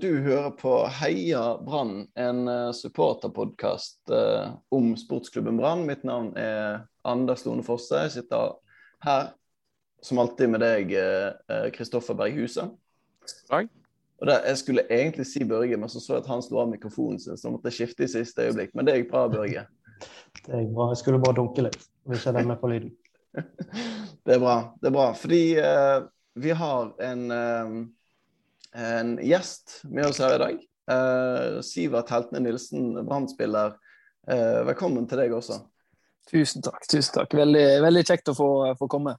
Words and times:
Du 0.00 0.20
hører 0.24 0.50
på 0.56 0.70
Heia 0.88 1.58
Brann, 1.60 2.06
en 2.14 2.48
uh, 2.48 2.72
supporterpodkast 2.72 4.08
uh, 4.08 4.54
om 4.72 4.94
sportsklubben 4.96 5.58
Brann. 5.60 5.82
Mitt 5.84 6.06
navn 6.08 6.30
er 6.40 6.86
Anders 7.04 7.44
Lone 7.44 7.60
Fosse. 7.66 7.98
Jeg 8.06 8.14
sitter 8.14 8.54
her 9.04 9.28
som 10.00 10.22
alltid 10.22 10.54
med 10.54 10.64
deg, 10.64 10.94
Kristoffer 11.76 12.16
Berghuset. 12.16 12.72
Takk. 13.50 13.68
Og 14.22 14.30
der, 14.30 14.40
Jeg 14.48 14.62
skulle 14.62 14.86
egentlig 14.88 15.28
si 15.28 15.44
Børge, 15.44 15.76
men 15.76 15.92
så 15.92 16.00
så 16.00 16.16
jeg 16.16 16.24
at 16.24 16.32
han 16.32 16.46
slo 16.48 16.62
av 16.62 16.72
mikrofonen 16.72 17.20
sin, 17.20 17.36
så 17.36 17.52
måtte 17.52 17.68
jeg 17.68 17.82
skifte 17.82 18.08
i 18.08 18.12
siste 18.14 18.48
øyeblikk. 18.48 18.72
Men 18.72 18.88
det 18.88 18.96
gikk 18.96 19.12
bra, 19.12 19.28
Børge. 19.28 19.68
Det 20.46 20.64
gikk 20.64 20.74
bra. 20.80 20.90
Jeg 20.94 21.02
skulle 21.04 21.20
bare 21.20 21.36
dunke 21.42 21.68
litt, 21.68 21.88
hvis 22.08 22.24
jeg 22.24 22.40
er 22.40 22.48
med 22.48 22.60
på 22.62 22.72
lyden. 22.72 22.96
det 24.24 24.38
er 24.38 24.40
bra. 24.40 24.58
Det 24.80 24.88
er 24.88 24.96
bra. 24.96 25.08
Fordi 25.12 25.44
vi 26.40 26.60
har 26.64 26.92
en 27.04 27.24
en 28.76 29.18
gjest 29.24 29.80
med 29.84 30.06
oss 30.06 30.18
her 30.18 30.34
i 30.34 30.38
dag. 30.38 30.60
Uh, 30.90 31.60
Sivert 31.60 32.10
Heltene 32.10 32.40
Nilsen, 32.44 32.92
Brann-spiller. 33.06 33.76
Uh, 34.30 34.62
velkommen 34.68 35.06
til 35.08 35.22
deg 35.22 35.34
også. 35.34 35.60
Tusen 36.30 36.62
takk. 36.62 36.84
tusen 36.90 37.14
takk. 37.14 37.34
Veldig, 37.34 37.66
veldig 37.84 38.04
kjekt 38.06 38.30
å 38.30 38.36
få, 38.38 38.50
få, 38.78 38.90
komme. 38.90 39.16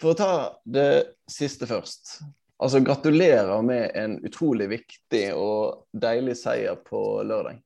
For 0.00 0.12
å 0.12 0.18
ta 0.18 0.32
det 0.64 0.88
siste 1.30 1.68
først. 1.68 2.18
Altså, 2.60 2.80
Gratulerer 2.84 3.62
med 3.64 3.96
en 3.96 4.18
utrolig 4.24 4.68
viktig 4.72 5.26
og 5.36 5.86
deilig 5.92 6.36
seier 6.40 6.76
på 6.84 7.00
lørdag. 7.24 7.62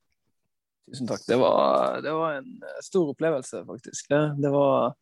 Tusen 0.91 1.11
takk. 1.11 1.27
Det 1.27 1.39
var, 1.39 2.01
det 2.03 2.15
var 2.15 2.39
en 2.41 2.55
stor 2.83 3.13
opplevelse, 3.15 3.65
faktisk. 3.67 4.11
Det, 4.11 4.23
det 4.43 4.51
var 4.55 4.95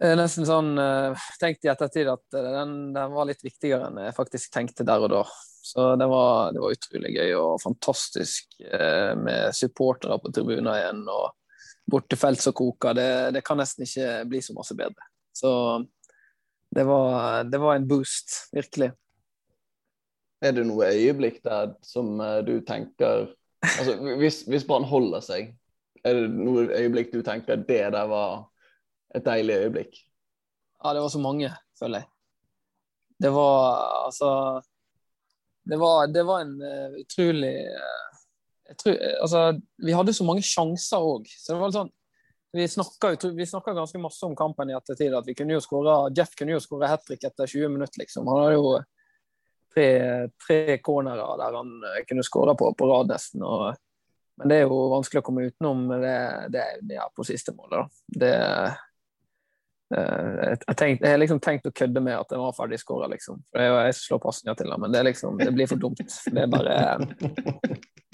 nesten 0.00 0.46
sånn 0.48 0.72
uh, 0.80 1.28
Tenkt 1.40 1.66
i 1.66 1.70
ettertid 1.72 2.08
at 2.08 2.24
den, 2.32 2.92
den, 2.94 3.12
var 3.12 3.28
litt 3.28 3.42
viktigere 3.44 3.90
enn 3.90 4.00
jeg 4.06 4.16
faktisk 4.16 4.52
tenkte 4.54 4.86
der 4.88 5.04
og 5.04 5.12
da. 5.12 5.24
Så 5.60 5.90
det 6.00 6.06
var, 6.08 6.54
det 6.56 6.62
var 6.62 6.72
utrolig 6.72 7.12
gøy 7.18 7.34
og 7.36 7.60
fantastisk 7.60 8.56
uh, 8.64 9.12
med 9.20 9.52
supportere 9.56 10.16
på 10.22 10.32
tribunen 10.32 10.72
igjen. 10.72 11.04
Og 11.04 11.36
bortefelt 11.90 12.40
som 12.40 12.56
koker. 12.56 12.96
Det, 12.96 13.10
det, 13.36 13.44
kan 13.44 13.60
nesten 13.60 13.84
ikke 13.84 14.24
bli 14.30 14.40
så 14.44 14.56
masse 14.56 14.76
bedre. 14.78 15.08
Så 15.36 15.52
det 16.70 16.84
var, 16.86 17.44
det 17.50 17.60
var 17.60 17.76
en 17.76 17.88
boost, 17.90 18.32
virkelig. 18.54 18.92
Er 20.40 20.54
det 20.56 20.64
noe 20.68 20.88
øyeblikk 20.94 21.42
der 21.44 21.74
som 21.84 22.14
du 22.46 22.54
tenker 22.64 23.26
altså, 23.66 23.96
Hvis, 24.22 24.38
hvis 24.48 24.64
Brann 24.64 24.86
holder 24.88 25.24
seg, 25.24 25.50
er 26.06 26.16
det 26.16 26.30
noe 26.32 26.68
øyeblikk 26.70 27.10
du 27.12 27.20
tenker 27.26 27.60
det 27.60 27.82
der 27.92 28.06
var 28.08 28.46
et 29.14 29.26
deilig 29.26 29.58
øyeblikk? 29.64 30.00
Ja, 30.82 30.94
det 30.94 31.02
var 31.04 31.12
så 31.12 31.20
mange, 31.20 31.50
føler 31.78 32.02
jeg. 32.02 32.08
Det 33.20 33.30
var 33.34 34.04
altså 34.06 34.62
Det 35.70 35.76
var, 35.76 36.06
det 36.06 36.22
var 36.26 36.40
en 36.40 36.54
uh, 36.62 36.94
utrolig 37.02 37.52
uh, 37.68 38.74
tror, 38.80 38.96
altså, 39.22 39.60
Vi 39.78 39.92
hadde 39.92 40.14
så 40.16 40.24
mange 40.24 40.42
sjanser 40.42 41.04
òg. 41.04 41.28
Så 41.28 41.52
det 41.52 41.60
var 41.60 41.74
sånn 41.74 41.96
vi 42.50 42.66
snakka 42.66 43.72
ganske 43.76 43.98
masse 44.02 44.26
om 44.26 44.32
kampen 44.34 44.72
i 44.72 44.74
ettertid. 44.74 45.14
at 45.14 45.26
vi 45.26 45.36
kunne 45.38 45.54
jo 45.54 45.60
skåre, 45.62 46.10
Jeff 46.16 46.32
kunne 46.34 46.56
jo 46.56 46.58
skåre 46.58 46.88
hat 46.90 47.04
trick 47.06 47.22
etter 47.22 47.46
20 47.46 47.68
minutter, 47.70 48.00
liksom. 48.00 48.26
Han 48.26 48.40
hadde 48.42 48.56
jo 48.56 48.72
tre, 49.70 49.86
tre 50.34 50.78
cornerer 50.82 51.38
der 51.38 51.58
han 51.60 51.70
eh, 51.86 52.00
kunne 52.08 52.24
skåre 52.26 52.56
på 52.58 52.72
på 52.74 52.88
rad, 52.90 53.12
nesten. 53.12 53.44
og 53.46 53.76
men 54.40 54.50
det 54.50 54.56
er 54.56 54.66
jo 54.66 54.80
vanskelig 54.90 55.20
å 55.20 55.28
komme 55.28 55.46
utenom 55.46 55.86
det, 56.00 56.18
det, 56.50 56.64
det 56.90 56.98
er 56.98 57.14
på 57.14 57.28
siste 57.28 57.54
målet. 57.54 57.84
Da. 57.84 58.18
Det, 58.18 58.34
Eh, 58.34 58.72
jeg, 59.90 60.76
tenkt, 60.76 61.02
jeg, 61.02 61.10
har 61.10 61.18
liksom 61.18 61.40
tenkt 61.42 61.66
å 61.66 61.72
kødde 61.74 62.02
med 62.04 62.14
at 62.14 62.30
den 62.30 62.42
var 62.42 62.54
ferdig 62.54 62.78
skåra, 62.78 63.08
liksom. 63.10 63.40
Jeg, 63.56 63.72
jeg 63.74 63.96
slår 63.98 64.20
pasninger 64.22 64.58
til 64.60 64.70
ham, 64.70 64.84
men 64.84 64.94
det, 64.94 65.02
liksom, 65.08 65.40
det, 65.40 65.50
blir 65.56 65.70
for 65.70 65.82
dumt. 65.82 66.00
Det 66.00 66.44
er 66.44 66.52
bare, 66.52 66.76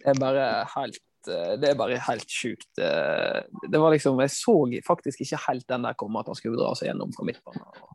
det 0.01 0.09
er 0.15 0.21
bare 0.21 0.47
helt 0.73 1.29
eh, 1.29 1.53
det 1.61 1.71
er 1.71 1.79
bare 1.79 2.01
helt 2.09 2.33
sjukt. 2.33 2.71
Eh, 2.81 3.43
det 3.69 3.83
var 3.83 3.93
liksom, 3.93 4.21
Jeg 4.25 4.33
så 4.33 4.57
faktisk 4.87 5.25
ikke 5.27 5.43
helt 5.49 5.69
den 5.69 5.85
der 5.89 5.99
komme, 6.01 6.23
at 6.23 6.33
han 6.33 6.39
skulle 6.39 6.61
dra 6.61 6.73
seg 6.79 6.91
gjennom 6.91 7.13
fra 7.17 7.29
midtbanen 7.29 7.69
og, 7.69 7.93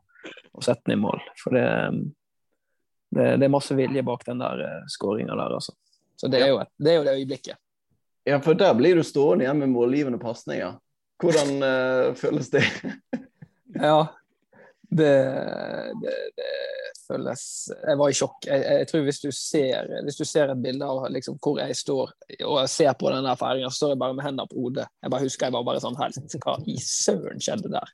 og 0.51 0.67
sette 0.67 0.85
den 0.85 0.99
i 0.99 1.01
mål. 1.01 1.25
For 1.41 1.57
det, 1.57 1.65
det, 3.17 3.27
det 3.41 3.49
er 3.49 3.55
masse 3.57 3.77
vilje 3.77 4.05
bak 4.05 4.27
den 4.29 4.45
der 4.45 4.85
skåringa 4.93 5.33
der, 5.33 5.57
altså. 5.57 5.73
Så 6.21 6.29
det 6.29 6.43
er, 6.43 6.51
jo 6.53 6.61
et, 6.61 6.69
det 6.77 6.91
er 6.91 6.99
jo 6.99 7.05
det 7.07 7.17
øyeblikket. 7.17 7.57
Ja, 8.29 8.37
for 8.45 8.53
der 8.53 8.75
blir 8.77 8.99
du 8.99 9.01
stående 9.01 9.47
igjen 9.47 9.57
med 9.57 9.71
målgivende 9.73 10.19
pasninger. 10.21 10.75
Hvordan 11.21 11.55
uh, 11.65 12.13
føles 12.17 12.49
det? 12.53 12.61
Ja. 13.81 14.01
Det, 14.91 15.11
det, 16.01 16.15
det, 16.35 16.47
føles 17.07 17.43
Jeg 17.71 17.99
var 17.99 18.11
i 18.11 18.15
sjokk. 18.15 18.43
Jeg, 18.43 18.63
jeg, 18.65 18.87
tror 18.89 19.05
hvis 19.07 19.21
du 19.23 19.29
ser 19.31 19.87
Hvis 20.03 20.19
du 20.19 20.25
ser 20.27 20.51
et 20.51 20.63
bilde 20.63 20.87
av 20.87 21.05
liksom, 21.15 21.37
hvor 21.39 21.61
jeg 21.61 21.77
står 21.79 22.11
og 22.11 22.57
jeg 22.59 22.71
ser 22.73 22.91
på 22.99 23.11
den 23.13 23.29
feiringa, 23.39 23.71
så 23.71 23.81
står 23.81 23.93
jeg 23.93 24.01
bare 24.03 24.17
med 24.17 24.25
hendene 24.25 24.51
på 24.51 24.59
hodet. 24.59 24.87
Jeg 25.01 25.13
bare 25.13 25.27
husker 25.27 25.47
jeg 25.47 25.55
var 25.55 25.67
bare 25.67 25.83
sånn 25.83 25.99
helt 25.99 26.37
Hva 26.43 26.57
i 26.67 26.77
søren 26.83 27.43
skjedde 27.43 27.71
der? 27.71 27.93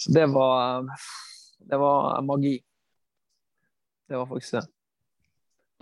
Så 0.00 0.14
det 0.16 0.26
var 0.32 0.88
Det 1.60 1.80
var 1.80 2.22
magi. 2.24 2.56
Det 4.08 4.16
var 4.16 4.28
faktisk 4.28 4.58
det. 4.58 4.66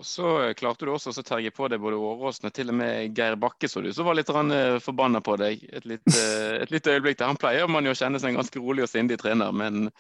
Og 0.00 0.06
Så 0.06 0.26
klarte 0.56 0.86
du 0.86 0.92
også 0.94 1.12
å 1.12 1.25
terge 1.26 1.53
på 1.54 1.69
deg 1.69 1.80
både 1.82 2.00
Åråsen 2.00 2.48
og 2.48 2.54
til 2.56 2.72
og 2.72 2.78
med 2.80 3.19
Geir 3.19 3.36
Bakke, 3.41 3.69
så 3.69 3.82
du 3.84 3.91
så 3.92 4.06
var 4.06 4.16
litt 4.16 4.30
eh, 4.32 4.78
forbanna 4.82 5.20
på 5.20 5.36
deg 5.41 5.62
et 5.69 5.86
litt, 5.88 6.06
eh, 6.16 6.58
et 6.64 6.72
lite 6.72 6.97
øyeblikk 6.97 7.20
der. 7.20 7.28
Han 7.30 7.41
pleier 7.41 7.69
man 7.69 7.84
jo 7.84 7.92
å 7.92 7.98
kjenne 7.98 8.20
seg 8.22 8.32
en 8.32 8.41
ganske 8.41 8.62
rolig 8.62 8.86
og 8.86 8.92
sindig 8.92 9.20
trener, 9.20 9.52
men 9.52 9.91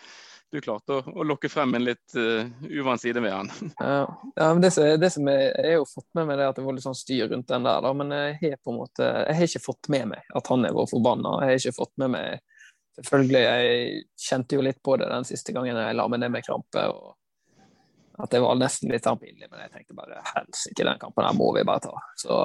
du 0.52 0.60
klarte 0.60 0.98
å, 0.98 1.04
å 1.16 1.24
lokke 1.24 1.48
frem 1.48 1.70
en 1.78 1.84
litt 1.86 2.12
uh, 2.12 2.44
uvant 2.68 3.00
side 3.00 3.22
ved 3.24 3.32
han. 3.32 3.48
Ja, 3.80 4.02
ja 4.36 4.48
men 4.52 4.60
det, 4.60 4.72
det 5.00 5.08
som 5.14 5.28
jeg, 5.30 5.46
jeg, 5.48 5.70
har 5.70 5.78
jo 5.78 5.86
fått 5.88 6.08
med 6.18 6.28
meg, 6.28 6.40
det 6.40 6.48
at 6.50 6.58
det 6.58 6.64
var 6.66 6.76
litt 6.76 6.84
sånn 6.84 6.98
styr 6.98 7.30
rundt 7.30 7.48
den 7.48 7.64
der, 7.64 7.80
da, 7.86 7.92
men 7.96 8.12
jeg 8.12 8.34
har 8.42 8.58
på 8.60 8.74
en 8.74 8.82
måte, 8.82 9.06
jeg 9.06 9.38
har 9.38 9.48
ikke 9.48 9.64
fått 9.64 9.88
med 9.94 10.10
meg 10.12 10.36
at 10.36 10.52
han 10.52 10.68
er 10.68 10.76
vår 10.76 10.90
forbanna. 10.92 11.38
Jeg 11.40 11.54
har 11.54 11.62
ikke 11.62 11.80
fått 11.80 11.94
med 12.04 12.16
meg 12.18 12.42
Selvfølgelig, 12.92 13.40
jeg 13.40 14.00
kjente 14.20 14.58
jo 14.58 14.64
litt 14.66 14.82
på 14.84 14.98
det 15.00 15.06
den 15.08 15.24
siste 15.24 15.54
gangen 15.56 15.78
jeg 15.80 15.96
la 15.96 16.04
meg 16.12 16.20
ned 16.20 16.34
med 16.34 16.44
krampe. 16.44 16.82
og 16.92 17.14
at 18.18 18.30
det 18.30 18.40
var 18.40 18.58
nesten 18.60 18.90
litt 18.92 19.06
pinlig, 19.20 19.48
men 19.50 19.60
jeg 19.64 19.72
tenkte 19.72 19.96
bare 19.96 20.20
helsike, 20.34 20.84
den 20.84 21.00
kampen 21.00 21.26
her 21.26 21.36
må 21.36 21.52
vi 21.56 21.64
bare 21.64 21.86
ta. 21.86 21.94
Så 22.16 22.38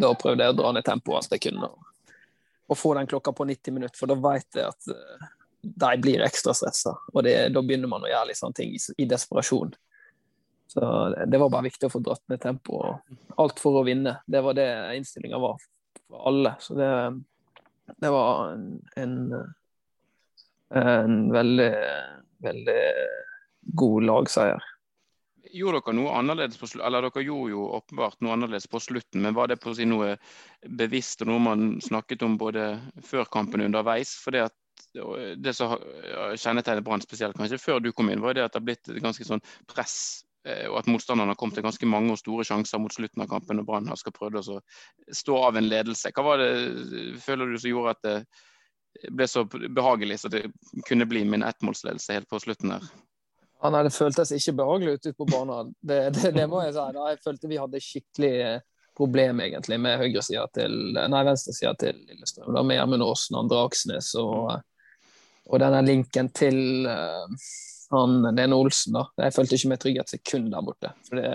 da 0.00 0.12
prøvde 0.18 0.46
jeg 0.46 0.54
å 0.54 0.58
dra 0.58 0.72
ned 0.74 0.86
tempoet 0.86 1.20
alt 1.20 1.36
jeg 1.36 1.44
kunne, 1.50 1.70
og, 2.64 2.78
få 2.78 2.94
den 2.96 3.06
klokka 3.06 3.34
på 3.36 3.44
90 3.46 3.76
minutter, 3.76 3.98
for 4.00 4.10
da 4.10 4.16
vet 4.18 4.56
jeg 4.56 4.66
at 4.66 4.88
uh, 4.90 5.26
de 5.62 5.90
blir 6.00 6.24
ekstra 6.24 6.54
stressa. 6.56 6.94
Og 7.12 7.22
det, 7.26 7.36
da 7.54 7.62
begynner 7.62 7.90
man 7.90 8.06
å 8.06 8.10
gjøre 8.10 8.30
litt 8.30 8.40
sånne 8.40 8.56
ting 8.56 8.72
i, 8.74 8.80
i 8.98 9.06
desperasjon. 9.08 9.74
Så 10.72 10.80
det, 11.12 11.28
det, 11.30 11.38
var 11.38 11.52
bare 11.52 11.68
viktig 11.68 11.86
å 11.86 11.92
få 11.92 12.00
dratt 12.02 12.24
ned 12.32 12.40
tempoet. 12.42 13.04
Alt 13.38 13.60
for 13.62 13.78
å 13.78 13.84
vinne. 13.86 14.16
Det 14.26 14.42
var 14.42 14.56
det 14.56 14.66
innstillinga 14.96 15.38
var 15.38 15.60
for 15.60 16.26
alle. 16.32 16.56
Så 16.64 16.74
det, 16.78 16.90
det 18.00 18.10
var 18.16 18.56
en, 18.56 18.66
en, 18.98 19.16
en 20.80 21.20
veldig, 21.36 21.72
veldig 22.48 22.82
god 23.84 24.08
lagseier 24.08 24.70
gjorde 25.54 25.80
dere 25.80 25.96
noe 25.96 26.16
annerledes 26.18 26.58
på 26.58 26.68
slutten? 26.68 26.86
Eller 26.86 27.06
dere 27.06 27.24
gjorde 27.24 27.52
jo 27.54 27.68
åpenbart 27.78 28.20
noe 28.24 28.34
annerledes 28.36 28.66
på 28.70 28.80
slutten, 28.82 29.22
men 29.24 29.36
var 29.36 29.50
det 29.50 29.60
på 29.62 29.72
å 29.72 29.76
si 29.78 29.86
noe 29.88 30.16
bevisst 30.80 31.22
og 31.24 31.30
noe 31.30 31.42
man 31.42 31.64
snakket 31.84 32.24
om 32.26 32.36
både 32.40 32.68
før 33.06 33.28
kampen 33.32 33.62
og 33.62 33.70
underveis? 33.70 34.14
For 34.22 34.34
det, 34.34 34.48
at, 34.50 34.56
det 35.38 35.54
som 35.56 35.76
kjennetegner 36.40 36.84
Brann 36.86 37.04
spesielt, 37.04 37.38
kanskje 37.38 37.62
før 37.62 37.82
du 37.82 37.92
kom 37.92 38.10
inn, 38.12 38.22
var 38.24 38.36
det 38.36 38.46
at 38.46 38.54
det 38.54 38.62
har 38.62 38.68
blitt 38.68 38.94
ganske 39.04 39.26
sånn 39.26 39.42
press 39.70 39.96
eh, 40.48 40.66
og 40.70 40.80
at 40.82 40.90
motstanderne 40.90 41.34
har 41.34 41.40
kommet 41.40 41.58
til 41.60 41.66
ganske 41.66 41.90
mange 41.90 42.14
og 42.14 42.20
store 42.22 42.46
sjanser 42.46 42.82
mot 42.82 42.94
slutten 42.94 43.24
av 43.24 43.30
kampen 43.32 43.62
og 43.62 43.68
Brann 43.70 43.92
skal 44.00 44.16
prøve 44.16 44.42
å 44.42 44.60
stå 45.12 45.40
av 45.50 45.60
en 45.60 45.70
ledelse. 45.70 46.12
Hva 46.14 46.26
var 46.26 46.42
det 46.42 46.52
føler 47.24 47.54
du 47.54 47.58
som 47.60 47.70
gjorde 47.70 47.96
at 47.96 48.04
det 48.08 48.18
ble 49.10 49.26
så 49.26 49.42
behagelig 49.46 50.20
så 50.22 50.30
det 50.30 50.46
kunne 50.88 51.06
bli 51.10 51.24
min 51.26 51.46
ettmålsledelse 51.46 52.14
helt 52.14 52.30
på 52.30 52.42
slutten 52.42 52.76
her? 52.76 52.94
Nei, 53.64 53.80
det 53.86 53.94
føltes 53.96 54.32
ikke 54.36 54.58
behagelig 54.58 54.98
ute 54.98 55.14
på 55.16 55.26
banen. 55.30 55.72
Det, 55.80 55.98
det, 56.16 56.34
det, 56.36 56.44
må 56.50 56.60
jeg 56.64 56.74
si. 56.76 56.86
Da. 56.96 57.08
Jeg 57.12 57.22
følte 57.24 57.50
vi 57.50 57.60
hadde 57.60 57.80
skikkelig 57.80 58.32
eh, 58.44 58.62
problem 58.96 59.40
egentlig 59.40 59.78
med 59.80 59.98
høyresida 60.02 60.44
til 60.54 60.76
Nei, 60.94 61.22
venstresida 61.26 61.72
til 61.80 61.98
Lillestrøm. 62.04 62.52
Da, 62.54 62.62
med 62.66 62.78
Gjermund 62.78 63.06
Aasen, 63.06 63.38
Andre 63.40 63.62
Aksnes 63.64 64.12
og, 64.20 64.50
og 65.48 65.62
denne 65.62 65.80
linken 65.86 66.28
til 66.36 66.86
uh, 66.86 67.24
han 67.94 68.20
Lene 68.36 68.56
Olsen. 68.56 68.96
da. 68.98 69.06
Jeg 69.24 69.34
følte 69.36 69.58
ikke 69.58 69.72
med 69.72 69.82
trygghet 69.82 70.14
sekund 70.14 70.52
der 70.52 70.66
borte. 70.66 70.92
For 71.08 71.20
det, 71.20 71.32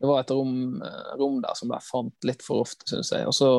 det 0.00 0.10
var 0.10 0.22
et 0.22 0.32
rom, 0.34 0.82
eh, 0.82 1.12
rom, 1.20 1.40
der 1.44 1.56
som 1.58 1.72
jeg 1.72 1.86
fant 1.86 2.28
litt 2.28 2.44
for 2.44 2.66
ofte, 2.66 2.88
syns 2.90 3.12
jeg. 3.14 3.28
Og 3.28 3.34
så 3.36 3.50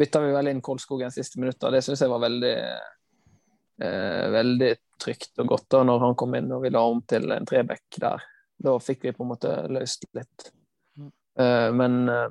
bytta 0.00 0.22
vi 0.24 0.32
vel 0.34 0.52
inn 0.52 0.62
Kolskogen 0.64 1.12
siste 1.14 1.40
minutter. 1.40 1.72
Det 1.74 1.82
syns 1.84 2.04
jeg 2.04 2.12
var 2.12 2.22
veldig, 2.24 2.54
veldig 3.80 4.74
trygt 5.00 5.40
og 5.40 5.54
godt 5.54 5.66
da 5.72 5.82
når 5.88 6.02
han 6.04 6.16
kom 6.18 6.34
inn 6.36 6.50
og 6.52 6.64
vi 6.64 6.72
la 6.74 6.82
om 6.84 7.00
til 7.08 7.30
en 7.32 7.48
trebekk 7.48 8.00
der. 8.02 8.24
Da 8.60 8.76
fikk 8.82 9.06
vi 9.06 9.14
på 9.16 9.24
en 9.24 9.30
måte 9.32 9.52
løst 9.72 10.04
litt. 10.16 10.50
Uh, 11.40 11.70
men 11.72 12.02
uh, 12.10 12.28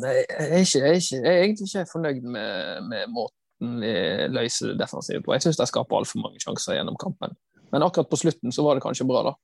jeg, 0.00 0.24
er 0.38 0.60
ikke, 0.62 0.80
jeg, 0.80 0.88
er 0.88 0.98
ikke, 0.98 1.18
jeg, 1.18 1.24
er 1.24 1.42
egentlig 1.42 1.68
ikke 1.68 1.90
fornøyd 1.92 2.22
med, 2.24 2.84
med 2.88 3.10
måten 3.12 3.80
vi 3.80 3.92
løser 4.32 4.72
det 4.72 4.80
defensive 4.80 5.22
på. 5.24 5.34
Jeg 5.36 5.46
syns 5.46 5.60
de 5.60 5.66
skaper 5.68 5.98
altfor 6.00 6.22
mange 6.22 6.40
sjanser 6.42 6.78
gjennom 6.78 6.96
kampen. 7.00 7.36
Men 7.72 7.84
akkurat 7.86 8.10
på 8.10 8.18
slutten 8.20 8.52
så 8.54 8.64
var 8.66 8.76
det 8.76 8.84
kanskje 8.84 9.06
bra, 9.08 9.22
da. 9.28 9.34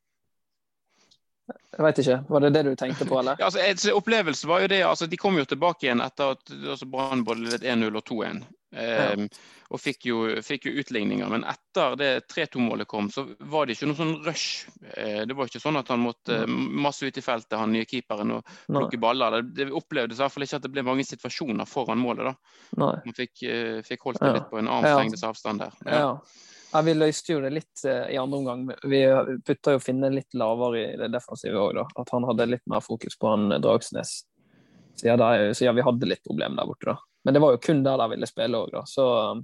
Jeg 1.76 1.85
vet 1.87 1.99
ikke. 2.02 2.17
Var 2.29 2.41
det 2.41 2.50
det 2.55 2.62
du 2.67 2.75
tenkte 2.76 3.06
på, 3.08 3.19
eller? 3.20 3.37
Ja, 3.41 3.49
altså, 3.50 3.94
Opplevelsen 3.97 4.49
var 4.50 4.61
jo 4.64 4.69
det, 4.73 4.82
altså 4.85 5.06
De 5.11 5.17
kom 5.17 5.38
jo 5.38 5.44
tilbake 5.49 5.87
igjen 5.87 6.00
etter 6.05 6.35
at 6.37 6.50
altså, 6.50 6.87
Brann 6.91 7.25
både 7.25 7.47
ledet 7.47 7.62
1-0 7.62 7.97
og 7.97 8.05
2-1. 8.11 8.43
Eh, 8.70 9.25
Og 9.70 9.79
fikk 9.79 10.06
jo, 10.06 10.17
fikk 10.43 10.64
jo 10.67 10.73
utligninger. 10.82 11.29
Men 11.31 11.44
etter 11.47 11.94
det 11.99 12.08
3-2-målet 12.31 12.88
kom, 12.91 13.06
så 13.11 13.23
var 13.38 13.67
det 13.67 13.76
ikke 13.76 13.87
noe 13.87 13.99
sånn 14.00 14.17
rush. 14.26 14.67
Uh, 14.82 15.23
det 15.31 15.37
var 15.38 15.47
ikke 15.47 15.62
sånn 15.62 15.79
at 15.79 15.91
han 15.94 16.02
måtte 16.02 16.41
masse 16.50 17.06
ut 17.06 17.19
i 17.19 17.23
feltet, 17.23 17.55
han 17.58 17.70
nye 17.70 17.87
keeperen, 17.87 18.32
og 18.35 18.50
plukke 18.67 18.99
baller. 18.99 19.38
Det, 19.38 19.55
det 19.64 19.69
opplevdes 19.79 20.19
i 20.19 20.25
hvert 20.25 20.35
fall 20.35 20.47
ikke 20.47 20.58
at 20.58 20.67
det 20.67 20.73
ble 20.75 20.82
mange 20.87 21.06
situasjoner 21.06 21.70
foran 21.70 22.02
målet. 22.02 22.32
da. 22.32 22.35
Nei. 22.82 22.93
Man 23.06 23.14
fikk, 23.14 23.44
uh, 23.47 23.79
fikk 23.87 24.08
holdt 24.08 24.19
det 24.23 24.26
Ja. 24.32 24.37
litt 24.41 24.50
på 24.50 24.58
en 24.58 24.67
Ja. 24.67 24.81
armslengdes 24.81 25.23
avstand 25.31 25.62
der. 25.62 25.79
Ja. 25.87 25.99
ja. 26.02 26.11
Vi 26.70 26.94
løste 26.94 27.34
jo 27.34 27.40
det 27.43 27.50
litt 27.50 27.84
eh, 27.88 28.12
i 28.14 28.19
andre 28.20 28.38
omgang. 28.38 28.64
Vi 28.87 29.00
putta 29.46 29.75
jo 29.75 29.82
Finne 29.82 30.12
litt 30.14 30.37
lavere 30.38 30.82
i 30.82 30.99
det 31.00 31.11
defensive 31.14 31.58
òg, 31.58 31.75
da. 31.81 31.87
At 31.99 32.12
han 32.14 32.26
hadde 32.28 32.46
litt 32.50 32.67
mer 32.70 32.84
fokus 32.84 33.19
på 33.19 33.32
han 33.32 33.49
Dragsnes. 33.50 33.64
Dragsnes. 33.64 34.12
ja, 35.02 35.17
der, 35.19 35.50
siden 35.56 35.78
vi 35.78 35.87
hadde 35.87 36.11
litt 36.11 36.22
problemer 36.26 36.61
der 36.61 36.70
borte, 36.70 36.93
da. 36.93 36.99
Men 37.25 37.37
det 37.37 37.43
var 37.43 37.56
jo 37.56 37.62
kun 37.64 37.82
der 37.84 38.00
de 38.00 38.08
ville 38.14 38.28
spille 38.31 38.62
òg, 38.62 38.70
da. 38.72 38.84
Så 38.88 39.06
um, 39.34 39.43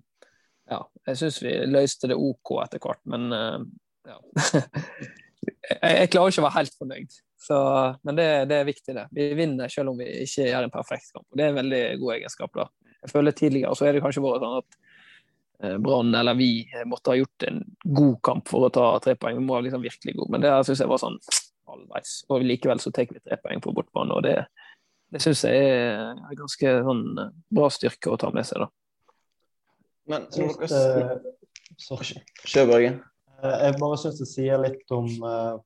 ja, 0.70 0.80
jeg 1.10 1.20
syns 1.20 1.42
vi 1.44 1.52
løste 1.68 2.10
det 2.10 2.16
OK 2.18 2.56
etter 2.62 2.82
hvert, 2.82 3.02
men 3.10 3.28
uh, 3.34 3.58
ja. 4.08 4.18
jeg, 5.74 5.92
jeg 5.92 6.10
klarer 6.14 6.32
ikke 6.32 6.44
å 6.44 6.46
være 6.46 6.58
helt 6.60 6.78
fornøyd. 6.78 7.20
Så, 7.46 7.58
men 8.06 8.18
det, 8.18 8.26
det 8.50 8.58
er 8.58 8.68
viktig, 8.68 8.94
det. 8.96 9.06
Vi 9.14 9.28
vinner 9.38 9.70
selv 9.72 9.92
om 9.92 10.00
vi 10.00 10.08
ikke 10.24 10.48
gjør 10.48 10.66
en 10.66 10.74
perfekt 10.74 11.12
kamp. 11.12 11.26
Det 11.36 11.44
er 11.44 11.52
en 11.52 11.60
veldig 11.60 11.82
god 12.02 12.14
egenskap. 12.16 12.54
da. 12.56 12.66
Jeg 13.02 13.12
føler 13.12 13.36
Tidligere 13.36 13.76
så 13.76 13.86
er 13.86 13.96
det 13.96 14.02
kanskje 14.04 14.24
vært 14.24 14.42
sånn 14.42 14.58
at 14.62 14.78
eh, 14.78 14.95
Brann 15.58 16.14
eller 16.14 16.36
vi 16.36 16.66
måtte 16.84 17.12
ha 17.12 17.16
gjort 17.16 17.46
en 17.48 17.62
god 17.82 18.16
kamp 18.28 18.48
for 18.50 18.66
å 18.66 18.72
ta 18.72 18.90
tre 19.00 19.14
poeng. 19.16 19.38
Vi 19.38 19.44
må 19.46 19.56
ha 19.56 19.62
liksom 19.64 19.84
virkelig 19.84 20.16
god, 20.18 20.30
Men 20.34 20.42
det 20.44 20.52
syns 20.68 20.82
jeg 20.82 20.90
var 20.90 21.00
sånn 21.00 21.16
halvveis. 21.66 22.16
Og 22.30 22.44
likevel 22.46 22.80
så 22.82 22.92
tar 22.94 23.08
vi 23.10 23.20
tre 23.20 23.38
poeng 23.42 23.62
på 23.62 23.74
bortbane. 23.76 24.16
og 24.16 24.24
det, 24.26 24.36
det 25.12 25.22
syns 25.22 25.44
jeg 25.46 25.68
er 25.68 26.12
en 26.14 26.38
ganske 26.38 26.74
sånn, 26.88 27.04
eh, 27.22 27.32
bra 27.58 27.70
styrke 27.72 28.12
å 28.12 28.18
ta 28.20 28.32
med 28.34 28.48
seg. 28.48 28.64
da. 28.64 28.70
Men 30.06 30.26
eh, 30.30 31.14
sorry. 31.82 32.20
Kjør, 32.44 32.70
Børge. 32.72 32.92
Eh, 33.42 33.56
Jeg 33.66 33.78
bare 33.80 34.02
syns 34.02 34.20
det 34.22 34.28
sier 34.30 34.62
litt 34.62 34.94
om 34.94 35.08
uh, 35.24 35.56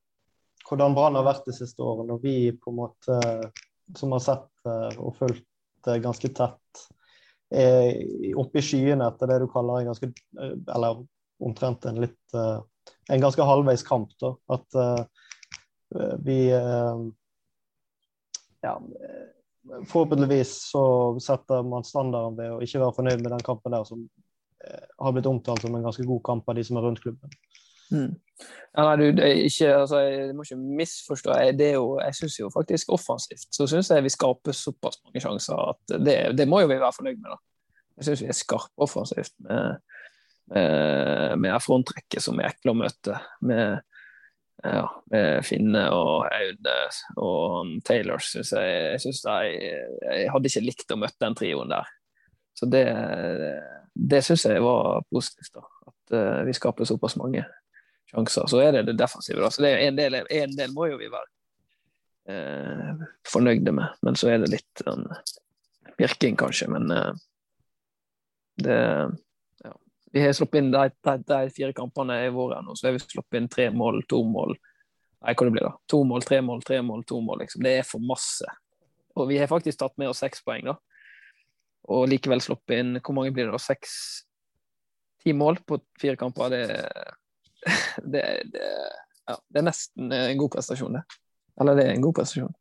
hvordan 0.67 0.97
Brann 0.97 1.19
har 1.19 1.27
vært 1.27 1.45
de 1.49 1.55
siste 1.55 1.83
årene. 1.85 2.17
Og 2.17 2.25
vi 2.25 2.51
på 2.55 2.73
en 2.73 2.81
måte, 2.81 3.19
som 3.97 4.15
har 4.15 4.23
sett 4.23 4.49
uh, 4.67 4.89
og 4.97 5.15
fulgt 5.19 5.47
det 5.85 6.01
ganske 6.03 6.29
tett, 6.37 6.81
er 7.51 8.37
oppe 8.39 8.61
i 8.61 8.63
skyene 8.63 9.07
etter 9.11 9.27
det 9.27 9.41
du 9.43 9.47
kaller 9.51 9.81
en 9.81 9.89
ganske 9.91 10.07
eh, 10.07 10.53
Eller 10.75 11.01
omtrent 11.41 11.85
en 11.89 11.99
litt 12.03 12.35
eh, 12.37 12.59
En 13.11 13.23
ganske 13.23 13.43
halvveis 13.43 13.83
kamp, 13.83 14.13
da. 14.21 14.33
At 14.55 14.77
eh, 14.79 16.15
vi 16.23 16.39
eh, 16.55 17.03
Ja. 18.63 18.75
eh, 18.79 19.27
Forhåpentligvis 19.85 20.55
så 20.71 20.83
setter 21.21 21.61
man 21.63 21.83
standarden 21.85 22.37
ved 22.39 22.53
å 22.55 22.61
ikke 22.65 22.79
være 22.81 22.95
fornøyd 22.97 23.21
med 23.21 23.31
den 23.35 23.43
kampen 23.45 23.75
der, 23.75 23.83
som 23.85 24.07
eh, 24.65 24.87
har 24.97 25.13
blitt 25.13 25.27
omtalt 25.29 25.61
som 25.61 25.75
en 25.77 25.85
ganske 25.85 26.05
god 26.07 26.23
kamp 26.25 26.49
av 26.49 26.57
de 26.57 26.63
som 26.65 26.79
er 26.79 26.87
rundt 26.87 27.01
klubben. 27.03 27.35
Mm. 27.91 28.11
Nei, 28.71 28.95
du, 28.95 29.03
ikke, 29.19 29.69
altså, 29.75 29.99
jeg 29.99 30.35
må 30.35 30.45
ikke 30.45 30.57
misforstå. 30.79 31.33
Jeg, 31.43 31.73
jo, 31.75 31.99
jeg 31.99 32.15
syns 32.15 32.37
jo 32.39 32.49
faktisk 32.53 32.93
offensivt 32.95 33.49
så 33.51 33.67
synes 33.67 33.91
jeg 33.91 34.05
vi 34.05 34.13
skaper 34.13 34.55
såpass 34.55 35.01
mange 35.03 35.23
sjanser 35.23 35.59
at 35.73 35.95
det, 35.99 36.17
det 36.39 36.47
må 36.47 36.61
jo 36.63 36.69
vi 36.71 36.79
være 36.79 36.95
fornøyd 36.95 37.19
med. 37.19 37.33
da. 37.33 37.39
Jeg 37.99 38.07
syns 38.07 38.23
vi 38.23 38.31
er 38.31 38.37
skarpe 38.37 38.85
offensivt 38.87 39.33
med, 39.43 39.81
med, 40.53 41.35
med 41.43 41.59
fronttrekket 41.61 42.23
som 42.23 42.39
er 42.39 42.53
ekle 42.53 42.71
å 42.71 42.79
møte. 42.79 43.19
Med, 43.43 43.83
ja, 44.63 44.87
med 45.11 45.43
Finne 45.45 45.87
og 45.91 46.29
Aune 46.31 46.77
og 47.19 47.71
Taylor 47.85 48.21
syns 48.23 48.53
jeg 48.55 48.73
Jeg, 48.93 48.99
synes 49.03 49.23
jeg, 49.25 49.71
jeg 50.05 50.31
hadde 50.31 50.51
ikke 50.51 50.67
likt 50.69 50.95
å 50.95 51.01
møte 51.01 51.25
den 51.25 51.35
trioen 51.37 51.75
der. 51.75 51.91
Så 52.55 52.71
det, 52.71 52.85
det 53.93 54.23
syns 54.23 54.47
jeg 54.47 54.63
var 54.63 55.03
positivt. 55.11 55.59
da, 55.59 55.67
At 55.91 56.15
eh, 56.15 56.45
vi 56.47 56.55
skaper 56.55 56.87
såpass 56.87 57.19
mange 57.19 57.43
sjanser. 58.11 58.47
Så 58.51 58.61
er 58.61 58.75
det 58.75 58.85
det 58.89 58.97
defensive. 58.99 59.41
da, 59.41 59.51
så 59.51 59.63
det 59.65 59.71
er 59.73 59.85
en 59.87 59.99
del, 59.99 60.19
en 60.21 60.55
del 60.57 60.73
må 60.75 60.87
jo 60.91 60.99
vi 61.01 61.09
være 61.11 61.29
eh, 62.31 63.03
fornøyde 63.27 63.73
med. 63.75 63.99
Men 64.01 64.19
så 64.19 64.31
er 64.31 64.41
det 64.43 64.51
litt 64.53 64.83
sånn 64.83 65.07
pirking, 65.97 66.37
kanskje. 66.39 66.69
Men 66.71 66.91
eh, 66.95 67.11
det 68.61 68.81
ja. 69.63 69.75
Vi 70.11 70.25
har 70.25 70.35
sluppet 70.35 70.61
inn 70.61 70.73
de, 70.73 70.89
de, 71.07 71.15
de 71.27 71.55
fire 71.55 71.73
kampene 71.77 72.19
i 72.25 72.33
vår 72.33 72.59
nå, 72.65 72.75
så 72.75 72.89
har 72.89 72.97
vi 72.97 73.03
sluppet 73.05 73.39
inn 73.39 73.49
tre 73.51 73.71
mål, 73.71 74.03
to 74.11 74.23
mål 74.27 74.57
Nei, 75.21 75.35
hva 75.37 75.45
det 75.45 75.51
blir 75.53 75.65
da? 75.67 75.75
To 75.93 75.99
mål, 76.09 76.23
tre 76.25 76.39
mål, 76.41 76.63
tre 76.65 76.79
mål, 76.81 77.03
to 77.05 77.19
mål. 77.21 77.43
liksom. 77.43 77.61
Det 77.61 77.75
er 77.77 77.83
for 77.85 78.01
masse. 78.01 78.47
Og 79.13 79.27
vi 79.29 79.35
har 79.37 79.51
faktisk 79.51 79.77
tatt 79.77 79.93
med 80.01 80.09
oss 80.09 80.23
seks 80.23 80.41
poeng, 80.41 80.65
da. 80.65 80.73
Og 81.93 82.07
likevel 82.09 82.41
sluppet 82.41 82.77
inn 82.77 82.99
Hvor 82.99 83.15
mange 83.17 83.33
blir 83.33 83.47
det 83.47 83.53
da? 83.53 83.59
Seks 83.61 83.93
Ti 85.21 85.33
mål 85.37 85.59
på 85.69 85.77
fire 86.01 86.17
kamper. 86.17 86.49
Det, 86.49 86.65
det, 88.03 88.23
det, 88.53 88.69
ja, 89.27 89.37
det 89.49 89.61
er 89.61 89.67
nesten 89.67 90.11
en 90.11 90.37
god 90.39 90.51
prestasjon, 90.55 90.97
det. 90.99 91.03
Eller 91.61 91.77
det 91.77 91.85
er 91.87 91.95
en 91.95 92.05
god 92.05 92.17
prestasjon. 92.21 92.53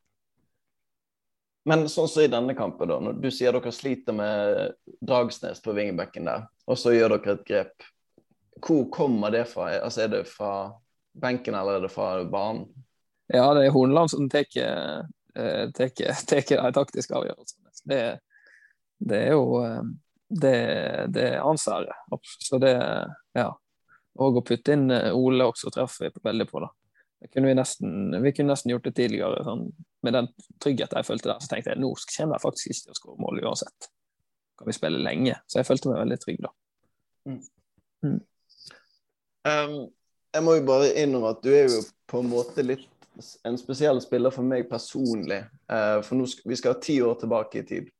Men 1.69 1.85
sånn 1.93 2.09
som 2.09 2.25
i 2.25 2.31
denne 2.33 2.55
kampen, 2.57 2.89
da, 2.89 2.97
når 3.05 3.19
du 3.21 3.29
sier 3.33 3.53
dere 3.53 3.73
sliter 3.75 4.17
med 4.17 4.73
Dragsnes 5.05 5.61
på 5.63 5.75
vingebekken 5.77 6.29
der, 6.29 6.47
og 6.67 6.79
så 6.81 6.95
gjør 6.95 7.19
dere 7.19 7.37
et 7.37 7.49
grep. 7.49 7.89
Hvor 8.61 8.87
kommer 8.93 9.33
det 9.33 9.47
fra? 9.49 9.71
Altså, 9.79 10.05
Er 10.05 10.13
det 10.13 10.25
fra 10.29 10.73
benken, 11.13 11.55
eller 11.55 11.79
er 11.79 11.85
det 11.85 11.93
fra 11.93 12.25
banen? 12.25 12.67
Ja, 13.31 13.53
det 13.55 13.67
er 13.67 13.75
Horneland 13.75 14.11
som 14.11 14.29
tar 14.29 14.49
eh, 14.59 15.67
de 15.71 15.89
taktiske 16.79 17.15
avgjørelsene. 17.15 17.71
Det, 17.85 18.03
det 18.99 19.21
er 19.29 19.37
jo 19.37 19.61
eh, 19.63 19.83
det, 20.31 20.57
det 21.15 21.31
anser 21.43 21.87
jeg. 21.91 22.21
Så 22.41 22.59
det 22.59 22.75
Ja. 23.35 23.53
Og 24.19 24.41
å 24.41 24.45
putte 24.47 24.75
inn 24.75 24.91
eh, 24.91 25.15
Ole 25.15 25.47
også 25.47 25.71
treffer 25.75 26.09
vi 26.09 26.25
veldig 26.27 26.47
på, 26.51 26.63
da. 26.65 26.71
Kunne 27.29 27.51
vi, 27.51 27.55
nesten, 27.55 28.23
vi 28.23 28.33
kunne 28.33 28.55
nesten 28.55 28.73
gjort 28.73 28.87
det 28.89 28.95
tidligere. 28.97 29.43
Sånn, 29.45 29.67
med 30.07 30.17
den 30.17 30.29
tryggheten 30.63 31.01
jeg 31.01 31.09
følte 31.09 31.29
der, 31.29 31.43
så 31.45 31.53
tenkte 31.53 31.75
jeg 31.75 31.83
nå 31.83 31.93
kommer 32.17 32.39
jeg 32.39 32.45
faktisk 32.47 32.73
ikke 32.73 32.87
til 32.87 32.95
å 32.95 32.99
skåre 32.99 33.25
mål 33.27 33.43
uansett. 33.45 33.91
Kan 34.61 34.71
vi 34.71 34.77
spille 34.77 35.03
lenge? 35.05 35.37
Så 35.47 35.61
jeg 35.61 35.69
følte 35.69 35.93
meg 35.93 36.01
veldig 36.01 36.21
trygg 36.23 36.41
da. 36.47 36.53
Um, 39.45 39.77
jeg 40.33 40.45
må 40.47 40.57
jo 40.57 40.65
bare 40.69 40.95
innrømme 41.01 41.35
at 41.35 41.45
du 41.45 41.51
er 41.53 41.69
jo 41.69 41.83
på 42.09 42.23
en 42.25 42.33
måte 42.33 42.65
litt 42.65 42.89
en 43.45 43.59
spesiell 43.61 44.01
spiller 44.01 44.33
for 44.33 44.47
meg 44.47 44.69
personlig. 44.71 45.43
Uh, 45.69 46.01
for 46.05 46.17
nå 46.17 46.29
skal, 46.31 46.49
vi 46.49 46.61
skal 46.61 46.81
ti 46.81 47.01
år 47.05 47.19
tilbake 47.21 47.61
i 47.61 47.67
tid. 47.69 47.91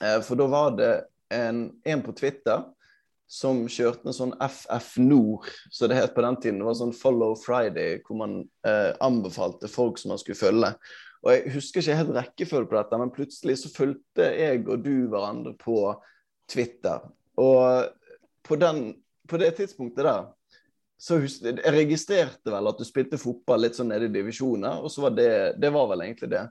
Uh, 0.00 0.20
for 0.24 0.40
da 0.40 0.48
var 0.48 0.76
det 0.80 0.92
en, 1.34 1.66
en 1.84 2.04
på 2.04 2.16
Twitter 2.16 2.64
som 3.30 3.64
kjørte 3.70 4.10
en 4.10 4.16
sånn 4.16 4.34
FF 4.42 4.96
Nord, 5.02 5.48
så 5.72 5.88
det 5.88 5.96
het 5.98 6.14
på 6.14 6.22
den 6.24 6.36
tiden. 6.42 6.60
Det 6.60 6.68
var 6.68 6.76
sånn 6.78 6.94
Follow 6.96 7.34
Friday, 7.40 7.98
hvor 8.04 8.20
man 8.20 8.36
eh, 8.66 8.92
anbefalte 9.04 9.70
folk 9.70 9.98
som 10.00 10.12
man 10.12 10.20
skulle 10.20 10.38
følge. 10.38 10.74
Og 11.24 11.32
Jeg 11.32 11.54
husker 11.54 11.80
ikke 11.80 11.98
helt 11.98 12.16
rekkefølge 12.18 12.68
på 12.70 12.76
dette, 12.76 13.00
men 13.00 13.12
plutselig 13.14 13.58
så 13.62 13.72
fulgte 13.72 14.28
jeg 14.36 14.64
og 14.68 14.84
du 14.84 15.08
hverandre 15.08 15.54
på 15.56 15.78
Twitter. 16.52 17.06
Og 17.40 17.88
på, 18.44 18.58
den, 18.60 18.86
på 19.28 19.40
det 19.40 19.54
tidspunktet 19.56 20.04
der 20.04 20.26
så 21.00 21.18
husker, 21.20 21.58
Jeg 21.58 21.74
registrerte 21.74 22.52
vel 22.52 22.70
at 22.70 22.78
du 22.78 22.84
spilte 22.86 23.20
fotball 23.20 23.64
litt 23.64 23.76
sånn 23.76 23.90
nede 23.92 24.06
i 24.08 24.14
divisjoner, 24.14 24.84
og 24.84 24.92
så 24.92 25.08
var 25.08 25.16
det 25.16 25.32
Det 25.60 25.72
var 25.74 25.88
vel 25.90 26.04
egentlig 26.04 26.30
det. 26.32 26.44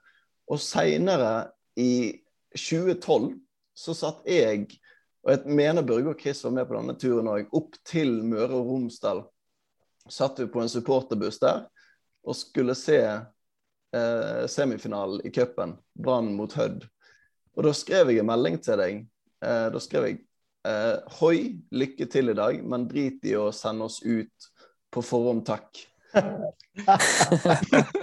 Og 0.52 0.60
seinere, 0.62 1.52
i 1.80 2.22
2012, 2.54 3.32
så 3.74 3.96
satt 3.98 4.28
jeg 4.30 4.68
og 5.24 5.32
jeg 5.32 5.56
mener 5.56 5.86
Børge 5.88 6.12
og 6.12 6.20
Chris 6.20 6.44
var 6.44 6.52
med 6.58 6.68
på 6.68 6.76
denne 6.76 6.96
turen 7.00 7.30
òg, 7.32 7.48
opp 7.56 7.78
til 7.88 8.18
Møre 8.28 8.58
og 8.58 8.68
Romsdal. 8.74 9.24
Satt 10.12 10.42
vi 10.42 10.50
på 10.52 10.60
en 10.60 10.72
supporterbuss 10.72 11.40
der 11.40 11.64
og 12.24 12.36
skulle 12.36 12.76
se 12.76 13.00
eh, 13.04 14.44
semifinalen 14.52 15.24
i 15.28 15.32
cupen, 15.32 15.78
Brann 15.96 16.34
mot 16.36 16.54
Hødd. 16.56 16.84
Og 17.56 17.68
da 17.68 17.74
skrev 17.76 18.12
jeg 18.12 18.24
en 18.24 18.30
melding 18.32 18.60
til 18.64 18.80
deg. 18.80 19.02
Eh, 19.44 19.68
da 19.72 19.80
skrev 19.84 20.08
jeg 20.10 20.20
eh, 20.68 21.00
Hoi, 21.20 21.38
lykke 21.72 22.08
til 22.12 22.32
i 22.34 22.38
dag, 22.38 22.60
men 22.64 22.88
drit 22.92 23.24
i 23.28 23.36
å 23.40 23.52
sende 23.56 23.88
oss 23.88 24.02
ut 24.04 24.52
på 24.94 25.04
forhånd, 25.04 25.46
takk. 25.48 25.84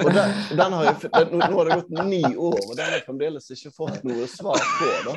og 0.02 0.08
den, 0.10 0.32
den 0.58 0.72
har 0.74 0.84
jeg, 0.88 0.96
den, 1.14 1.36
nå 1.38 1.52
har 1.52 1.68
det 1.68 1.78
gått 1.78 1.92
ni 2.08 2.24
år, 2.32 2.58
og 2.64 2.74
den 2.74 2.84
har 2.84 2.96
jeg 2.96 3.06
fremdeles 3.06 3.50
ikke 3.54 3.72
fått 3.76 4.04
noe 4.08 4.26
svar 4.30 4.60
på. 4.80 4.90
da. 5.06 5.14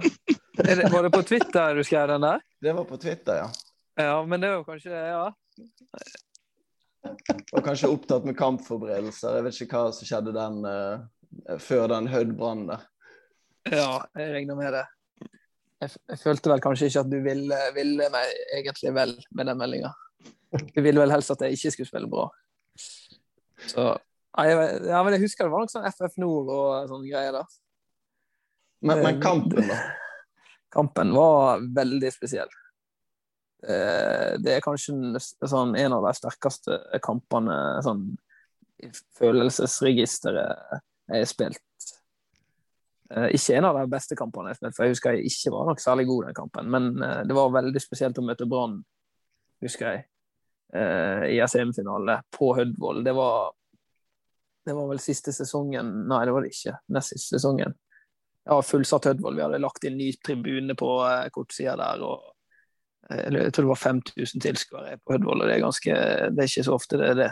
Det, 0.54 0.92
var 0.92 1.04
det 1.04 1.10
på 1.10 1.24
Twitter 1.26 1.76
du 1.76 1.84
skrev 1.84 2.08
den 2.08 2.22
der? 2.22 2.42
Det 2.62 2.74
var 2.74 2.86
på 2.86 2.98
Twitter, 2.98 3.36
ja. 3.36 3.50
Ja, 3.96 4.26
men 4.26 4.42
det 4.42 4.54
jo 4.54 4.64
kanskje 4.68 4.92
Ja. 4.92 5.32
Og 7.52 7.66
kanskje 7.66 7.90
opptatt 7.92 8.24
med 8.24 8.38
kampforberedelser. 8.40 9.36
Jeg 9.36 9.44
vet 9.44 9.58
ikke 9.66 9.82
hva 9.82 9.92
som 9.92 10.08
skjedde 10.08 10.32
den 10.36 10.62
uh, 10.64 11.58
før 11.60 11.90
den 11.92 12.08
Hødd-brannen 12.08 12.70
der. 12.70 12.86
Ja, 13.74 13.90
jeg 14.16 14.30
regner 14.38 14.56
med 14.56 14.72
det. 14.78 14.84
Jeg, 15.84 15.98
jeg 16.14 16.22
følte 16.22 16.54
vel 16.54 16.64
kanskje 16.64 16.88
ikke 16.88 17.04
at 17.04 17.12
du 17.12 17.18
ville, 17.26 17.60
ville 17.76 18.08
meg 18.14 18.32
egentlig 18.56 18.94
vel 18.96 19.14
med 19.36 19.52
den 19.52 19.60
meldinga. 19.60 19.92
Du 20.54 20.80
ville 20.80 21.02
vel 21.02 21.12
helst 21.12 21.34
at 21.34 21.44
jeg 21.44 21.58
ikke 21.58 21.74
skulle 21.76 21.92
spille 21.92 22.12
bra. 22.12 22.30
Så 23.68 23.90
ja, 24.34 25.02
men 25.04 25.14
jeg 25.14 25.26
husker 25.26 25.46
det 25.46 25.54
var 25.54 25.66
noe 25.66 25.72
sånn 25.72 25.90
FF 25.92 26.16
Nord 26.22 26.50
og 26.54 26.88
sånne 26.90 27.10
greier 27.10 27.36
da. 27.36 27.44
Men, 28.84 29.04
men 29.04 29.20
kampen, 29.24 29.68
da? 29.70 29.78
Kampen 30.74 31.14
var 31.14 31.62
veldig 31.76 32.12
spesiell. 32.14 32.50
Eh, 33.68 34.38
Det 34.44 34.56
er 34.56 34.64
kanskje 34.64 35.20
sånn, 35.48 35.76
en 35.78 35.94
av 35.94 36.04
de 36.08 36.14
sterkeste 36.18 36.80
kampene 37.04 37.58
sånn, 37.86 38.08
i 38.84 38.90
følelsesregisteret 39.20 40.82
jeg 41.14 41.22
har 41.22 41.30
spilt. 41.30 41.62
Eh, 43.14 43.30
Ikke 43.38 43.58
en 43.58 43.70
av 43.70 43.78
de 43.80 43.86
beste 43.92 44.18
kampene 44.20 44.50
jeg 44.50 44.58
har 44.58 44.62
spilt, 44.62 44.76
for 44.76 44.86
jeg 44.86 44.96
husker 44.96 45.18
jeg 45.18 45.32
ikke 45.32 45.54
var 45.56 45.70
nok 45.70 45.84
særlig 45.84 46.08
god 46.10 46.26
den 46.26 46.40
kampen. 46.42 46.72
Men 46.74 46.90
eh, 47.04 47.22
det 47.30 47.38
var 47.38 47.54
veldig 47.54 47.84
spesielt 47.84 48.18
å 48.20 48.26
møte 48.26 48.50
Brann, 48.50 48.82
husker 49.64 49.92
jeg, 49.92 50.08
i 50.74 51.36
SM-finale 51.46 52.16
på 52.34 52.48
Hødvoll. 52.58 53.04
Det 53.06 53.12
var, 53.14 53.52
det 54.66 54.74
var 54.74 54.88
vel 54.90 54.98
siste 54.98 55.30
sesongen 55.30 55.92
Nei, 56.10 56.24
det 56.26 56.34
var 56.34 56.42
det 56.42 56.50
ikke. 56.50 56.74
Nest 56.96 57.14
siste 57.14 57.38
sesongen. 57.38 57.76
Ja, 58.46 58.62
fullsatt 58.62 59.06
Hødvold. 59.06 59.38
Vi 59.38 59.44
hadde 59.46 59.62
lagt 59.64 59.86
inn 59.88 59.96
ny 59.98 60.10
tribune 60.26 60.76
på 60.76 60.90
eh, 61.08 61.30
kortsida 61.32 61.78
der. 61.80 62.04
og 62.04 62.34
eh, 63.10 63.30
Jeg 63.32 63.54
tror 63.56 63.68
det 63.68 63.72
var 63.72 63.82
5000 63.84 64.44
tilskuere 64.44 64.98
på 65.00 65.16
Hødvoll, 65.16 65.44
og 65.44 65.48
det 65.48 65.56
er 65.56 65.64
ganske 65.64 65.96
Det 65.96 66.44
er 66.44 66.52
ikke 66.52 66.68
så 66.68 66.76
ofte 66.76 67.00
det 67.00 67.14
er 67.14 67.20
det. 67.22 67.32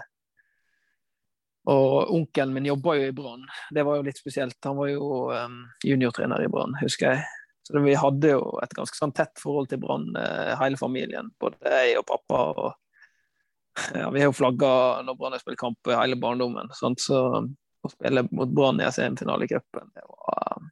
Og 1.72 2.15
onkelen 2.15 2.56
min 2.56 2.72
jobba 2.72 2.96
jo 2.98 3.10
i 3.10 3.13
Brann. 3.13 3.44
Det 3.75 3.84
var 3.86 4.00
jo 4.00 4.08
litt 4.08 4.18
spesielt. 4.18 4.58
Han 4.65 4.80
var 4.80 4.88
jo 4.89 5.10
um, 5.30 5.60
juniortrener 5.86 6.41
i 6.41 6.50
Brann, 6.50 6.74
husker 6.80 7.12
jeg. 7.12 7.25
Så 7.62 7.75
det, 7.75 7.84
vi 7.86 7.94
hadde 7.94 8.32
jo 8.32 8.56
et 8.63 8.74
ganske 8.74 8.98
sånn 8.98 9.13
tett 9.13 9.38
forhold 9.38 9.70
til 9.70 9.77
Brann, 9.84 10.08
uh, 10.15 10.56
hele 10.63 10.80
familien. 10.80 11.30
Både 11.44 11.60
jeg 11.75 12.00
og 12.00 12.08
pappa. 12.10 12.39
og 12.56 13.91
ja, 14.00 14.08
Vi 14.10 14.24
har 14.24 14.32
jo 14.32 14.39
flagga 14.39 14.72
når 15.06 15.20
Brann 15.20 15.38
har 15.38 15.44
spilt 15.44 15.62
kamp 15.62 15.91
hele 15.91 16.18
barndommen. 16.18 16.72
Sant? 16.80 17.03
Så 17.03 17.20
å 17.22 17.94
spille 17.94 18.25
mot 18.32 18.50
Brann 18.50 18.82
i 18.82 18.89
SM-finale 18.89 19.46
i 19.46 19.53
cupen, 19.53 19.91
det 19.94 20.08
var 20.08 20.72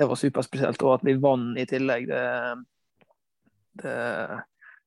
det 0.00 0.08
var 0.08 0.16
superspesielt. 0.16 0.82
Og 0.86 0.94
at 0.96 1.04
vi 1.04 1.16
vant 1.20 1.58
i 1.60 1.66
tillegg, 1.68 2.06
det, 2.08 2.22
det 3.82 3.96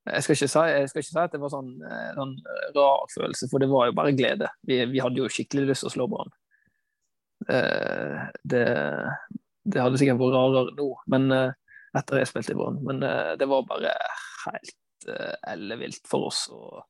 jeg, 0.10 0.24
skal 0.26 0.40
si, 0.40 0.48
jeg 0.48 0.90
skal 0.90 1.04
ikke 1.04 1.10
si 1.10 1.20
at 1.22 1.36
det 1.36 1.42
var 1.44 1.52
sånn, 1.54 1.74
eh, 1.88 2.10
sånn 2.18 2.34
rar 2.76 3.12
følelse, 3.14 3.50
for 3.52 3.64
det 3.64 3.70
var 3.72 3.90
jo 3.90 3.98
bare 4.00 4.16
glede. 4.18 4.50
Vi, 4.68 4.82
vi 4.92 5.04
hadde 5.04 5.22
jo 5.22 5.30
skikkelig 5.32 5.70
lyst 5.70 5.86
til 5.86 5.92
å 5.92 5.94
slå 5.94 6.08
Brann. 6.12 6.34
Eh, 7.54 8.24
det, 8.54 8.64
det 9.64 9.84
hadde 9.84 10.02
sikkert 10.02 10.22
vært 10.22 10.38
rarere 10.38 10.78
nå, 10.80 10.90
men 11.14 11.30
eh, 11.36 11.78
etter 12.00 12.24
jeg 12.24 12.32
spilte 12.32 12.56
i 12.56 12.60
Brann. 12.60 12.82
Men 12.84 13.06
det 13.40 13.48
var 13.48 13.68
bare 13.70 13.94
helt 14.48 15.08
ellevilt 15.52 16.08
for 16.10 16.30
oss 16.32 16.48
å, 16.52 16.82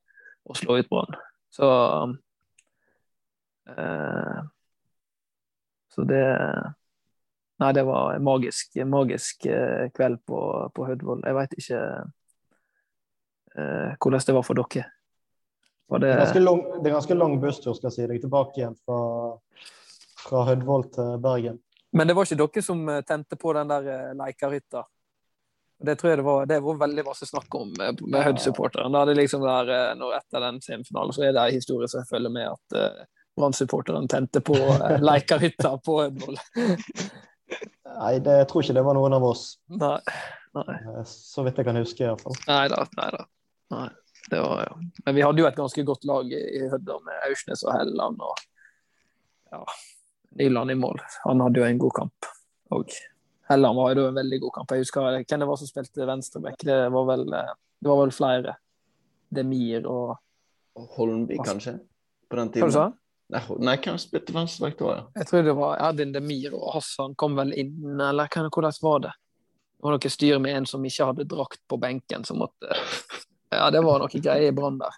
å 0.47 0.55
slå 0.57 0.79
ut 0.79 0.89
Brann. 0.91 1.17
Så 1.53 1.67
Så 5.93 6.01
det 6.09 6.23
Nei, 7.63 7.71
det 7.71 7.85
var 7.87 8.17
en 8.17 8.23
magisk, 8.23 8.75
magisk 8.85 9.45
eh, 9.45 9.87
kveld 9.95 10.19
på, 10.27 10.39
på 10.75 10.87
Hødvoll. 10.89 11.21
Jeg 11.23 11.35
veit 11.37 11.53
ikke 11.55 11.81
eh, 13.55 13.93
hvordan 13.95 14.25
det 14.27 14.35
var 14.35 14.43
for 14.43 14.59
dere. 14.59 14.89
Var 15.87 15.99
Det 15.99 16.07
det, 16.07 16.13
er 16.13 16.25
ganske 16.25 16.43
lang, 16.43 16.63
det 16.81 16.89
er 16.89 16.97
ganske 16.97 17.17
lang 17.19 17.37
busstur 17.39 17.77
skal 17.77 17.87
jeg 17.87 17.95
si 17.95 18.09
deg 18.11 18.19
tilbake 18.23 18.59
igjen 18.59 18.75
fra, 18.83 18.99
fra 20.25 20.43
Hødvoll 20.49 20.89
til 20.91 21.15
Bergen. 21.23 21.61
men 21.91 22.07
det 22.09 22.17
var 22.17 22.27
ikke 22.27 22.41
dere 22.41 22.65
som 22.65 22.83
eh, 22.89 23.01
tente 23.07 23.39
på 23.39 23.55
den 23.55 23.71
der 23.71 23.89
eh, 23.95 24.11
Leikahytta? 24.19 24.83
Det 25.83 25.95
tror 25.99 26.09
jeg 26.09 26.19
det 26.19 26.27
var, 26.27 26.45
det 26.45 26.59
var 26.63 26.83
veldig 26.83 27.03
masse 27.03 27.25
snakk 27.27 27.55
om 27.55 27.73
med 27.75 28.21
Hødd-supporteren. 28.23 28.95
Er 28.95 29.15
liksom 29.15 29.41
der, 29.43 29.95
når 29.99 30.13
Etter 30.19 30.39
den 30.39 30.61
semifinalen 30.63 31.15
så 31.15 31.25
er 31.27 31.33
det 31.35 31.41
en 31.43 31.57
historie 31.57 31.89
som 31.91 32.05
følger 32.07 32.31
med 32.31 32.47
at 32.47 33.07
Brann-supporteren 33.35 34.07
tente 34.07 34.39
på 34.39 34.55
Leikahytta 35.09 35.73
på 35.83 35.97
Hødvoll. 36.05 36.37
Nei, 37.99 38.13
det, 38.25 38.37
jeg 38.41 38.47
tror 38.49 38.63
ikke 38.65 38.73
det 38.77 38.83
var 38.85 38.95
noen 38.97 39.13
av 39.13 39.23
oss, 39.27 39.43
Nei. 39.69 39.97
Nei. 40.57 40.75
eh, 40.93 41.03
så 41.09 41.43
vidt 41.45 41.57
jeg 41.61 41.65
kan 41.67 41.77
huske 41.77 42.05
iallfall. 42.05 42.35
Nei 42.47 42.67
da. 42.71 42.85
Nei 42.97 43.09
da. 43.17 43.25
Nei. 43.75 43.89
Det 44.31 44.39
var, 44.39 44.61
ja. 44.63 44.75
Men 45.05 45.15
vi 45.17 45.21
hadde 45.25 45.41
jo 45.43 45.47
et 45.49 45.57
ganske 45.57 45.83
godt 45.85 46.05
lag 46.07 46.29
i 46.31 46.61
Hødda 46.71 46.95
med 47.03 47.25
Aursnes 47.27 47.63
og 47.67 47.73
Helland 47.75 48.21
og 48.23 48.37
ja, 49.51 49.59
Nyland 50.39 50.71
i 50.71 50.77
mål. 50.79 51.01
Han 51.25 51.43
hadde 51.43 51.59
jo 51.59 51.65
en 51.67 51.81
god 51.81 51.91
kamp. 51.97 52.29
Og 52.71 52.93
Helland 53.51 53.75
var 53.77 53.93
jo 53.99 54.05
en 54.07 54.15
veldig 54.15 54.39
god 54.45 54.53
kamp. 54.55 54.71
Jeg 54.71 54.85
husker 54.85 55.03
hvem 55.11 55.43
det 55.43 55.49
var 55.49 55.59
som 55.59 55.67
spilte 55.69 56.07
venstreback. 56.07 56.55
Det 56.63 56.79
var 56.95 57.05
vel, 57.11 57.25
eh, 57.35 57.51
det 57.83 57.91
var 57.91 57.99
vel 58.05 58.15
flere. 58.15 58.55
Demir 59.33 59.85
og 59.89 60.15
Holmby, 60.95 61.35
kanskje? 61.43 61.75
På 62.29 62.39
den 62.39 62.49
Hva 62.49 62.53
du 62.53 62.59
tiden? 62.61 62.71
sa 62.71 62.85
Hol- 62.87 62.97
Nei 63.33 63.75
hvem 63.81 63.97
spilte 64.01 64.33
venstreback 64.35 64.77
da? 64.79 64.93
ja? 64.97 65.03
Jeg 65.21 65.27
tror 65.29 65.43
det 65.47 65.53
var 65.57 65.79
Erdin 65.89 66.11
Demir 66.13 66.53
og 66.57 66.67
Hassan 66.75 67.15
kom 67.19 67.35
vel 67.39 67.53
inn, 67.57 67.75
eller 67.99 68.27
hva- 68.29 68.49
hvordan 68.49 68.75
var 68.85 68.99
det? 69.07 69.13
Det 69.73 69.83
var 69.87 69.95
noe 69.97 70.09
styr 70.13 70.39
med 70.39 70.55
en 70.57 70.65
som 70.69 70.85
ikke 70.87 71.07
hadde 71.09 71.25
drakt 71.27 71.59
på 71.67 71.79
benken, 71.81 72.23
som 72.27 72.37
måtte 72.43 72.71
Ja, 73.53 73.67
det 73.73 73.81
var 73.85 73.99
noe 74.01 74.09
greier 74.09 74.47
i 74.49 74.53
Brann 74.55 74.79
der. 74.81 74.95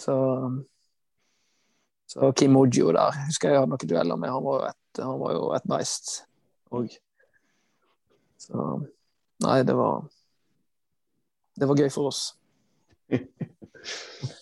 Så 0.00 0.14
Så 2.08 2.30
Kim 2.38 2.56
Ojo 2.56 2.92
der, 2.94 3.16
husker 3.26 3.50
jeg 3.50 3.58
hadde 3.60 3.72
noen 3.74 3.88
dueller 3.90 4.16
med. 4.20 4.30
Han 4.32 4.44
var 4.46 4.60
jo 4.60 4.68
et, 4.70 5.00
han 5.02 5.18
var 5.20 5.32
jo 5.36 5.42
et 5.56 5.66
beist 5.68 6.12
òg. 6.72 6.94
Så 8.40 8.68
Nei, 9.44 9.58
det 9.68 9.74
var 9.76 10.06
Det 11.58 11.68
var 11.68 11.76
gøy 11.82 11.90
for 11.92 12.08
oss. 12.12 12.22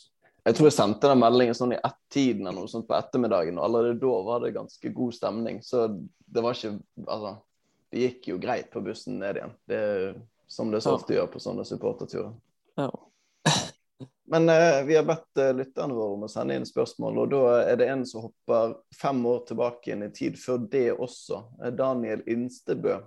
Jeg 0.45 0.59
tror 0.59 0.69
jeg 0.69 0.77
sendte 0.77 1.09
den 1.09 1.23
meldingen 1.23 1.57
sånn 1.57 1.73
i 1.73 1.81
ett-tiden 1.81 2.45
eller 2.45 2.61
noe 2.61 2.69
sånt 2.69 2.85
på 2.89 2.97
ettermiddagen, 2.99 3.57
og 3.57 3.65
allerede 3.65 3.97
da 4.03 4.17
var 4.27 4.43
det 4.43 4.53
ganske 4.57 4.91
god 4.93 5.17
stemning. 5.17 5.63
Så 5.65 5.87
det 6.27 6.45
var 6.45 6.57
ikke 6.57 6.77
Altså, 7.07 7.37
det 7.91 8.03
gikk 8.03 8.29
jo 8.29 8.39
greit 8.43 8.69
på 8.73 8.83
bussen 8.85 9.21
ned 9.23 9.41
igjen. 9.41 9.55
Det 9.71 9.81
er 9.81 10.15
som 10.51 10.71
det 10.71 10.83
så 10.85 10.95
ofte 10.99 11.17
gjør 11.17 11.31
på 11.33 11.41
sånne 11.41 11.65
supporterturer. 11.65 12.35
Ja. 12.77 12.91
Men 14.31 14.49
eh, 14.49 14.83
vi 14.85 14.97
har 14.99 15.07
bedt 15.09 15.41
eh, 15.41 15.55
lytterne 15.57 15.97
våre 15.97 16.19
om 16.19 16.27
å 16.27 16.31
sende 16.31 16.57
inn 16.59 16.69
spørsmål, 16.69 17.23
og 17.25 17.33
da 17.33 17.43
er 17.65 17.81
det 17.81 17.89
en 17.93 18.05
som 18.09 18.27
hopper 18.29 18.77
fem 19.01 19.25
år 19.27 19.45
tilbake 19.49 19.95
inn 19.95 20.05
i 20.07 20.13
tid, 20.15 20.37
før 20.41 20.61
det 20.71 20.91
også. 20.93 21.41
Eh, 21.63 21.73
Daniel 21.77 22.25
Instebø 22.31 22.99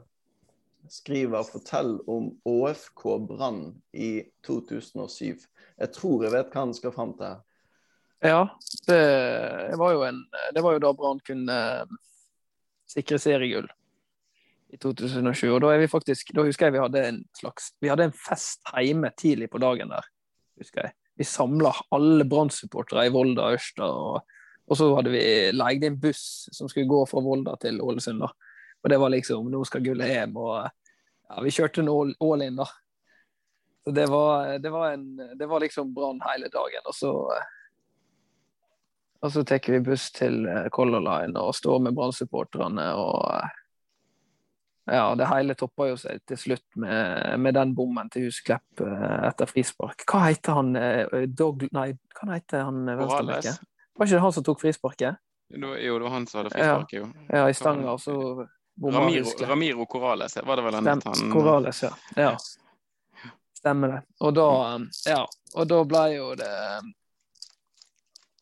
skriver 0.90 1.44
'Fortell 1.44 2.00
om 2.08 2.32
ÅFK 2.46 3.04
Brann 3.28 3.82
i 3.94 4.24
2007'. 4.48 5.48
Jeg 5.78 5.94
tror 5.94 6.24
jeg 6.24 6.34
vet 6.34 6.52
hva 6.54 6.66
han 6.66 6.74
skal 6.74 6.94
fram 6.96 7.14
til. 7.18 7.38
Ja, 8.26 8.48
det 8.88 9.78
var 9.78 9.92
jo, 9.94 10.04
en, 10.08 10.24
det 10.54 10.64
var 10.66 10.74
jo 10.74 10.82
da 10.82 10.94
Brann 10.98 11.20
kunne 11.22 11.58
eh, 11.82 11.98
sikre 12.90 13.20
seriegull 13.22 13.68
i 14.74 14.80
2007. 14.82 15.52
Og 15.52 15.62
da, 15.62 15.74
er 15.74 15.84
vi 15.84 15.92
faktisk, 15.92 16.34
da 16.36 16.46
husker 16.48 16.68
jeg 16.68 16.78
vi 16.78 16.82
hadde 16.82 17.04
en 17.12 17.20
slags 17.38 17.72
Vi 17.82 17.92
hadde 17.92 18.10
en 18.10 18.16
fest 18.16 18.66
hjemme 18.74 19.12
tidlig 19.20 19.52
på 19.54 19.62
dagen 19.62 19.94
der. 19.94 20.08
husker 20.58 20.88
jeg. 20.88 20.96
Vi 21.18 21.26
samla 21.26 21.72
alle 21.94 22.26
Brann-supportere 22.26 23.08
i 23.08 23.14
Volda 23.14 23.48
og 23.48 23.58
Ørsta. 23.58 23.86
Og, 23.86 24.36
og 24.68 24.78
så 24.78 24.90
hadde 24.98 25.14
vi 25.14 25.24
leid 25.54 25.86
inn 25.86 26.00
buss 26.02 26.50
som 26.54 26.70
skulle 26.70 26.90
gå 26.90 27.06
fra 27.10 27.22
Volda 27.22 27.56
til 27.62 27.82
Ålesund. 27.82 28.22
da. 28.26 28.32
Og 28.88 28.92
det 28.94 28.98
var 29.02 29.12
liksom 29.12 29.50
Nå 29.52 29.60
skal 29.68 29.84
gullet 29.84 30.14
hjem. 30.14 30.38
Og 30.40 30.64
ja, 30.64 31.42
vi 31.44 31.52
kjørte 31.52 31.84
en 31.84 31.92
all, 31.92 32.14
all 32.24 32.46
in, 32.46 32.56
da. 32.56 32.70
Så 33.84 33.92
det 33.92 34.06
var, 34.08 34.54
det 34.64 34.72
var, 34.72 34.94
en, 34.96 35.36
det 35.36 35.48
var 35.48 35.60
liksom 35.60 35.92
Brann 35.96 36.22
hele 36.24 36.48
dagen. 36.54 36.88
Og 36.88 36.96
så 36.96 37.12
og 39.20 39.34
så 39.34 39.44
tar 39.44 39.60
vi 39.68 39.80
buss 39.84 40.08
til 40.16 40.46
eh, 40.48 40.68
Color 40.72 41.04
Line 41.04 41.42
og 41.42 41.56
står 41.56 41.82
med 41.84 41.96
Brann-supporterne. 41.98 42.88
og 42.96 43.24
eh, 43.34 43.56
ja, 44.94 45.06
Det 45.20 45.28
hele 45.34 45.56
toppa 45.60 45.90
jo 45.90 46.00
seg 46.00 46.22
til 46.30 46.40
slutt 46.40 46.68
med, 46.80 47.34
med 47.44 47.58
den 47.58 47.74
bommen 47.76 48.12
til 48.14 48.30
Husklepp 48.30 48.86
eh, 48.86 49.16
etter 49.28 49.50
frispark. 49.50 50.06
Hva 50.08 50.28
heter 50.30 50.62
han 50.62 50.72
Dog... 51.36 51.68
Nei, 51.76 51.90
hva 52.20 52.36
heter 52.38 52.70
han 52.70 52.86
venstrebacken? 52.88 53.58
Var 53.98 54.08
ikke 54.08 54.16
det 54.16 54.28
han 54.30 54.38
som 54.38 54.46
tok 54.48 54.62
frisparket? 54.62 55.24
Jo, 55.58 55.74
det 55.74 56.04
var 56.04 56.14
han 56.14 56.28
som 56.30 56.44
hadde 56.44 56.54
frisparket, 56.54 57.00
jo. 57.02 57.10
Ja, 57.32 57.48
i 57.50 57.56
stanga, 57.58 57.96
og 57.96 58.02
så 58.04 58.46
Ramiro, 58.78 59.26
Ramiro 59.48 59.86
Corales, 59.86 60.36
var 60.36 60.56
det 60.56 60.64
vel 60.64 60.74
han 60.74 60.88
het? 60.88 61.04
Han, 61.04 61.32
Corrales, 61.34 61.84
ja. 61.84 61.92
ja. 62.16 62.38
Stemmer 63.58 63.88
det. 63.88 64.02
Og 64.20 64.34
da, 64.38 64.50
ja, 65.10 65.24
og 65.56 65.68
da 65.70 65.84
ble 65.88 66.04
jo 66.14 66.28
det 66.38 66.52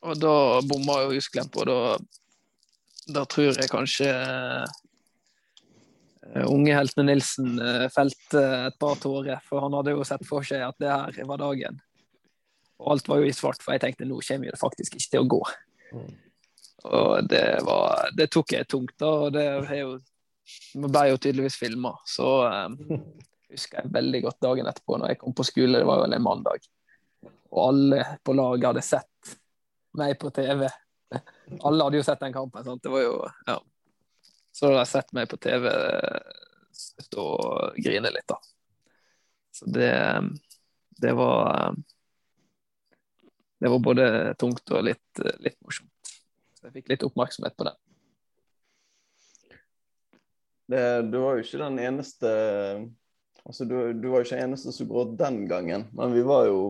Og 0.05 0.19
da 0.19 0.61
bomma 0.67 0.99
jo 1.05 1.13
Husklepp, 1.15 1.55
og 1.57 1.65
da, 1.69 1.77
da 3.15 3.23
tror 3.25 3.55
jeg 3.55 3.71
kanskje 3.71 4.11
eh, 4.11 4.65
unge 6.45 6.75
heltene 6.75 7.07
Nilsen 7.07 7.55
eh, 7.57 7.87
felte 7.93 8.43
et 8.67 8.77
par 8.81 8.99
tårer, 9.01 9.39
for 9.47 9.63
han 9.65 9.73
hadde 9.79 9.95
jo 9.95 10.05
sett 10.05 10.27
for 10.27 10.45
seg 10.45 10.61
at 10.67 10.77
det 10.83 10.91
her 10.91 11.25
var 11.31 11.41
dagen. 11.41 11.79
Og 12.83 12.91
alt 12.93 13.09
var 13.09 13.23
jo 13.23 13.31
i 13.31 13.33
svart, 13.33 13.63
for 13.63 13.73
jeg 13.73 13.81
tenkte 13.85 14.05
nå 14.05 14.19
kommer 14.27 14.51
det 14.51 14.61
faktisk 14.61 14.99
ikke 14.99 15.11
til 15.15 15.23
å 15.23 15.31
gå. 15.31 15.41
Og 16.85 17.29
det, 17.31 17.45
var, 17.65 18.11
det 18.13 18.29
tok 18.35 18.53
jeg 18.53 18.67
tungt, 18.69 18.93
da, 19.01 19.09
og 19.25 19.33
det 19.33 19.45
er 19.47 19.79
jo, 19.79 19.95
det 20.75 20.91
ble 20.91 21.03
jo 21.09 21.17
tydeligvis 21.17 21.57
filma. 21.59 21.93
Så 22.07 22.29
um, 22.45 22.77
husker 23.53 23.81
jeg 23.81 23.93
veldig 23.95 24.21
godt 24.27 24.41
dagen 24.45 24.69
etterpå 24.69 24.99
når 24.99 25.13
jeg 25.13 25.21
kom 25.21 25.35
på 25.37 25.45
skole, 25.47 25.79
det 25.79 25.87
var 25.87 26.03
vel 26.03 26.17
en 26.17 26.25
mandag. 26.25 26.65
Og 27.55 27.61
alle 27.69 28.01
på 28.25 28.35
laget 28.35 28.69
hadde 28.71 28.85
sett 28.85 29.35
meg 29.95 30.17
på 30.19 30.31
TV. 30.35 30.65
Alle 31.63 31.85
hadde 31.85 32.01
jo 32.01 32.03
sett 32.03 32.19
den 32.19 32.33
kampen. 32.35 32.63
sant? 32.65 32.81
Det 32.83 32.91
var 32.91 33.03
jo, 33.05 33.13
ja. 33.47 33.55
Så 34.51 34.67
hadde 34.67 34.81
jeg 34.81 34.91
sett 34.91 35.13
meg 35.15 35.29
på 35.31 35.37
TV 35.39 35.69
stå 36.75 37.23
og 37.23 37.77
grine 37.79 38.11
litt, 38.11 38.27
da. 38.27 38.39
Så 39.55 39.69
det, 39.71 39.93
det 40.99 41.13
var 41.15 41.75
Det 43.59 43.71
var 43.71 43.79
både 43.79 44.05
tungt 44.35 44.71
og 44.75 44.83
litt, 44.83 45.21
litt 45.39 45.55
morsomt. 45.63 46.09
Så 46.57 46.67
jeg 46.67 46.73
fikk 46.75 46.91
litt 46.91 47.05
oppmerksomhet 47.07 47.55
på 47.55 47.69
det. 47.69 47.73
Det. 50.71 50.85
Du 51.11 51.19
var 51.21 51.35
jo 51.35 51.45
ikke 51.45 51.63
den 51.63 51.81
eneste 51.83 52.31
Altså, 53.45 53.65
du, 53.69 53.75
du 53.93 54.07
var 54.09 54.23
jo 54.23 54.25
ikke 54.25 54.41
eneste 54.41 54.71
som 54.73 54.87
gråt 54.89 55.11
den 55.19 55.43
gangen, 55.45 55.83
men 55.93 56.13
vi 56.15 56.23
var 56.25 56.47
jo 56.49 56.61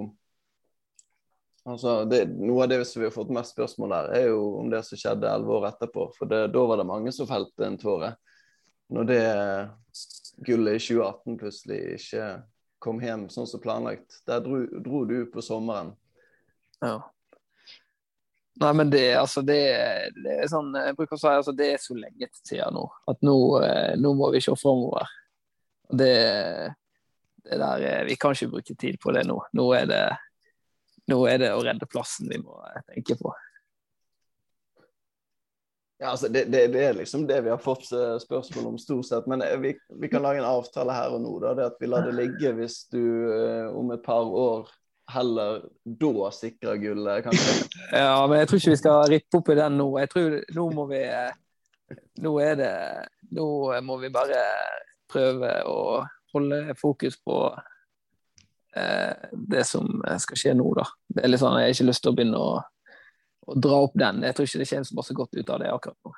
Altså, 1.66 2.04
det, 2.06 2.28
Noe 2.36 2.66
av 2.66 2.70
det 2.70 2.82
vi 2.84 3.08
har 3.08 3.14
fått 3.16 3.32
mest 3.34 3.56
spørsmål 3.56 3.94
der, 3.96 4.10
er 4.20 4.28
jo 4.30 4.42
om 4.60 4.68
det 4.70 4.84
som 4.86 5.00
skjedde 5.02 5.32
elleve 5.32 5.56
år 5.56 5.72
etterpå. 5.72 6.04
For 6.14 6.30
det, 6.30 6.44
da 6.54 6.66
var 6.70 6.78
det 6.78 6.86
mange 6.86 7.14
som 7.16 7.26
felte 7.26 7.66
en 7.66 7.80
tåre. 7.82 8.12
Når 8.94 9.08
det 9.10 9.24
gullet 10.46 10.78
i 10.78 10.84
2018 10.84 11.40
plutselig 11.42 11.80
ikke 11.96 12.28
kom 12.86 13.02
hjem 13.02 13.26
sånn 13.34 13.50
som 13.50 13.64
planlagt. 13.64 14.20
Der 14.30 14.44
dro, 14.46 14.62
dro 14.86 15.02
du 15.10 15.18
på 15.34 15.42
sommeren. 15.42 15.96
Ja. 16.86 17.00
Nei, 18.56 18.72
men 18.80 18.90
det, 18.90 19.04
altså, 19.20 19.42
det, 19.44 19.60
det 20.24 20.38
er 20.40 20.48
sånn 20.48 20.70
Jeg 20.80 20.96
bruker 20.96 21.18
å 21.18 21.20
si 21.20 21.28
altså, 21.28 21.52
det 21.52 21.74
er 21.74 21.82
så 21.84 21.96
lenge 21.98 22.30
til 22.30 22.42
siden 22.54 22.78
nå. 22.78 22.86
At 23.12 23.24
nå, 23.26 23.38
eh, 23.66 23.96
nå 24.00 24.14
må 24.16 24.32
vi 24.32 24.44
se 24.44 24.56
framover. 24.60 25.12
Det, 25.92 26.14
det 27.46 27.60
der 27.60 27.88
eh, 27.90 28.04
Vi 28.08 28.16
kan 28.20 28.36
ikke 28.36 28.54
bruke 28.56 28.78
tid 28.80 29.00
på 29.04 29.12
det 29.16 29.26
nå. 29.28 29.42
Nå 29.60 29.68
er 29.76 29.90
det 29.92 30.06
nå 31.12 31.20
er 31.30 31.42
det 31.42 31.52
å 31.54 31.62
redde 31.62 31.86
plassen 31.90 32.30
vi 32.32 32.40
må 32.42 32.58
tenke 32.90 33.18
på. 33.20 33.34
Ja, 36.02 36.12
altså 36.12 36.28
det, 36.28 36.48
det, 36.52 36.66
det, 36.74 36.82
er 36.84 36.98
liksom 36.98 37.24
det 37.28 37.38
vi 37.46 37.52
har 37.54 37.62
fått 37.62 37.88
eh, 37.96 38.18
spørsmål 38.20 38.74
om 38.74 38.80
stort 38.82 39.08
sett. 39.08 39.28
Men 39.32 39.44
eh, 39.46 39.56
vi, 39.62 39.76
vi, 40.02 40.10
kan 40.12 40.26
lage 40.26 40.42
en 40.42 40.50
avtale 40.50 40.96
her 40.96 41.14
og 41.16 41.22
nå. 41.24 41.38
Da, 41.44 41.54
det 41.56 41.70
at 41.70 41.78
Vi 41.80 41.88
lar 41.88 42.04
det 42.08 42.18
ligge 42.18 42.52
hvis 42.58 42.82
du 42.92 43.04
eh, 43.32 43.70
om 43.72 43.94
et 43.96 44.04
par 44.04 44.28
år 44.28 44.68
heller 45.12 45.62
da 45.84 46.32
sikrer 46.34 46.80
gullet, 46.82 47.28
kanskje. 47.28 47.68
Ja, 48.02 48.26
men 48.28 48.42
jeg 48.42 48.50
tror 48.50 48.62
ikke 48.62 48.74
vi 48.74 48.82
skal 48.82 49.08
rippe 49.12 49.40
opp 49.40 49.52
i 49.54 49.60
den 49.60 49.78
nå. 49.80 49.88
Jeg 50.02 50.12
tror 50.14 50.38
nå 50.58 50.68
må 50.74 50.88
vi 50.90 51.04
Nå 52.26 52.32
er 52.42 52.56
det 52.58 52.74
Nå 53.38 53.48
må 53.86 54.00
vi 54.02 54.10
bare 54.10 54.42
prøve 55.12 55.52
å 55.70 55.80
holde 56.34 56.74
fokus 56.80 57.20
på 57.22 57.38
Eh, 58.76 59.16
det 59.32 59.64
som 59.64 60.04
skal 60.20 60.40
skje 60.40 60.54
nå, 60.58 60.68
da. 60.76 60.84
Det 61.08 61.24
er 61.24 61.32
litt 61.32 61.40
sånn, 61.40 61.56
Jeg 61.62 61.70
har 61.70 61.76
ikke 61.78 61.88
lyst 61.88 62.04
til 62.04 62.12
å 62.12 62.16
begynne 62.18 62.42
å, 62.42 62.56
å 63.48 63.56
dra 63.56 63.78
opp 63.86 63.96
den. 63.96 64.24
Jeg 64.28 64.36
tror 64.36 64.50
ikke 64.50 64.62
det 64.62 64.70
kommer 64.72 64.90
så 64.90 64.98
masse 65.00 65.16
godt 65.16 65.38
ut 65.40 65.52
av 65.56 65.62
det 65.64 65.70
akkurat 65.72 66.00
nå. 66.04 66.16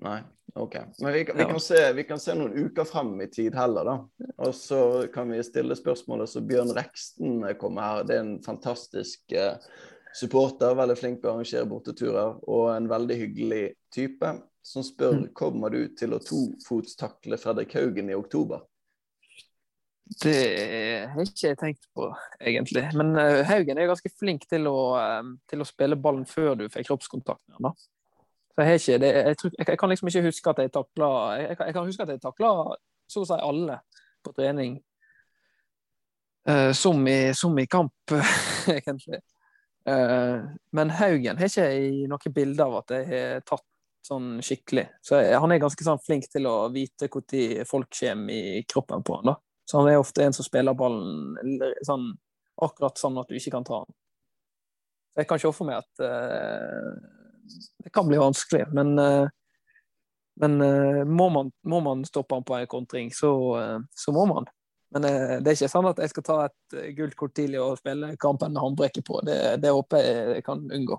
Nei, 0.00 0.18
OK. 0.54 0.76
Men 0.98 1.12
vi, 1.12 1.24
vi, 1.34 1.44
kan 1.44 1.60
se, 1.60 1.92
vi, 1.92 2.04
kan 2.08 2.20
se, 2.20 2.34
noen 2.38 2.56
uker 2.56 2.88
frem 2.88 3.12
i 3.20 3.28
tid 3.32 3.56
heller, 3.58 3.84
da. 3.84 4.26
Og 4.46 4.54
så 4.56 4.80
kan 5.14 5.28
vi 5.32 5.42
stille 5.44 5.76
spørsmålet 5.76 6.32
så 6.32 6.42
Bjørn 6.44 6.72
Reksten 6.76 7.42
kommer 7.60 7.86
her. 7.86 8.06
Det 8.08 8.16
er 8.16 8.24
en 8.24 8.38
fantastisk 8.44 9.34
eh, 9.36 9.58
supporter, 10.16 10.74
veldig 10.78 10.96
flink 10.98 11.20
til 11.20 11.30
å 11.30 11.34
arrangere 11.36 11.68
borteturer, 11.68 12.40
og 12.48 12.72
en 12.74 12.88
veldig 12.90 13.18
hyggelig 13.20 13.64
type, 13.94 14.32
som 14.66 14.84
spør 14.84 15.20
mm. 15.20 15.28
kommer 15.36 15.72
du 15.72 15.84
til 15.98 16.16
å 16.16 16.22
tofotstakle 16.24 17.38
Fredrik 17.40 17.76
Haugen 17.76 18.10
i 18.10 18.18
oktober. 18.18 18.64
Det 20.10 21.06
har 21.12 21.22
ikke 21.22 21.52
jeg 21.52 21.58
tenkt 21.60 21.84
på, 21.94 22.08
egentlig. 22.42 22.82
Men 22.98 23.14
uh, 23.14 23.44
Haugen 23.46 23.78
er 23.78 23.86
ganske 23.92 24.10
flink 24.10 24.48
til 24.50 24.66
å, 24.66 24.80
um, 24.98 25.36
til 25.50 25.62
å, 25.62 25.68
spille 25.68 25.98
ballen 26.00 26.26
før 26.26 26.56
du 26.58 26.66
får 26.72 26.88
kroppskontakt 26.88 27.44
med 27.46 27.60
ham. 27.60 27.76
Så 28.50 28.66
jeg, 28.66 28.80
ikke, 28.80 28.98
det, 28.98 29.10
jeg, 29.14 29.38
tror, 29.38 29.50
jeg, 29.58 29.78
kan 29.78 29.92
liksom 29.92 30.08
ikke 30.10 30.22
huske 30.26 30.50
at 30.50 30.58
jeg 30.58 30.72
takla 30.74 31.08
jeg, 31.38 31.56
jeg, 31.60 31.74
kan 31.74 31.86
huske 31.86 32.02
at 32.02 32.10
jeg 32.12 32.22
takla 32.22 32.48
så 33.10 33.22
å 33.22 33.28
si 33.28 33.36
alle 33.38 33.80
på 34.24 34.32
trening. 34.36 34.78
Uh, 36.48 36.72
som, 36.72 37.00
i, 37.08 37.32
som, 37.36 37.58
i, 37.58 37.66
kamp, 37.70 38.14
egentlig. 38.78 39.20
Uh, 39.88 40.46
men 40.76 40.92
Haugen 40.98 41.38
har 41.38 41.50
ikke 41.50 41.66
jeg 41.68 42.08
noe 42.10 42.32
bilde 42.34 42.64
av 42.64 42.78
at 42.80 42.94
jeg 42.96 43.08
har 43.10 43.44
tatt 43.48 43.66
sånn 44.06 44.40
skikkelig. 44.44 44.86
Så 45.04 45.20
han 45.20 45.52
er 45.52 45.62
ganske 45.62 45.84
sånn 45.84 46.00
flink 46.02 46.26
til 46.32 46.48
å 46.48 46.70
vite 46.72 47.10
når 47.12 47.68
folk 47.68 47.90
kommer 48.00 48.34
i 48.34 48.62
kroppen 48.68 49.04
på 49.04 49.18
han 49.18 49.32
da. 49.32 49.36
Så 49.68 49.78
han 49.78 49.90
er 49.90 50.00
ofte 50.00 50.24
en 50.24 50.34
som 50.34 50.46
spiller 50.46 50.74
ballen 50.74 51.60
sånn, 51.86 52.08
akkurat 52.64 52.98
sånn 52.98 53.20
at 53.20 53.28
du 53.30 53.36
ikke 53.38 53.52
kan 53.54 53.66
ta. 53.66 53.84
Så 55.12 55.22
jeg 55.22 55.28
kan 55.30 55.42
se 55.42 55.52
for 55.54 55.68
meg 55.68 55.82
at 55.82 56.02
uh, 56.02 57.19
det 57.84 57.92
kan 57.94 58.08
bli 58.08 58.18
vanskelig, 58.20 58.66
men, 58.76 58.94
uh, 58.98 59.28
men 60.40 60.56
uh, 60.60 61.02
må, 61.04 61.28
man, 61.28 61.52
må, 61.66 61.80
man, 61.84 62.04
stoppe 62.08 62.38
han 62.38 62.46
på 62.46 62.56
en 62.56 62.70
kontring, 62.70 63.12
så, 63.14 63.32
så 63.96 64.12
må 64.16 64.26
man. 64.30 64.48
Men 64.90 65.04
det 65.06 65.46
er 65.46 65.54
ikke 65.54 65.70
sånn 65.70 65.86
at 65.86 66.00
jeg 66.02 66.10
skal 66.10 66.24
ta 66.26 66.36
et 66.48 66.96
gult 66.96 67.14
kort 67.14 67.34
tidlig 67.38 67.60
og 67.62 67.76
spille 67.78 68.16
kampen 68.18 68.50
med 68.50 68.62
håndbrekket 68.64 69.06
på. 69.06 69.20
Det, 69.22 69.36
det 69.62 69.70
håper 69.70 70.02
jeg 70.02 70.42
kan 70.42 70.64
unngå. 70.66 70.98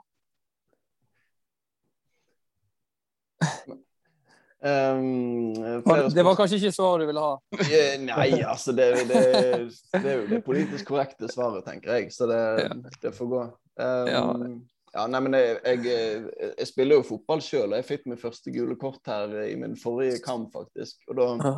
Um, 4.63 5.53
det 6.13 6.23
var 6.23 6.35
kanskje 6.37 6.59
ikke 6.59 6.71
svaret 6.75 7.01
du 7.01 7.07
ville 7.09 7.21
ha? 7.23 7.31
Nei, 8.05 8.27
altså 8.45 8.75
det, 8.77 8.91
det, 9.09 9.21
det, 9.95 10.03
er 10.03 10.19
jo 10.19 10.27
det 10.29 10.41
politisk 10.45 10.91
korrekte 10.91 11.29
svaret, 11.31 11.65
tenker 11.65 11.95
jeg. 11.97 12.11
Så 12.13 12.27
det, 12.29 12.43
det 13.01 13.13
får 13.17 13.31
gå. 13.31 13.41
Um, 13.81 14.11
ja. 14.11 14.21
Ja. 14.95 15.05
nei, 15.07 15.21
men 15.25 15.37
jeg, 15.37 15.59
jeg, 15.65 16.25
jeg, 16.49 16.67
spiller 16.69 16.99
jo 16.99 17.07
fotball 17.07 17.43
sjøl, 17.43 17.69
og 17.69 17.77
jeg 17.79 17.87
fikk 17.87 18.09
mitt 18.11 18.21
første 18.21 18.53
gule 18.53 18.77
kort 18.79 19.07
her 19.09 19.33
i 19.45 19.55
min 19.59 19.77
forrige 19.79 20.19
kamp, 20.25 20.51
faktisk. 20.55 20.99
Og 21.09 21.17
da, 21.19 21.27
ja. 21.41 21.55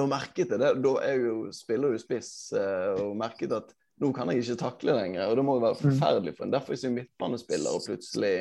da 0.00 0.08
merket 0.10 0.54
jeg 0.54 0.62
det. 0.62 0.72
Da 0.84 0.94
jeg 1.08 1.22
jo, 1.24 1.36
spiller 1.54 1.94
jo 1.94 2.02
spiss 2.02 2.32
eh, 2.56 2.90
og 3.02 3.16
merket 3.18 3.54
at 3.56 3.74
nå 3.98 4.12
kan 4.14 4.30
jeg 4.30 4.44
ikke 4.44 4.60
takle 4.60 4.96
lenger. 4.96 5.26
Og 5.28 5.38
det 5.38 5.46
må 5.46 5.56
jo 5.58 5.64
være 5.64 5.78
mm. 5.78 5.86
forferdelig 5.86 6.36
for 6.36 6.46
en 6.46 6.54
derfor 6.54 6.76
jeg 6.76 6.90
er 6.90 6.98
midtbanespiller 7.00 7.78
og 7.78 7.86
plutselig 7.86 8.34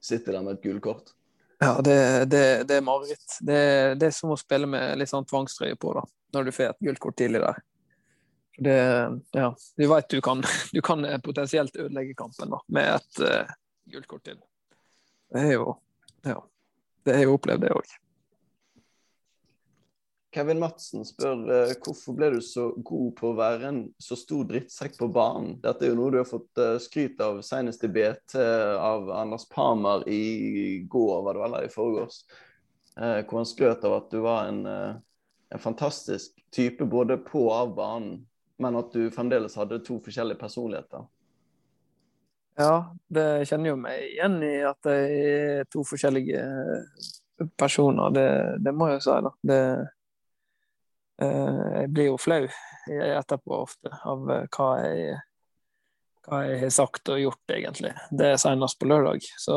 sitter 0.00 0.36
der 0.36 0.44
med 0.46 0.58
et 0.58 0.68
gult 0.68 0.84
kort. 0.84 1.16
Ja, 1.60 1.74
det, 1.84 1.96
det, 2.32 2.44
det 2.70 2.78
er 2.78 2.84
mareritt. 2.84 3.34
Det, 3.40 3.58
det, 4.00 4.06
er 4.06 4.14
som 4.16 4.32
å 4.32 4.38
spille 4.40 4.68
med 4.70 4.94
litt 4.96 5.10
sånn 5.10 5.26
tvangstrøye 5.28 5.76
på, 5.76 5.92
da, 5.98 6.06
når 6.36 6.46
du 6.46 6.54
får 6.56 6.70
et 6.70 6.86
gult 6.86 7.02
kort 7.02 7.18
tidlig 7.20 7.42
der. 7.42 7.58
Det, 8.60 8.76
ja, 9.36 9.50
du 9.76 9.86
vet 9.88 10.08
du 10.12 10.20
kan, 10.24 10.40
du 10.76 10.80
kan 10.84 11.04
potensielt 11.24 11.76
ødelegge 11.76 12.16
kampen 12.16 12.54
da, 12.54 12.62
med 12.72 12.94
et 12.94 13.20
gult 13.92 14.08
kort 14.10 14.24
til. 14.28 14.40
Det 15.30 15.46
er 15.48 15.58
jo 15.58 15.74
Ja. 16.26 16.40
Det 17.04 17.14
har 17.16 17.24
jeg 17.24 17.32
opplevd, 17.32 17.62
det 17.64 17.72
òg. 17.72 17.92
Kevin 20.30 20.60
Madsen 20.62 21.02
spør 21.06 21.40
uh, 21.48 21.72
hvorfor 21.82 22.14
ble 22.14 22.28
du 22.36 22.40
så 22.44 22.68
god 22.86 23.14
på 23.18 23.30
å 23.32 23.38
være 23.38 23.66
en 23.66 23.80
så 23.98 24.14
stor 24.18 24.44
drittsekk 24.46 24.98
på 25.00 25.08
banen. 25.10 25.56
Dette 25.62 25.86
er 25.86 25.90
jo 25.90 25.98
noe 25.98 26.12
du 26.14 26.20
har 26.20 26.28
fått 26.28 26.60
uh, 26.60 26.76
skryt 26.82 27.18
av 27.24 27.40
senest 27.46 27.82
i 27.86 27.90
BT 27.90 28.36
av 28.38 29.10
Anders 29.16 29.48
Pamer 29.50 30.06
i 30.06 30.84
går, 30.86 31.22
var 31.26 31.34
det 31.34 31.42
vel, 31.42 31.56
i 31.66 31.72
forgårs. 31.72 32.20
Uh, 32.94 33.18
hvor 33.24 33.40
han 33.40 33.48
skrøt 33.48 33.86
av 33.88 33.96
at 33.96 34.10
du 34.12 34.20
var 34.22 34.52
en, 34.52 34.62
en, 34.68 35.62
fantastisk 35.62 36.38
type 36.54 36.86
både 36.86 37.18
på 37.24 37.48
og 37.48 37.56
av 37.56 37.74
banen, 37.80 38.20
men 38.60 38.78
at 38.78 38.94
du 38.94 39.08
fremdeles 39.10 39.56
hadde 39.58 39.80
to 39.82 39.98
forskjellige 40.04 40.38
personligheter. 40.38 41.08
Ja, 42.58 42.74
det 43.08 43.46
kjenner 43.48 43.70
jo 43.70 43.78
meg 43.80 44.02
igjen 44.10 44.40
i 44.44 44.56
at 44.66 44.82
de 44.84 44.96
er 45.30 45.68
to 45.70 45.84
forskjellige 45.86 46.42
personer. 47.56 48.12
Det, 48.12 48.28
det 48.66 48.74
må 48.76 48.90
jeg 48.90 48.98
jo 48.98 49.04
si, 49.06 49.16
da. 49.24 49.32
Det 49.52 49.60
Eh, 51.22 51.80
jeg 51.80 51.90
blir 51.92 52.06
jo 52.08 52.18
flau 52.20 52.46
etterpå 52.88 53.58
ofte 53.60 53.92
av 54.08 54.30
eh, 54.32 54.46
hva 54.56 54.68
jeg, 54.80 55.18
hva 56.24 56.38
jeg 56.46 56.60
har 56.62 56.72
sagt 56.72 57.10
og 57.12 57.20
gjort, 57.20 57.44
egentlig. 57.52 57.92
Det 58.08 58.30
er 58.32 58.40
senest 58.40 58.78
på 58.80 58.88
lørdag. 58.88 59.26
Så, 59.42 59.56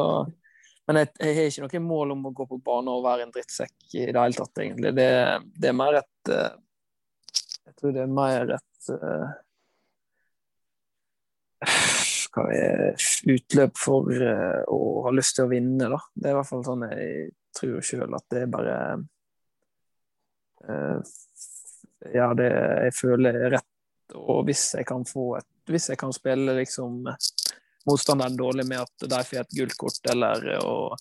men 0.89 0.99
jeg, 0.99 1.13
jeg, 1.21 1.37
har 1.37 1.69
ikke 1.69 1.79
noe 1.79 1.87
mål 1.87 2.15
om 2.17 2.27
å 2.27 2.33
gå 2.35 2.49
på 2.51 2.59
bane 2.65 2.91
og 2.91 3.05
være 3.07 3.27
en 3.27 3.33
drittsekk 3.35 3.77
i 3.95 4.09
det 4.09 4.19
hele 4.19 4.39
tatt, 4.39 4.55
egentlig. 4.65 4.91
Det, 4.97 5.07
det 5.55 5.71
er 5.71 5.79
mer 5.79 6.01
et 6.01 6.33
eh, 6.35 6.59
Jeg 7.63 7.79
tror 7.79 7.95
det 7.95 8.03
er 8.03 8.11
mer 8.19 8.57
et 8.57 8.91
hva 12.33 12.47
er 12.53 12.95
utløp 13.29 13.77
for 13.77 14.09
å 14.73 14.79
ha 15.05 15.11
lyst 15.13 15.37
til 15.37 15.45
å 15.45 15.51
vinne, 15.51 15.89
da. 15.91 15.99
Det 16.13 16.29
er 16.29 16.33
i 16.33 16.37
hvert 16.39 16.49
fall 16.49 16.63
sånn 16.65 16.87
jeg 16.89 17.27
tror 17.53 17.85
sjøl 17.85 18.15
at 18.17 18.25
det 18.33 18.41
er 18.45 18.53
bare 18.53 18.77
ja, 22.11 22.33
det 22.33 22.49
jeg 22.87 22.95
føler 22.97 23.37
er 23.37 23.55
rett. 23.57 24.15
Og 24.19 24.43
hvis 24.47 24.69
jeg 24.77 24.87
kan 24.87 25.05
få 25.07 25.33
et 25.39 25.49
Hvis 25.63 25.89
jeg 25.89 25.97
kan 25.97 26.11
spille 26.11 26.51
liksom 26.57 27.05
motstanderen 27.87 28.35
dårlig 28.35 28.65
med 28.67 28.81
at 28.81 29.05
de 29.07 29.19
får 29.23 29.37
et 29.39 29.55
gult 29.55 29.77
kort, 29.79 30.09
eller 30.11 30.57
å, 30.59 30.91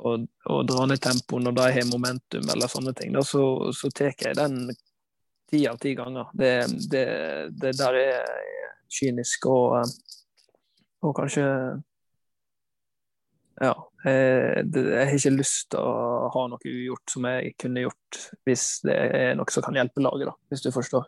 og, 0.00 0.24
og 0.48 0.62
dra 0.64 0.86
ned 0.88 1.00
tempoet 1.04 1.44
når 1.44 1.56
de 1.58 1.66
har 1.76 1.90
momentum, 1.90 2.48
eller 2.54 2.72
sånne 2.72 2.94
ting, 2.96 3.12
da, 3.12 3.20
så, 3.20 3.42
så 3.76 3.90
tar 3.92 4.14
jeg 4.16 4.38
den 4.38 4.72
ti 5.52 5.66
av 5.68 5.76
ti 5.80 5.92
ganger. 5.98 6.32
Det, 6.32 6.52
det, 6.88 7.04
det 7.60 7.74
der 7.76 7.98
er 8.00 8.32
kynisk 8.92 9.44
og, 9.52 9.92
og 11.02 11.14
kanskje 11.16 11.46
ja. 13.62 13.72
Jeg, 14.04 14.64
jeg 14.74 15.06
har 15.06 15.12
ikke 15.14 15.34
lyst 15.36 15.68
til 15.70 15.82
å 15.82 16.28
ha 16.34 16.44
noe 16.50 16.66
ugjort 16.66 17.12
som 17.12 17.26
jeg 17.28 17.52
kunne 17.60 17.84
gjort 17.84 18.20
hvis 18.46 18.64
det 18.86 18.96
er 18.96 19.36
noe 19.38 19.54
som 19.54 19.62
kan 19.62 19.76
hjelpe 19.78 20.02
laget, 20.02 20.30
da, 20.30 20.34
hvis 20.50 20.64
du 20.64 20.70
forstår. 20.74 21.06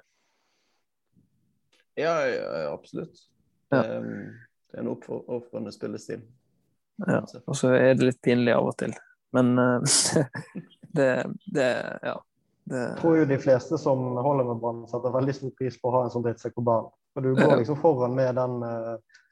Ja, 1.99 2.15
ja 2.31 2.69
absolutt. 2.71 3.27
Ja. 3.75 3.83
Det 3.83 4.79
er 4.79 4.85
en 4.85 4.93
oppofrende 4.93 5.73
spillestil. 5.75 6.23
Ja, 7.03 7.25
og 7.25 7.59
så 7.59 7.73
er 7.75 7.97
det 7.99 8.13
litt 8.13 8.21
pinlig 8.23 8.55
av 8.55 8.69
og 8.71 8.77
til. 8.79 8.95
Men 9.35 9.57
det, 10.99 11.11
det 11.51 11.73
Ja. 12.05 12.21
Det... 12.65 12.79
Jeg 12.81 12.97
tror 12.97 13.19
jo 13.19 13.25
de 13.29 13.37
fleste 13.37 13.77
som 13.77 13.99
holder 14.25 14.47
med 14.49 14.61
Brann, 14.63 14.85
setter 14.89 15.13
veldig 15.13 15.35
stor 15.37 15.51
pris 15.59 15.75
på 15.81 15.91
å 15.91 15.99
ha 15.99 16.07
en 16.07 16.13
sånn 16.15 16.25
drittsekk 16.25 16.55
på 16.57 16.65
banen. 16.65 16.89
For 17.13 17.27
du 17.27 17.35
går 17.37 17.59
liksom 17.61 17.77
foran 17.83 18.15
med 18.17 18.39
den 18.39 18.55
uh, 18.65 18.95
uh, 18.95 19.24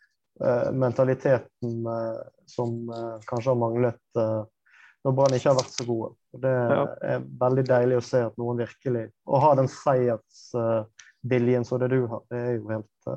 mentaliteten 0.72 1.84
uh, 1.86 2.22
som 2.48 2.72
kanskje 3.28 3.50
har 3.50 3.58
manglet 3.60 4.20
når 5.02 5.14
Brann 5.18 5.34
ikke 5.36 5.50
har 5.50 5.58
vært 5.58 5.74
så 5.74 5.84
gode. 5.86 6.08
Det 6.42 6.52
er 7.04 7.24
veldig 7.40 7.64
deilig 7.68 7.96
å 7.98 8.04
se 8.06 8.20
at 8.24 8.36
noen 8.40 8.60
virkelig 8.62 9.02
Å 9.26 9.40
ha 9.42 9.50
den 9.58 9.68
seiersviljen 9.68 11.66
som 11.68 11.80
det 11.82 11.90
du 11.92 12.00
har, 12.06 12.22
det 12.30 12.38
er 12.40 12.52
jo 12.56 12.70
helt 12.70 13.10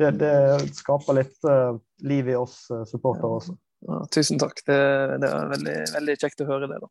det, 0.00 0.10
det 0.20 0.34
skaper 0.76 1.18
litt 1.18 1.48
liv 2.06 2.30
i 2.32 2.36
oss 2.38 2.56
supportere 2.90 3.38
også. 3.40 3.56
Ja, 3.88 4.02
tusen 4.14 4.38
takk. 4.38 4.60
Det, 4.66 4.78
det 5.22 5.30
er 5.30 5.48
veldig, 5.50 5.78
veldig, 5.96 6.16
kjekt 6.22 6.44
å 6.44 6.48
høre 6.48 6.68
det, 6.70 6.78
da. 6.82 6.90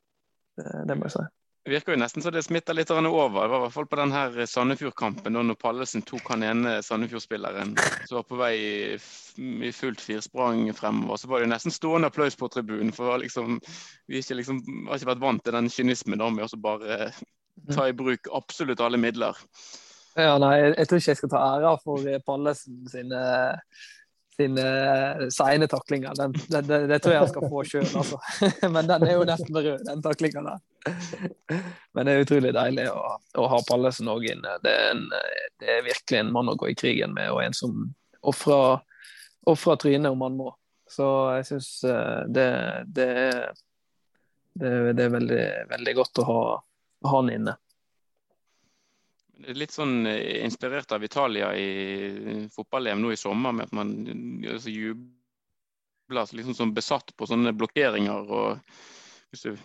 Det, 0.60 0.72
det 0.90 0.98
må 1.00 1.08
jeg 1.08 1.16
si. 1.16 1.24
Virker 1.70 1.94
jo 1.94 2.00
nesten 2.02 2.24
så 2.26 2.32
det 2.34 2.42
smitter 2.42 2.74
litt 2.74 2.90
over. 2.90 3.44
I 3.46 3.50
hvert 3.52 3.74
fall 3.76 3.86
på 3.86 3.98
den 4.00 4.14
her 4.16 4.34
Sandefjord-kampen 4.50 5.36
når 5.36 5.60
Pallesen 5.62 6.02
tok 6.02 6.32
han 6.34 6.42
ene 6.48 6.80
Sandefjord-spilleren 6.82 7.76
som 8.10 8.18
var 8.18 8.26
på 8.26 8.40
vei 8.40 8.56
i, 8.58 9.70
fullt 9.70 10.02
firsprang 10.02 10.64
fremover. 10.74 11.22
Så 11.22 11.30
var 11.30 11.44
det 11.44 11.52
nesten 11.52 11.74
stående 11.74 12.10
applaus 12.10 12.40
på 12.40 12.50
tribunen. 12.50 12.90
For 12.96 13.14
liksom, 13.22 13.60
vi 14.10 14.24
ikke 14.24 14.40
liksom, 14.40 14.64
har 14.90 14.98
ikke 14.98 15.12
vært 15.14 15.24
vant 15.28 15.46
til 15.46 15.58
den 15.60 15.70
kynismen 15.70 16.26
med 16.34 16.48
å 16.48 16.62
bare 16.66 17.12
ta 17.70 17.86
i 17.86 17.94
bruk 17.94 18.32
absolutt 18.34 18.82
alle 18.82 18.98
midler. 18.98 19.38
Ja, 20.18 20.34
nei, 20.42 20.56
jeg 20.74 20.90
tror 20.90 21.00
ikke 21.00 21.14
jeg 21.14 21.22
skal 21.22 21.32
ta 21.32 21.46
æra 21.54 21.78
for 21.86 22.10
Pallesen 22.26 22.82
sine 22.90 23.22
sine 24.36 24.62
eh, 24.62 25.28
seine 25.30 25.68
taklinger. 25.68 26.14
Den, 26.16 26.34
den, 26.48 26.68
den, 26.68 26.88
det 26.90 27.00
tror 27.00 27.14
jeg 27.14 27.24
han 27.24 27.32
skal 27.32 27.50
få 27.50 27.64
sjøl, 27.68 27.88
altså. 28.02 28.20
Men 28.76 28.88
den 28.90 29.08
er 29.08 29.16
jo 29.16 29.26
nesten 29.28 29.58
rød, 29.58 29.84
den 29.88 30.04
taklinga 30.06 30.44
der. 30.48 30.62
Men 31.94 32.08
det 32.08 32.14
er 32.14 32.26
utrolig 32.26 32.54
deilig 32.56 32.88
å, 32.92 33.18
å 33.38 33.50
ha 33.52 33.60
Pallesen 33.68 34.12
òg 34.12 34.30
inne. 34.32 34.56
Det 34.64 34.72
er, 34.72 34.96
en, 34.96 35.04
det 35.62 35.76
er, 35.76 35.84
virkelig 35.86 36.22
en 36.22 36.34
mann 36.34 36.52
å 36.52 36.58
gå 36.60 36.72
i 36.72 36.78
krigen 36.78 37.16
med, 37.18 37.32
og 37.34 37.44
en 37.44 37.58
som 37.58 37.84
ofrer 38.22 39.82
trynet 39.82 40.12
om 40.12 40.26
han 40.26 40.40
må. 40.40 40.52
Så 40.92 41.08
jeg 41.38 41.48
syns 41.48 41.70
eh, 41.88 42.22
det, 42.28 42.50
det, 42.92 43.12
det, 44.60 45.06
er 45.06 45.14
veldig, 45.14 45.44
veldig 45.72 45.98
godt 46.02 46.24
å 46.24 46.28
ha 46.28 46.42
han 47.14 47.32
inne. 47.34 47.56
Litt 49.48 49.74
sånn 49.74 50.06
eh, 50.10 50.44
inspirert 50.46 50.92
av 50.92 51.04
Italia 51.04 51.52
i 51.58 52.48
fotball-EM 52.54 53.02
nå 53.02 53.12
i 53.14 53.20
sommer, 53.20 53.56
med 53.56 53.70
at 53.70 53.76
man 53.76 53.94
altså, 54.46 54.70
jubler 54.70 56.36
liksom 56.38 56.58
som 56.58 56.74
besatt 56.76 57.14
på 57.18 57.28
sånne 57.30 57.54
blokkeringer. 57.58 58.32
og 58.32 58.60
Hvis 59.32 59.48
du 59.48 59.56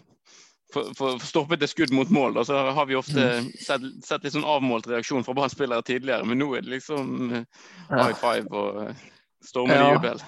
får 0.73 1.19
stoppet 1.25 1.63
et 1.63 1.71
skudd 1.71 1.93
mot 1.95 2.11
mål, 2.11 2.39
da, 2.39 2.45
så 2.45 2.63
har 2.77 2.87
vi 2.87 2.99
ofte 2.99 3.23
mm. 3.23 3.51
sett, 3.61 3.85
sett 4.05 4.25
litt 4.25 4.35
sånn 4.35 4.47
avmålt 4.47 4.89
reaksjon 4.91 5.25
fra 5.27 5.35
brann 5.37 5.83
tidligere. 5.83 6.25
Men 6.27 6.41
nå 6.43 6.53
er 6.57 6.65
det 6.67 6.77
liksom 6.79 7.33
eh, 7.33 7.67
high 7.93 8.17
five 8.21 8.51
og 8.51 8.97
eh, 9.47 9.51
stormende 9.51 9.85
ja. 9.85 9.95
jubel. 9.95 10.23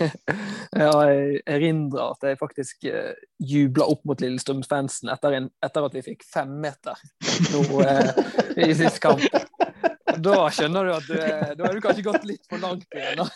ja, 0.82 0.90
jeg 1.10 1.40
erindrer 1.46 2.14
at 2.14 2.28
jeg 2.28 2.38
faktisk 2.40 2.86
uh, 2.90 3.14
jubla 3.42 3.88
opp 3.90 4.04
mot 4.08 4.22
Lillestrøm-fansen 4.22 5.10
etter, 5.14 5.38
etter, 5.38 5.88
at 5.88 5.98
vi 5.98 6.04
fikk 6.06 6.26
femmeter 6.26 6.98
uh, 6.98 8.12
i 8.58 8.70
sist 8.78 9.00
kamp. 9.02 9.24
Da 10.20 10.38
skjønner 10.52 10.86
du 10.88 10.94
at 10.94 11.06
du, 11.08 11.18
da 11.56 11.66
har 11.66 11.76
du 11.76 11.82
kanskje 11.84 12.06
gått 12.06 12.26
litt 12.28 12.46
for 12.50 12.62
langt 12.62 12.88
igjen. 12.94 13.22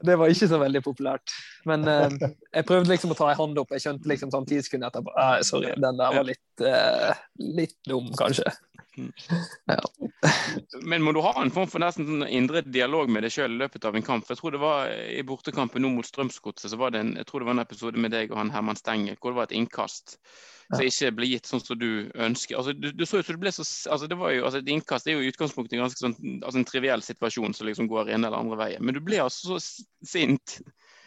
Det 0.00 0.14
var 0.16 0.30
ikke 0.32 0.48
så 0.48 0.58
veldig 0.60 0.80
populært. 0.84 1.32
Men 1.68 1.84
uh, 1.84 2.08
jeg 2.54 2.66
prøvde 2.68 2.92
liksom 2.92 3.12
å 3.12 3.16
ta 3.18 3.28
ei 3.32 3.38
hånd 3.38 3.58
opp. 3.60 3.74
Jeg 3.76 3.84
skjønte 3.84 4.08
liksom 4.08 4.32
sånn 4.32 4.46
ti 4.48 4.60
sekunder 4.64 4.88
etterpå 4.88 5.12
uh, 5.12 5.38
Sorry, 5.44 5.74
den 5.76 5.98
der 6.00 6.16
var 6.16 6.28
litt, 6.28 6.64
uh, 6.64 7.12
litt 7.60 7.76
dum, 7.88 8.08
kanskje. 8.16 8.46
Ja. 9.66 9.78
Men 10.84 11.02
må 11.02 11.12
du 11.16 11.20
ha 11.24 11.32
en 11.40 11.50
form 11.52 11.68
for 11.70 11.82
nesten 11.82 12.06
sånn 12.08 12.24
indre 12.28 12.60
dialog 12.64 13.10
med 13.12 13.24
deg 13.24 13.32
sjøl 13.34 13.54
i 13.54 13.60
løpet 13.62 13.86
av 13.88 13.96
en 13.96 14.04
kamp? 14.04 14.28
Jeg 14.28 14.40
tror 14.40 14.54
det 14.54 14.60
var 14.62 14.92
I 14.92 15.22
bortekampen 15.26 15.84
nå 15.84 15.92
mot 15.94 16.06
Strømsgodset 16.06 16.72
så 16.72 16.78
var 16.80 16.92
det 16.92 17.02
en, 17.02 17.14
jeg 17.20 17.28
tror 17.28 17.42
det 17.42 17.48
var 17.48 17.56
en 17.56 17.64
episode 17.64 18.02
med 18.04 18.12
deg 18.14 18.32
og 18.32 18.40
han 18.40 18.52
Herman 18.54 18.78
Stenge 18.78 19.16
hvor 19.18 19.32
det 19.32 19.40
var 19.40 19.50
et 19.50 19.56
innkast 19.56 20.18
som 20.72 20.84
ikke 20.86 21.10
ble 21.16 21.28
gitt 21.28 21.48
sånn 21.48 21.60
som 21.60 21.78
du 21.78 22.10
ønsker. 22.14 22.56
Altså, 22.56 22.72
du, 22.72 22.90
du 22.96 23.04
så 23.04 23.20
ut 23.20 23.26
som 23.26 23.36
du 23.36 23.42
ble 23.42 23.52
så 23.52 23.64
altså, 23.64 24.08
det 24.08 24.16
var 24.20 24.32
jo, 24.32 24.44
altså, 24.46 24.62
Et 24.62 24.70
innkast 24.72 25.08
det 25.08 25.12
er 25.12 25.18
jo 25.18 25.26
i 25.26 25.32
utgangspunktet 25.32 25.76
en 25.76 25.84
ganske 25.84 26.00
sånn, 26.00 26.16
altså, 26.38 26.60
en 26.60 26.68
triviell 26.68 27.04
situasjon 27.04 27.56
som 27.56 27.68
liksom 27.68 27.90
går 27.90 28.12
ene 28.14 28.28
eller 28.28 28.40
andre 28.40 28.60
veien. 28.60 28.84
Men 28.84 28.96
du 28.96 29.02
ble 29.04 29.20
altså 29.20 29.58
så 29.58 29.82
sint 30.14 30.58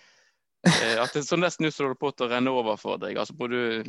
eh, 0.69 0.99
at 1.01 1.15
det 1.15 1.25
så 1.25 1.39
nesten 1.39 1.65
ut 1.65 1.73
som 1.73 1.85
du 1.85 1.93
holdt 1.93 2.03
på 2.03 2.13
til 2.13 2.27
å 2.27 2.31
renne 2.35 2.53
over 2.53 2.77
for 2.81 3.01
deg. 3.01 3.17
altså 3.21 3.37
både 3.37 3.81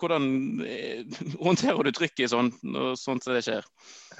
hvordan 0.00 0.60
eh, 0.66 1.04
håndterer 1.40 1.84
du 1.84 1.92
trykket 1.92 2.24
i 2.24 2.28
sånt, 2.28 2.62
når 2.62 2.96
sånt 2.96 3.24
som 3.24 3.34
det 3.34 3.44
skjer? 3.46 3.66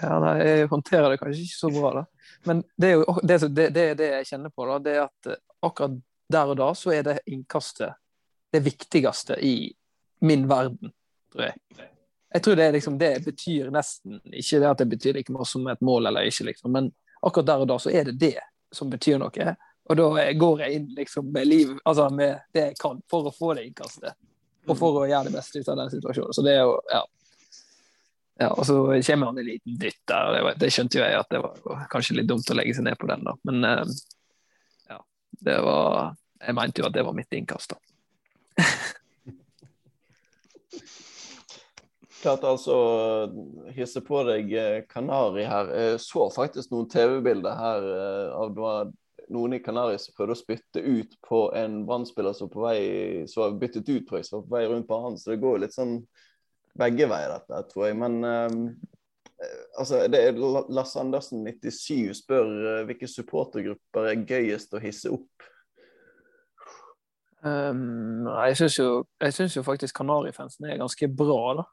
Ja, 0.01 0.19
nei, 0.23 0.35
Jeg 0.45 0.71
håndterer 0.73 1.11
det 1.11 1.21
kanskje 1.23 1.47
ikke 1.47 1.61
så 1.61 1.73
bra, 1.73 1.93
da. 2.01 2.33
Men 2.49 2.63
det 2.77 2.91
er 2.91 2.99
jo 3.01 3.17
det, 3.23 3.39
det, 3.49 3.69
det, 3.75 3.87
det 3.99 4.11
jeg 4.13 4.31
kjenner 4.33 4.53
på, 4.55 4.67
da, 4.69 4.79
det 4.85 4.97
er 4.97 5.05
at 5.07 5.33
eh, 5.33 5.43
akkurat 5.67 5.99
der 6.29 6.53
og 6.53 6.59
da 6.61 6.73
så 6.77 6.93
er 6.93 7.07
det 7.07 7.21
innkastet 7.27 7.97
det 8.53 8.61
viktigste 8.65 9.39
i 9.45 9.73
min 10.25 10.45
verden, 10.49 10.93
tror 11.33 11.49
jeg. 11.49 11.87
Jeg 12.29 12.45
tror 12.45 12.59
det, 12.61 12.73
liksom, 12.75 12.99
det 13.01 13.25
betyr 13.25 13.71
nesten 13.73 14.19
Ikke 14.37 14.59
det 14.61 14.67
at 14.69 14.81
det 14.83 14.87
betyr 14.91 15.17
like 15.17 15.33
mye 15.33 15.47
som 15.49 15.65
et 15.73 15.81
mål 15.81 16.11
eller 16.11 16.29
ikke, 16.29 16.51
liksom, 16.51 16.73
men 16.77 16.91
akkurat 17.25 17.49
der 17.49 17.65
og 17.65 17.71
da 17.71 17.79
så 17.81 17.93
er 17.93 18.05
det 18.11 18.19
det 18.21 18.37
som 18.73 18.91
betyr 18.93 19.17
noe. 19.21 19.55
Og 19.89 19.97
da 19.97 20.09
går 20.37 20.61
jeg 20.61 20.77
inn 20.77 20.89
liksom 20.97 21.31
med 21.33 21.49
liv, 21.49 21.71
altså 21.89 22.11
med 22.13 22.45
det 22.53 22.67
jeg 22.67 22.81
kan 22.81 23.01
for 23.09 23.31
å 23.31 23.33
få 23.33 23.55
det 23.57 23.65
innkastet 23.71 24.13
og 24.69 24.79
for 24.79 25.01
å 25.01 25.07
gjøre 25.09 25.29
det 25.29 25.37
beste 25.39 25.63
ut 25.63 25.71
av 25.73 25.81
den 25.81 25.91
situasjonen. 25.93 26.35
Så 26.37 26.45
det 26.47 26.55
er 26.57 26.63
jo, 26.67 26.75
ja. 26.93 27.03
ja 28.45 28.51
og 28.53 28.65
så 28.69 28.77
kommer 29.09 29.33
han 29.33 29.41
en 29.41 29.49
liten 29.49 29.81
dytt 29.81 30.03
der. 30.11 30.23
Det, 30.35 30.55
det, 30.63 30.71
skjønte 30.75 31.01
jo 31.01 31.05
jeg 31.05 31.19
at 31.19 31.33
det 31.33 31.43
var 31.45 31.53
kanskje 31.93 32.19
litt 32.21 32.31
dumt 32.31 32.53
å 32.53 32.59
legge 32.59 32.77
seg 32.77 32.85
ned 32.89 32.97
på 33.01 33.11
den, 33.11 33.25
da. 33.27 33.33
Men 33.49 33.57
eh, 33.71 33.85
ja, 34.93 34.99
det 35.49 35.59
var 35.67 36.17
Jeg 36.39 36.55
mente 36.55 36.81
jo 36.83 36.87
at 36.87 36.95
det 36.95 37.03
var 37.03 37.17
mitt 37.19 37.33
innkast, 37.35 37.75
da. 37.75 37.79
Klart 42.19 42.43
altså 42.43 42.77
hisse 43.77 44.01
på 44.03 44.23
deg 44.27 44.53
eh, 44.59 44.81
Kanari 44.91 45.45
her. 45.47 45.69
Jeg 45.71 46.01
så 46.03 46.27
faktisk 46.35 46.73
noen 46.75 46.89
TV-bilder 46.91 47.55
her 47.59 47.87
eh, 47.95 48.33
av 48.35 48.55
det 48.55 48.63
var 48.63 48.91
noen 49.35 49.57
i 49.57 49.63
Canaris 49.65 50.07
som 50.07 50.17
prøvde 50.17 50.37
å 50.37 50.39
spytte 50.39 50.83
ut 50.83 51.15
på 51.25 51.43
en 51.57 51.83
brannspiller 51.89 52.37
som 52.37 52.51
på 52.53 52.63
vei 52.65 52.81
så 53.31 53.45
var 53.45 53.59
byttet 53.61 53.89
ut 53.89 54.13
var 54.13 54.25
på 54.31 54.45
vei 54.53 54.65
rundt 54.69 54.89
på 54.89 55.01
han. 55.05 55.19
Så 55.19 55.33
det 55.33 55.41
går 55.43 55.57
jo 55.57 55.65
litt 55.65 55.77
sånn 55.77 55.99
begge 56.79 57.09
veier, 57.11 57.35
dette, 57.35 57.63
tror 57.73 57.89
jeg. 57.89 57.99
Men 57.99 58.19
um, 58.25 58.59
altså, 59.79 60.05
det 60.11 60.23
er 60.29 60.39
Lasse 60.39 61.01
Andersen 61.01 61.45
97 61.47 62.15
spør 62.21 62.53
uh, 62.53 62.85
hvilke 62.89 63.11
supportergrupper 63.11 64.13
er 64.13 64.25
gøyest 64.29 64.75
å 64.75 64.83
hisse 64.83 65.13
opp? 65.15 65.49
Um, 67.43 68.27
jeg 68.49 68.59
syns 68.59 68.79
jo, 68.81 69.05
jo, 69.55 69.67
faktisk 69.67 70.01
Kanarifansen 70.01 70.67
er 70.67 70.81
ganske 70.81 71.11
bra, 71.11 71.43
da. 71.61 71.69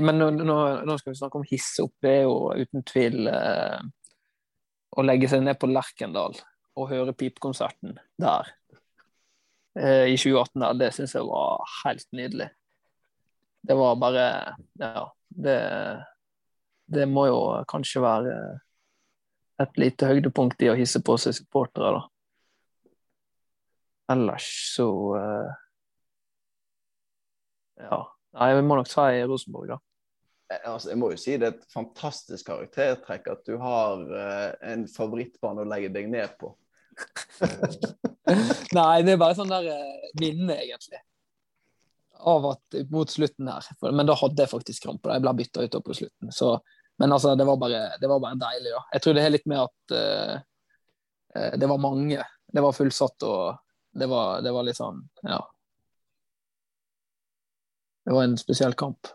Men 0.00 0.16
nå, 0.16 0.30
nå, 0.40 0.56
nå, 0.88 0.94
skal 0.96 1.12
vi 1.12 1.18
snakke 1.18 1.36
om 1.36 1.44
hisse 1.44 1.84
opp. 1.84 1.92
Det 2.00 2.12
er 2.20 2.22
jo 2.24 2.54
uten 2.56 2.84
tvil 2.88 3.28
uh, 3.28 3.82
å 4.96 5.04
legge 5.04 5.28
seg 5.28 5.44
ned 5.44 5.58
på 5.60 5.68
Lerkendal 5.68 6.38
å 6.74 6.86
høre 6.90 7.14
pipekonserten 7.16 7.98
der 8.20 8.50
eh, 9.78 10.10
i 10.10 10.16
2018, 10.18 10.60
der, 10.60 10.78
det 10.80 10.90
syns 10.96 11.14
jeg 11.16 11.26
var 11.28 11.64
helt 11.84 12.06
nydelig. 12.12 12.50
Det 13.64 13.76
var 13.78 13.96
bare 13.96 14.26
Ja, 14.80 15.06
det, 15.28 15.58
det 16.86 17.06
må 17.08 17.26
jo 17.30 17.40
kanskje 17.70 18.02
være 18.04 18.34
et 19.62 19.78
lite 19.78 20.10
høydepunkt 20.10 20.62
i 20.66 20.70
å 20.72 20.78
hisse 20.78 21.00
på 21.04 21.16
seg 21.20 21.36
supportere, 21.36 21.94
da. 21.94 22.02
Ellers 24.14 24.48
så 24.74 24.88
eh, 25.18 25.52
Ja. 27.84 28.02
Nei, 28.34 28.48
vi 28.58 28.62
må 28.66 28.74
nok 28.74 28.88
si 28.90 29.22
Rosenborg, 29.30 29.76
da. 29.76 29.78
Eh, 30.52 30.66
altså, 30.70 30.90
jeg 30.90 30.98
må 31.00 31.10
jo 31.12 31.20
si 31.20 31.36
det 31.38 31.48
er 31.48 31.56
et 31.56 31.72
fantastisk 31.72 32.50
karaktertrekk 32.50 33.30
at 33.32 33.46
du 33.46 33.56
har 33.62 34.02
eh, 34.20 34.50
en 34.74 34.84
favorittbane 34.90 35.64
å 35.64 35.70
legge 35.70 35.92
deg 35.94 36.10
ned 36.12 36.36
på. 36.40 36.52
Nei, 38.78 39.02
det 39.04 39.14
er 39.14 39.20
bare 39.20 39.36
sånn 39.38 39.52
der 39.52 39.68
minne, 40.20 40.56
egentlig. 40.56 41.00
Av 42.24 42.46
at 42.54 42.78
mot 42.92 43.10
slutten 43.10 43.50
her. 43.50 43.66
Men 43.90 44.08
da 44.08 44.16
hadde 44.18 44.44
jeg 44.46 44.52
faktisk 44.52 44.86
krampe. 44.86 45.12
Jeg 45.12 45.24
ble 45.24 45.34
bytta 45.40 45.64
ut 45.66 45.78
på 45.84 45.96
slutten. 45.98 46.32
Så, 46.32 46.54
men 47.02 47.12
altså, 47.12 47.34
det 47.36 47.46
var, 47.48 47.58
bare, 47.60 47.82
det 48.00 48.10
var, 48.10 48.22
bare, 48.22 48.40
deilig, 48.40 48.72
da. 48.72 48.84
Jeg 48.94 49.04
tror 49.04 49.18
det 49.18 49.24
er 49.24 49.34
litt 49.34 49.50
med 49.50 49.64
at 49.64 49.96
uh, 49.98 51.50
det 51.60 51.68
var 51.68 51.82
mange. 51.82 52.22
Det 52.54 52.62
var 52.64 52.76
fullsatt, 52.76 53.26
og 53.26 53.98
det 53.98 54.08
var, 54.10 54.40
det 54.46 54.54
var 54.54 54.66
litt 54.66 54.78
sånn, 54.78 55.02
ja. 55.26 55.42
Det 58.04 58.12
var 58.12 58.26
en 58.26 58.38
spesiell 58.38 58.74
kamp. 58.76 59.08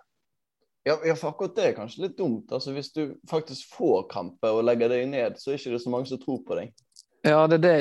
Ja, 0.83 0.95
ja, 1.05 1.15
for 1.15 1.29
akkurat 1.29 1.55
det 1.55 1.65
er 1.67 1.75
kanskje 1.77 2.07
litt 2.07 2.17
dumt. 2.17 2.51
Altså, 2.51 2.71
Hvis 2.73 2.91
du 2.95 3.13
faktisk 3.29 3.75
får 3.75 4.07
kamper 4.09 4.57
og 4.57 4.63
legger 4.65 4.89
deg 4.89 5.09
ned, 5.11 5.35
så 5.37 5.51
er 5.51 5.59
det 5.59 5.67
ikke 5.67 5.81
så 5.83 5.91
mange 5.93 6.09
som 6.09 6.21
tror 6.21 6.39
på 6.47 6.57
deg. 6.57 6.71
Ja, 7.25 7.41
det 7.51 7.57
er 7.57 7.63
det, 7.63 7.71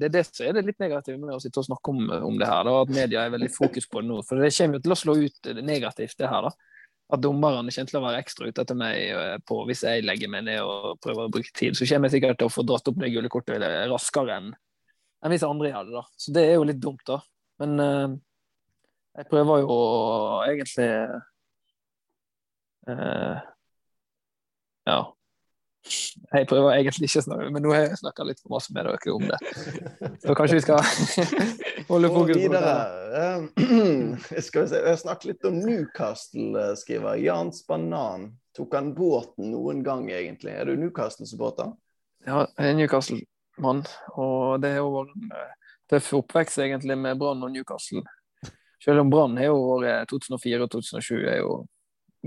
det, 0.00 0.08
er 0.08 0.12
det 0.12 0.22
som 0.28 0.44
er 0.44 0.56
det 0.58 0.66
litt 0.66 0.82
negative 0.82 1.16
med 1.16 1.32
å 1.32 1.40
sitte 1.40 1.62
og 1.62 1.68
snakke 1.68 1.94
om, 1.94 2.02
om 2.28 2.34
det 2.40 2.48
her. 2.48 2.66
Da, 2.68 2.74
at 2.82 2.92
media 2.92 3.22
er 3.24 3.32
veldig 3.32 3.48
fokus 3.54 3.88
på 3.88 4.02
det 4.02 4.10
nå. 4.10 4.18
For 4.28 4.42
det 4.42 4.52
kommer 4.56 4.78
jo 4.78 4.84
til 4.84 4.94
å 4.94 4.98
slå 5.00 5.14
ut 5.22 5.50
negativt, 5.62 6.18
det 6.20 6.28
her. 6.28 6.48
da. 6.48 6.52
At 7.12 7.22
dommerne 7.24 7.72
kommer 7.72 7.92
til 7.92 8.00
å 8.00 8.04
være 8.04 8.20
ekstra 8.24 8.50
ute 8.50 8.64
etter 8.64 8.76
meg 8.78 8.98
eh, 9.12 9.38
på 9.48 9.62
hvis 9.68 9.84
jeg 9.84 10.04
legger 10.04 10.30
meg 10.32 10.44
ned 10.48 10.60
og 10.64 11.00
prøver 11.04 11.28
å 11.28 11.32
bruke 11.32 11.54
tid. 11.56 11.76
Så 11.76 11.88
kommer 11.88 12.08
jeg 12.08 12.18
sikkert 12.18 12.40
til 12.40 12.50
å 12.50 12.52
få 12.52 12.64
dratt 12.68 12.88
opp 12.88 13.00
det 13.00 13.10
gule 13.14 13.32
kortet 13.32 13.64
raskere 13.92 14.36
enn 14.36 14.52
enn 15.22 15.30
hvis 15.32 15.46
andre 15.46 15.70
gjør 15.70 15.88
det. 15.88 15.94
da. 15.94 16.04
Så 16.18 16.34
det 16.34 16.44
er 16.48 16.56
jo 16.56 16.66
litt 16.68 16.82
dumt, 16.82 17.02
da. 17.06 17.20
Men 17.62 17.78
uh, 17.78 18.14
jeg 19.18 19.28
prøver 19.30 19.62
jo 19.62 19.74
å 19.76 19.80
egentlig 20.48 20.90
uh, 22.90 23.40
Ja. 24.88 25.00
Jeg 25.82 26.46
prøver 26.46 26.76
egentlig 26.76 27.08
ikke 27.08 27.20
å 27.20 27.24
snakke, 27.26 27.48
men 27.52 27.64
nå 27.64 27.72
har 27.74 27.82
jeg 27.84 27.98
snakka 27.98 28.24
litt 28.26 28.38
for 28.40 28.54
masse 28.54 28.72
med 28.74 28.86
dere 28.86 29.14
om 29.14 29.24
det. 29.26 29.38
Så 30.22 30.36
kanskje 30.38 30.58
vi 30.58 30.62
skal 30.62 30.78
holde 31.90 32.10
fokus 32.14 32.38
på 32.38 32.52
det. 32.54 32.76
Skal 34.46 34.64
vi 34.64 34.68
se, 34.70 34.82
jeg 34.86 35.00
snakke 35.02 35.32
litt 35.32 35.48
om 35.48 35.58
Newcastle, 35.58 36.68
skriver 36.78 37.18
Jans 37.20 37.64
Banan. 37.68 38.30
Tok 38.56 38.76
han 38.78 38.92
båten 38.94 39.50
noen 39.52 39.82
gang, 39.84 40.06
egentlig? 40.12 40.54
Er 40.54 40.70
du 40.70 40.76
Newcastle-supporter? 40.78 41.74
Ja, 42.28 42.44
jeg 42.46 42.70
er 42.70 42.78
Newcastle-mann. 42.78 43.82
Og 44.20 44.62
det 44.62 44.74
er 44.76 44.80
jo 44.84 45.02
en 45.02 45.34
eh, 45.34 45.74
tøff 45.90 46.12
oppvekst, 46.20 46.62
egentlig, 46.62 46.96
med 47.00 47.18
Brann 47.20 47.42
og 47.42 47.52
Newcastle. 47.52 48.04
Selv 48.82 49.02
om 49.02 49.10
Brann 49.10 49.36
har 49.40 49.50
jo 49.50 49.58
året 49.76 50.10
2004 50.10 50.62
og 50.62 50.72
2007 50.76 51.16
er 51.18 51.42
jo 51.42 51.58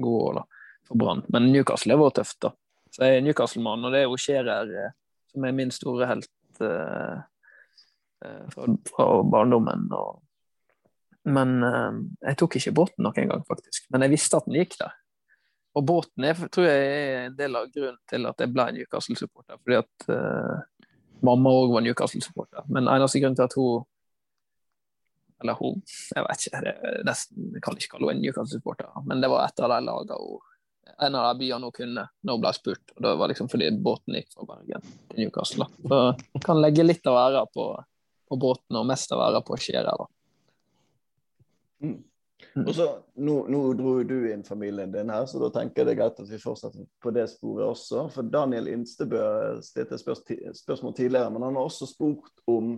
gode 0.01 0.29
år 0.29 0.37
da, 0.41 0.45
for 0.89 0.99
Brann. 0.99 1.23
Men 1.31 1.49
Newcastle 1.53 1.95
har 1.95 2.03
vært 2.03 2.19
tøft, 2.21 2.39
da. 2.43 2.53
Så 2.95 3.03
jeg 3.03 3.19
er 3.19 3.25
Newcastle-mann, 3.25 3.83
og 3.83 3.91
det 3.91 4.01
er 4.01 4.07
jo 4.07 4.19
Scherer 4.19 4.69
eh, 4.71 4.91
som 5.33 5.43
er 5.43 5.55
min 5.55 5.71
store 5.73 6.07
helt 6.07 6.61
uh, 6.63 7.17
fra, 8.53 8.67
fra, 8.87 9.07
barndommen. 9.27 9.89
Og... 9.91 10.21
Men 11.27 11.57
uh, 11.59 11.97
jeg 12.23 12.39
tok 12.39 12.55
ikke 12.59 12.75
båten 12.79 13.03
noen 13.03 13.33
gang, 13.33 13.43
faktisk. 13.49 13.89
Men 13.91 14.05
jeg 14.05 14.15
visste 14.15 14.39
at 14.39 14.47
den 14.47 14.55
gikk 14.61 14.77
der. 14.79 14.95
Og 15.75 15.83
båten 15.83 16.23
er, 16.23 16.39
tror 16.47 16.69
jeg 16.69 16.85
er 16.87 17.25
en 17.25 17.35
del 17.35 17.59
av 17.59 17.67
grunnen 17.67 17.99
til 18.07 18.29
at 18.29 18.39
jeg 18.39 18.53
ble 18.55 18.69
Newcastle-supporter. 18.77 19.59
Fordi 19.59 19.81
at 19.81 20.07
uh, 20.15 20.87
mamma 21.27 21.51
òg 21.51 21.75
var 21.75 21.83
Newcastle-supporter. 21.83 22.63
Men 22.71 22.87
eneste 22.87 23.19
grunn 23.19 23.35
til 23.35 23.49
at 23.49 23.59
hun 23.59 23.83
Eller 25.43 25.57
hun, 25.59 25.81
jeg 26.15 26.23
vet 26.23 26.45
ikke, 26.47 26.59
jeg, 26.63 26.99
nesten, 27.03 27.47
jeg 27.51 27.61
kan 27.61 27.75
ikke 27.75 27.97
kalle 27.97 28.07
henne 28.07 28.21
en 28.23 28.29
Newcastle-supporter. 28.29 29.01
Men 29.03 29.19
det 29.19 29.29
var 29.33 29.49
et 29.49 29.59
av 29.59 29.73
de 29.75 29.83
lagene 29.83 30.19
hun 30.23 30.54
en 30.97 31.15
av 31.15 31.27
de 31.33 31.45
byene 31.45 31.67
hun 31.67 31.75
kunne 31.75 32.07
når 32.21 32.37
hun 32.37 32.43
ble 32.43 32.53
spurt. 32.55 32.95
og 32.95 33.03
Det 33.03 33.13
var 33.19 33.31
liksom 33.31 33.51
fordi 33.51 33.69
båten 33.83 34.17
gikk 34.19 34.33
fra 34.33 34.47
Bergen 34.53 34.89
til 35.11 35.23
Newcastle. 35.23 35.67
Så 35.83 36.01
kan 36.45 36.61
legge 36.61 36.85
litt 36.85 37.07
av 37.09 37.19
æra 37.19 37.45
på, 37.51 37.69
på, 38.29 38.39
båten 38.41 38.79
og 38.79 38.87
mest 38.89 39.11
av 39.15 39.23
æra 39.27 39.41
på 39.45 39.57
Skjæra. 39.59 39.95
Mm. 41.83 41.97
Og 42.61 42.71
så, 42.75 42.85
nå, 43.19 43.35
nå, 43.51 43.61
dro 43.75 43.97
du 44.07 44.29
inn 44.31 44.43
familien 44.47 44.91
din 44.91 45.09
her, 45.11 45.25
så 45.27 45.39
da 45.41 45.49
tenker 45.51 45.81
jeg 45.81 45.89
det 45.89 45.93
er 45.95 45.99
greit 45.99 46.19
at 46.23 46.29
vi 46.29 46.39
fortsetter 46.39 46.85
på 47.03 47.11
det 47.15 47.25
sporet 47.31 47.67
også. 47.67 48.05
For 48.13 48.27
Daniel 48.31 48.69
Instebø 48.71 49.23
stilte 49.65 49.99
spørs, 49.99 50.23
spørsmål 50.61 50.95
tidligere, 50.95 51.33
men 51.35 51.43
han 51.47 51.59
har 51.59 51.67
også 51.67 51.89
spurt 51.89 52.45
om 52.51 52.77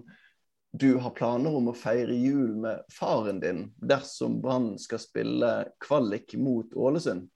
du 0.77 0.97
har 1.01 1.13
planer 1.15 1.55
om 1.57 1.69
å 1.71 1.77
feire 1.77 2.13
jul 2.13 2.57
med 2.61 2.83
faren 2.93 3.39
din 3.41 3.63
dersom 3.77 4.39
Brann 4.43 4.75
skal 4.81 5.01
spille 5.01 5.51
kvalik 5.83 6.35
mot 6.41 6.73
Ålesund? 6.75 7.29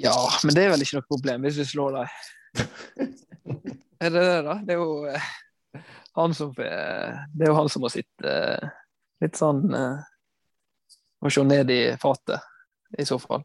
Ja, 0.00 0.16
men 0.44 0.54
det 0.56 0.64
er 0.64 0.72
vel 0.72 0.84
ikke 0.84 1.00
noe 1.00 1.08
problem 1.10 1.44
hvis 1.44 1.60
vi 1.60 1.66
slår 1.68 1.98
dem. 1.98 2.08
er 4.04 4.12
det 4.14 4.22
det, 4.24 4.42
da? 4.46 4.54
Det 4.64 4.74
er 4.74 4.80
jo 4.80 4.92
eh, 5.10 5.30
han 6.18 6.34
som 6.34 6.54
Det 6.56 7.44
er 7.44 7.50
jo 7.50 7.56
han 7.58 7.68
som 7.68 7.84
må 7.84 7.90
sitte 7.92 8.30
eh, 8.30 8.70
litt 9.22 9.38
sånn 9.38 9.62
eh, 9.76 10.00
Må 11.20 11.30
se 11.30 11.44
ned 11.44 11.70
i 11.70 11.82
fatet, 12.00 12.40
i 12.98 13.04
så 13.04 13.18
fall. 13.20 13.44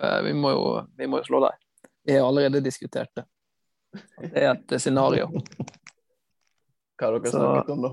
Eh, 0.00 0.20
vi 0.28 0.34
må 0.38 0.54
jo 0.54 0.66
vi 0.96 1.08
må 1.10 1.20
jo 1.20 1.28
slå 1.30 1.42
dem. 1.48 1.58
Vi 2.06 2.14
har 2.14 2.28
allerede 2.28 2.62
diskutert 2.62 3.10
det. 3.18 3.26
Det 4.20 4.44
er 4.44 4.52
et 4.52 4.76
scenario. 4.80 5.26
Hva 6.96 7.08
har 7.08 7.18
dere 7.18 7.32
så, 7.32 7.40
snakket 7.40 7.72
om, 7.74 7.82
da? 7.82 7.90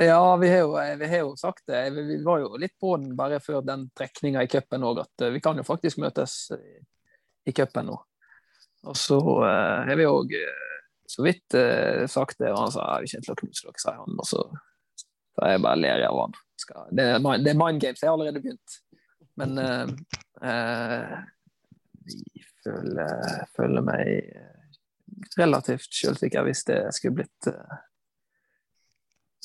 Ja, 0.00 0.36
vi 0.36 0.50
har, 0.50 0.58
jo, 0.58 0.72
vi 0.98 1.06
har, 1.08 1.18
jo, 1.24 1.36
sagt 1.40 1.66
det. 1.70 1.90
Vi 1.90 2.18
var 2.24 2.42
jo 2.42 2.56
litt 2.60 2.74
på 2.80 2.96
den 3.00 3.14
bare 3.16 3.40
før 3.40 3.62
den 3.64 3.88
trekninga 3.96 4.42
i 4.44 4.50
cupen 4.50 4.84
òg, 4.84 5.00
at 5.06 5.26
vi 5.32 5.40
kan 5.40 5.56
jo 5.56 5.64
faktisk 5.64 6.02
møtes 6.02 6.50
i 7.46 7.54
cupen 7.56 7.88
nå. 7.88 7.96
Og 8.86 8.96
så 8.96 9.18
uh, 9.18 9.86
har 9.86 9.98
vi 9.98 10.06
òg 10.06 10.34
uh, 10.36 10.72
så 11.10 11.24
vidt 11.26 11.56
uh, 11.58 12.06
sagt 12.10 12.38
det, 12.42 12.52
og 12.52 12.64
han 12.64 12.74
sa 12.74 12.88
vi 13.02 13.10
kommer 13.10 13.28
til 13.28 13.34
å 13.34 13.40
knuse 13.40 13.66
dere, 13.66 13.82
sier 13.82 14.00
han. 14.02 14.18
Og 14.22 14.28
så, 14.28 14.42
så 15.34 15.52
jeg 15.52 15.62
bare 15.64 15.80
ler 15.82 16.04
av 16.08 16.20
han. 16.24 16.36
Skal, 16.60 16.90
det, 16.98 17.08
er 17.16 17.24
det 17.44 17.52
er 17.52 17.60
mind 17.60 17.82
games, 17.82 18.02
jeg 18.02 18.10
har 18.10 18.16
allerede 18.16 18.42
begynt. 18.42 18.78
Men 19.36 19.58
vi 22.06 22.44
føler, 22.64 23.42
føler, 23.52 23.84
meg 23.84 25.36
relativt 25.36 25.92
sjølsikker 25.92 26.46
hvis 26.46 26.64
det 26.70 26.78
skulle 26.96 27.18
blitt 27.18 27.48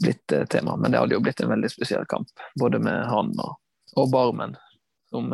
blitt 0.01 0.33
tema. 0.49 0.77
Men 0.77 0.93
det 0.93 1.01
hadde 1.01 1.17
jo 1.17 1.23
blitt 1.23 1.41
en 1.43 1.51
veldig 1.51 1.69
spesiell 1.71 2.07
kamp, 2.09 2.31
både 2.59 2.79
med 2.81 3.05
han 3.09 3.33
og, 3.41 3.57
og 3.99 4.11
Barmen, 4.13 4.55
som 5.11 5.33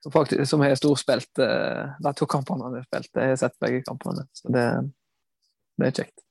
som, 0.00 0.12
faktisk, 0.12 0.50
som 0.50 0.60
har 0.60 0.74
storspilt 0.74 1.38
uh, 1.38 1.90
de 2.00 2.14
to 2.14 2.26
kampene 2.26 2.64
han 2.64 2.78
har 2.78 2.86
spilt. 2.86 3.10
Jeg 3.14 3.34
har 3.34 3.36
sett 3.40 3.58
begge 3.60 3.82
kampene, 3.86 4.28
så 4.32 4.52
det, 4.54 4.64
det 5.78 5.88
er 5.88 5.96
kjekt. 6.02 6.24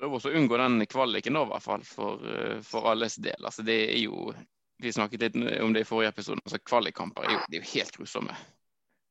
Prøv 0.00 0.16
også 0.16 0.32
å 0.32 0.36
unngå 0.36 0.56
den 0.60 0.86
kvaliken 0.88 1.36
da, 1.36 1.44
i 1.44 1.50
hvert 1.50 1.64
fall, 1.64 1.82
for, 1.84 2.22
eh, 2.24 2.60
for 2.64 2.88
alles 2.88 3.18
del. 3.20 3.36
Altså, 3.44 3.64
det 3.66 3.82
er 3.90 3.98
jo 4.00 4.32
Vi 4.80 4.92
snakket 4.96 5.20
litt 5.20 5.34
om 5.60 5.74
det 5.76 5.82
i 5.82 5.84
forrige 5.84 6.08
episode. 6.08 6.40
altså 6.40 6.56
Kvalikkamper 6.64 7.26
er 7.26 7.34
jo, 7.34 7.40
er 7.50 7.56
jo 7.58 7.66
helt 7.74 7.96
grusomme. 7.98 8.36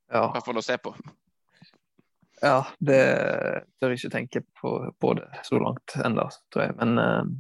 Ja. 0.09 0.23
I 0.23 0.31
hvert 0.33 0.47
fall 0.47 0.57
å 0.57 0.63
se 0.65 0.77
på. 0.81 0.95
Ja, 2.41 2.63
det 2.79 3.01
tør 3.79 3.91
jeg 3.91 3.99
ikke 3.99 4.11
tenke 4.13 4.41
på, 4.61 4.71
på 4.99 5.13
det 5.17 5.27
så 5.43 5.59
langt 5.59 5.95
ennå, 6.05 6.25
tror 6.53 6.69
jeg. 6.69 6.75
Men 6.79 7.01
eh, 7.03 7.31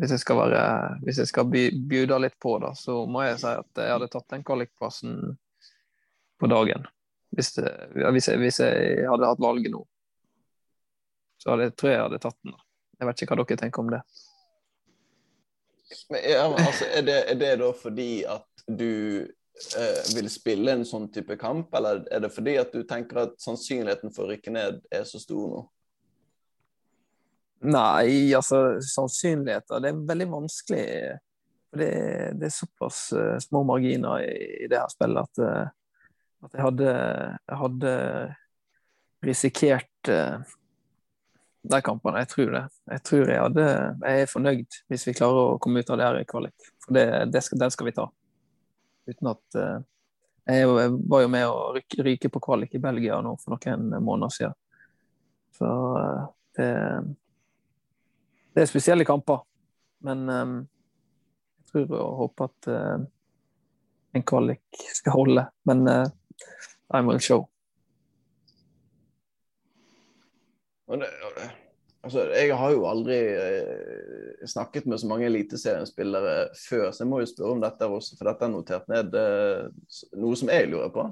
hvis 0.00 0.14
jeg 0.14 0.22
skal, 0.22 0.40
være, 0.40 0.62
hvis 1.04 1.20
jeg 1.20 1.30
skal 1.30 1.48
by, 1.52 1.64
bjuda 1.90 2.18
litt 2.22 2.38
på, 2.42 2.56
da, 2.62 2.72
så 2.78 3.02
må 3.10 3.26
jeg 3.26 3.40
si 3.42 3.50
at 3.52 3.82
jeg 3.82 3.92
hadde 3.92 4.08
tatt 4.12 4.30
den 4.32 4.46
kvalikplassen 4.46 5.18
på 6.40 6.50
dagen. 6.50 6.86
Hvis, 7.36 7.52
det, 7.58 7.68
hvis, 7.92 8.30
jeg, 8.30 8.40
hvis, 8.40 8.60
jeg, 8.62 9.04
hadde 9.10 9.28
hatt 9.28 9.42
valget 9.42 9.74
nå, 9.74 9.82
så 11.42 11.52
hadde, 11.52 11.68
jeg 11.68 11.76
tror 11.76 11.92
jeg 11.92 12.04
hadde 12.06 12.22
tatt 12.22 12.38
den. 12.46 12.56
Jeg 12.96 13.10
vet 13.10 13.22
ikke 13.22 13.34
hva 13.34 13.44
dere 13.44 13.60
tenker 13.60 13.84
om 13.84 13.92
det. 13.92 14.02
Men, 16.10 16.22
ja, 16.24 16.46
altså, 16.48 16.88
er, 16.88 17.04
det, 17.06 17.18
er, 17.30 17.40
det, 17.40 17.50
da 17.60 17.72
fordi 17.76 18.10
at 18.30 18.64
du 18.66 18.88
vil 20.12 20.26
spille 20.28 20.74
en 20.76 20.84
sånn 20.84 21.06
type 21.12 21.38
kamp, 21.40 21.72
eller 21.78 22.02
er 22.12 22.20
det 22.24 22.32
fordi 22.34 22.58
at 22.60 22.74
du 22.74 22.82
tenker 22.88 23.22
at 23.22 23.38
sannsynligheten 23.40 24.12
for 24.12 24.26
å 24.26 24.34
rykke 24.34 24.52
ned 24.52 24.82
er 24.92 25.06
så 25.08 25.20
stor 25.22 25.46
nå? 25.52 25.62
Nei, 27.64 28.34
altså 28.36 28.76
sannsynligheter 28.84 29.80
Det 29.80 29.90
er 29.90 30.02
veldig 30.10 30.26
vanskelig. 30.28 30.84
Det, 31.76 31.88
det 32.38 32.48
er 32.48 32.52
såpass 32.54 33.00
uh, 33.16 33.38
små 33.42 33.62
marginer 33.68 34.22
i, 34.24 34.64
i, 34.64 34.68
det 34.70 34.78
her 34.78 34.92
spillet 34.92 35.24
at, 35.24 35.40
uh, 35.42 36.06
at 36.46 36.54
jeg, 36.54 36.62
hadde, 36.62 36.92
jeg 37.48 37.58
hadde 37.62 37.94
risikert 39.26 40.12
uh, 40.12 40.54
de 41.66 41.80
kampene. 41.84 42.22
Jeg 42.22 42.32
tror 42.32 42.54
det. 42.54 42.62
Jeg 42.92 43.04
tror 43.08 43.32
jeg 43.32 43.42
hadde 43.42 43.66
Jeg 43.66 44.22
er 44.22 44.30
fornøyd 44.30 44.78
hvis 44.92 45.08
vi 45.08 45.16
klarer 45.18 45.56
å 45.56 45.58
komme 45.60 45.82
ut 45.82 45.90
av 45.90 46.00
det 46.00 46.08
her 46.08 46.20
i 46.22 46.28
kvalik. 46.28 46.70
For 46.86 46.96
det, 46.96 47.06
det 47.34 47.44
skal, 47.44 47.60
den 47.64 47.74
skal 47.74 47.90
vi 47.90 47.96
ta. 47.98 48.08
Uten 49.06 49.30
at 49.30 49.58
Jeg 50.46 50.68
var 50.70 51.22
jo 51.22 51.28
med 51.30 51.46
å 51.48 51.72
ryke, 51.74 52.30
på 52.30 52.40
kvalik 52.42 52.74
i 52.74 52.82
Belgia 52.82 53.18
nå 53.22 53.32
for 53.42 53.56
noen 53.56 53.88
måneder 53.98 54.34
siden. 54.34 54.58
Så 55.56 55.70
det 56.58 56.68
det 58.56 58.62
er 58.62 58.70
spesielle 58.70 59.04
kamper. 59.04 59.42
Men 60.06 60.22
um, 60.32 60.54
jeg 61.58 61.66
tror 61.72 61.98
og 61.98 62.14
håper 62.22 62.46
at 62.46 62.68
en 64.16 64.24
kvalik 64.24 64.80
skal 64.96 65.12
holde. 65.12 65.44
Men 65.68 65.84
uh, 65.90 66.06
I 66.94 67.02
will 67.04 67.20
show. 67.20 67.44
Det, 70.86 71.10
altså, 72.06 72.26
jeg 72.32 72.56
har 72.56 72.74
jo 72.74 72.84
aldri 72.88 73.16
eh, 73.36 74.44
snakket 74.48 74.86
med 74.88 75.02
så 75.02 75.10
mange 75.10 75.28
eliteseriespillere 75.28 76.36
før, 76.56 76.90
så 76.90 77.04
jeg 77.04 77.10
må 77.10 77.20
jo 77.22 77.30
spørre 77.30 77.56
om 77.56 77.64
dette 77.64 77.88
også, 77.98 78.18
for 78.18 78.30
dette 78.30 78.46
er 78.46 78.52
notert 78.54 78.92
ned 78.92 79.16
noe 80.16 80.38
som 80.38 80.52
jeg 80.52 80.70
lurer 80.70 80.92
på. 80.94 81.08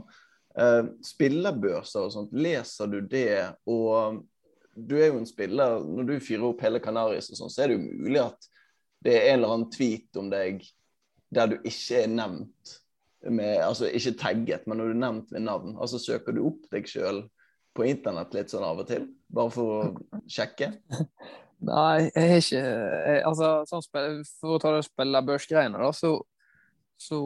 spillerbørser 1.03 2.07
og 2.07 2.13
sånt, 2.15 2.35
leser 2.39 2.87
du 2.87 3.01
det? 3.11 3.43
Og 3.67 4.23
du 4.75 4.97
er 4.99 5.11
jo 5.11 5.19
en 5.21 5.27
spiller 5.27 5.83
Når 5.83 6.09
du 6.09 6.15
fyrer 6.23 6.47
opp 6.49 6.63
hele 6.65 6.81
Kanaris 6.83 7.31
og 7.33 7.39
sånn, 7.39 7.53
så 7.53 7.65
er 7.65 7.71
det 7.71 7.79
jo 7.79 7.85
mulig 7.85 8.23
at 8.23 8.49
det 9.05 9.15
er 9.19 9.29
en 9.29 9.39
eller 9.39 9.55
annen 9.55 9.71
tweet 9.75 10.17
om 10.19 10.31
deg 10.33 10.65
der 11.35 11.51
du 11.51 11.57
ikke 11.67 12.05
er 12.05 12.11
nevnt 12.13 12.75
med 13.25 13.59
Altså 13.65 13.89
ikke 13.89 14.19
tagget, 14.21 14.67
men 14.69 14.79
når 14.79 14.91
du 14.91 14.95
er 14.95 15.01
nevnt 15.01 15.33
ved 15.33 15.45
navn. 15.47 15.77
Altså 15.81 16.01
søker 16.01 16.37
du 16.37 16.43
opp 16.49 16.67
deg 16.73 16.89
sjøl 16.89 17.23
på 17.75 17.87
internett 17.89 18.35
litt 18.37 18.53
sånn 18.53 18.67
av 18.67 18.83
og 18.83 18.89
til? 18.89 19.09
Bare 19.35 19.53
for 19.55 19.75
å 19.79 20.21
sjekke? 20.31 20.71
Nei, 21.65 22.11
jeg 22.11 22.31
har 22.31 22.41
ikke 22.43 22.63
jeg, 22.63 23.21
Altså, 23.25 23.51
sånn, 23.71 23.85
for 24.41 24.57
å 24.57 24.61
ta 24.63 24.75
det 24.75 24.87
spillerbørsgreiene, 24.89 25.81
da, 25.81 25.91
så, 25.97 26.17
så, 27.01 27.21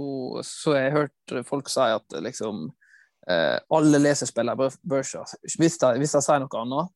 så 0.46 0.76
jeg 0.76 0.92
har 0.92 1.00
hørt 1.02 1.38
folk 1.48 1.70
si 1.72 1.87
at 1.96 2.18
liksom 2.22 2.68
eh, 3.30 3.56
alle 3.74 4.00
leser 4.02 4.30
spillerbørser. 4.30 5.34
Hvis 5.58 5.80
de, 5.80 5.92
hvis 6.00 6.14
de 6.14 6.22
sier 6.24 6.44
noe 6.44 6.62
annet, 6.62 6.94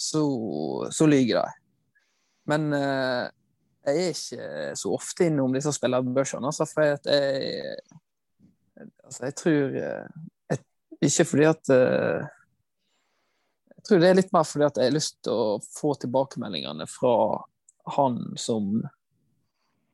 så, 0.00 0.24
så 0.94 1.08
lyver 1.10 1.40
de. 1.40 1.58
Men 2.50 2.68
eh, 2.76 3.26
jeg 3.84 4.00
er 4.00 4.14
ikke 4.14 4.78
så 4.80 4.94
ofte 4.96 5.28
innom 5.28 5.54
disse 5.54 5.72
spillerbørsene, 5.76 6.48
altså, 6.48 6.66
for 6.68 6.86
jeg, 6.88 7.76
altså, 9.04 9.26
jeg 9.26 9.36
tror 9.40 9.76
eh, 9.80 10.06
jeg, 10.50 10.62
Ikke 11.04 11.26
fordi 11.28 11.46
at 11.50 11.74
eh, 11.74 12.30
Jeg 13.84 13.88
tror 13.90 14.00
det 14.00 14.08
er 14.08 14.16
litt 14.16 14.30
mer 14.32 14.46
fordi 14.48 14.64
at 14.64 14.78
jeg 14.80 14.88
har 14.88 14.94
lyst 14.94 15.18
til 15.26 15.34
å 15.36 15.56
få 15.60 15.90
tilbakemeldingene 16.00 16.86
fra 16.88 17.16
han 17.98 18.14
som 18.40 18.78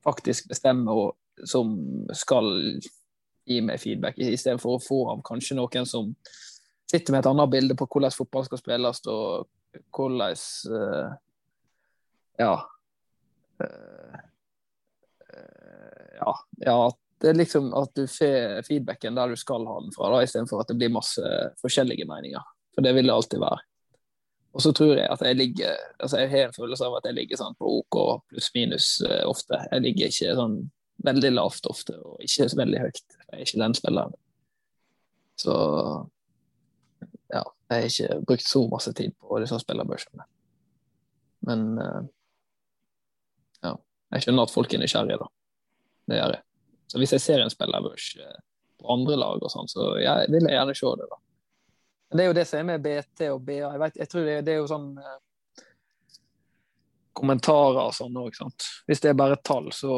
faktisk 0.07 0.47
bestemmer, 0.53 0.95
og 0.95 1.49
som 1.51 1.73
skal 2.15 2.47
gi 3.51 3.59
meg 3.67 3.83
feedback, 3.83 4.21
istedenfor 4.23 4.77
å 4.77 4.85
få 4.85 5.01
av 5.11 5.25
kanskje 5.27 5.59
noen 5.59 5.89
som 5.91 6.13
sitter 6.87 7.17
med 7.17 7.25
et 7.25 7.31
annet 7.33 7.51
bilde 7.51 7.77
på 7.79 7.89
hvordan 7.91 8.15
fotball 8.15 8.47
skal 8.47 8.63
spilles, 8.63 9.03
og 9.11 9.51
hvordan 9.91 10.39
uh, 10.71 11.17
Ja 12.39 12.55
Uh, 13.61 14.17
ja, 16.17 16.33
ja, 16.65 16.77
det 17.21 17.29
er 17.29 17.37
liksom 17.37 17.75
at 17.77 17.93
du 17.93 18.07
får 18.09 18.63
feedbacken 18.65 19.19
der 19.19 19.29
du 19.29 19.37
skal 19.37 19.67
ha 19.69 19.75
den 19.85 19.93
fra, 19.93 20.23
istedenfor 20.25 20.63
at 20.63 20.71
det 20.73 20.79
blir 20.81 20.95
masse 20.95 21.21
forskjellige 21.61 22.07
meninger. 22.09 22.41
For 22.73 22.87
det 22.87 22.95
vil 22.97 23.11
det 23.11 23.13
alltid 23.13 23.43
være. 23.43 23.61
Og 24.51 24.65
så 24.65 24.73
tror 24.75 24.97
jeg 24.99 25.07
at 25.07 25.21
jeg 25.23 25.37
ligger 25.39 25.77
altså 26.03 26.19
Jeg 26.19 26.31
har 26.33 26.49
en 26.49 26.55
følelse 26.57 26.87
av 26.87 26.97
at 26.99 27.05
jeg 27.07 27.15
ligger 27.21 27.39
sånn 27.39 27.55
på 27.59 27.71
OK 27.79 27.99
pluss-minus 28.33 28.89
uh, 29.07 29.23
ofte. 29.31 29.61
Jeg 29.71 29.85
ligger 29.87 30.11
ikke 30.11 30.37
sånn 30.39 30.57
veldig 31.07 31.31
lavt 31.33 31.69
ofte, 31.71 31.95
og 31.97 32.19
ikke 32.25 32.49
så 32.51 32.59
veldig 32.59 32.81
høyt. 32.83 33.05
Jeg 33.31 33.37
er 33.37 33.45
ikke 33.47 33.63
den 33.63 33.77
spilleren. 33.79 34.17
Så 35.41 35.55
ja, 37.31 37.45
jeg 37.71 37.77
har 37.77 37.87
ikke 37.89 38.19
brukt 38.27 38.45
så 38.45 38.65
masse 38.69 38.93
tid 38.99 39.15
på 39.17 39.39
disse 39.41 39.61
spillerbørsene. 39.63 40.27
Men 41.49 41.69
uh, 41.81 42.03
jeg 44.11 44.25
skjønner 44.25 44.49
at 44.49 44.53
folk 44.53 44.73
er 44.75 44.83
nysgjerrige, 44.83 45.19
da. 45.21 45.29
Det 46.11 46.19
gjør 46.19 46.33
jeg. 46.35 46.43
Så 46.91 47.01
hvis 47.01 47.13
jeg 47.15 47.23
ser 47.23 47.43
en 47.45 47.53
spillerbørs 47.53 48.07
eh, 48.19 48.39
på 48.83 48.89
andre 48.91 49.19
lag 49.21 49.43
og 49.45 49.53
sånn, 49.53 49.71
så 49.71 49.93
jeg 50.03 50.31
vil 50.33 50.49
jeg 50.49 50.57
gjerne 50.57 50.75
se 50.75 50.95
det, 50.99 51.07
da. 51.13 51.19
Men 52.11 52.19
det 52.19 52.25
er 52.25 52.29
jo 52.31 52.37
det 52.41 52.47
som 52.51 52.59
er 52.59 52.67
med 52.67 52.83
BT 52.83 53.29
og 53.31 53.43
BA. 53.47 53.61
Jeg, 53.63 53.81
vet, 53.85 53.99
jeg 54.03 54.11
tror 54.11 54.25
det, 54.27 54.37
det, 54.47 54.55
er 54.55 54.59
jo 54.59 54.67
sånn 54.71 54.89
eh, 54.99 55.63
kommentarer 57.21 57.85
og 57.85 57.95
sånn 57.95 58.19
òg, 58.19 58.35
sant. 58.35 58.67
Hvis 58.91 59.03
det 59.05 59.13
er 59.13 59.21
bare 59.21 59.39
tall, 59.47 59.71
så, 59.75 59.95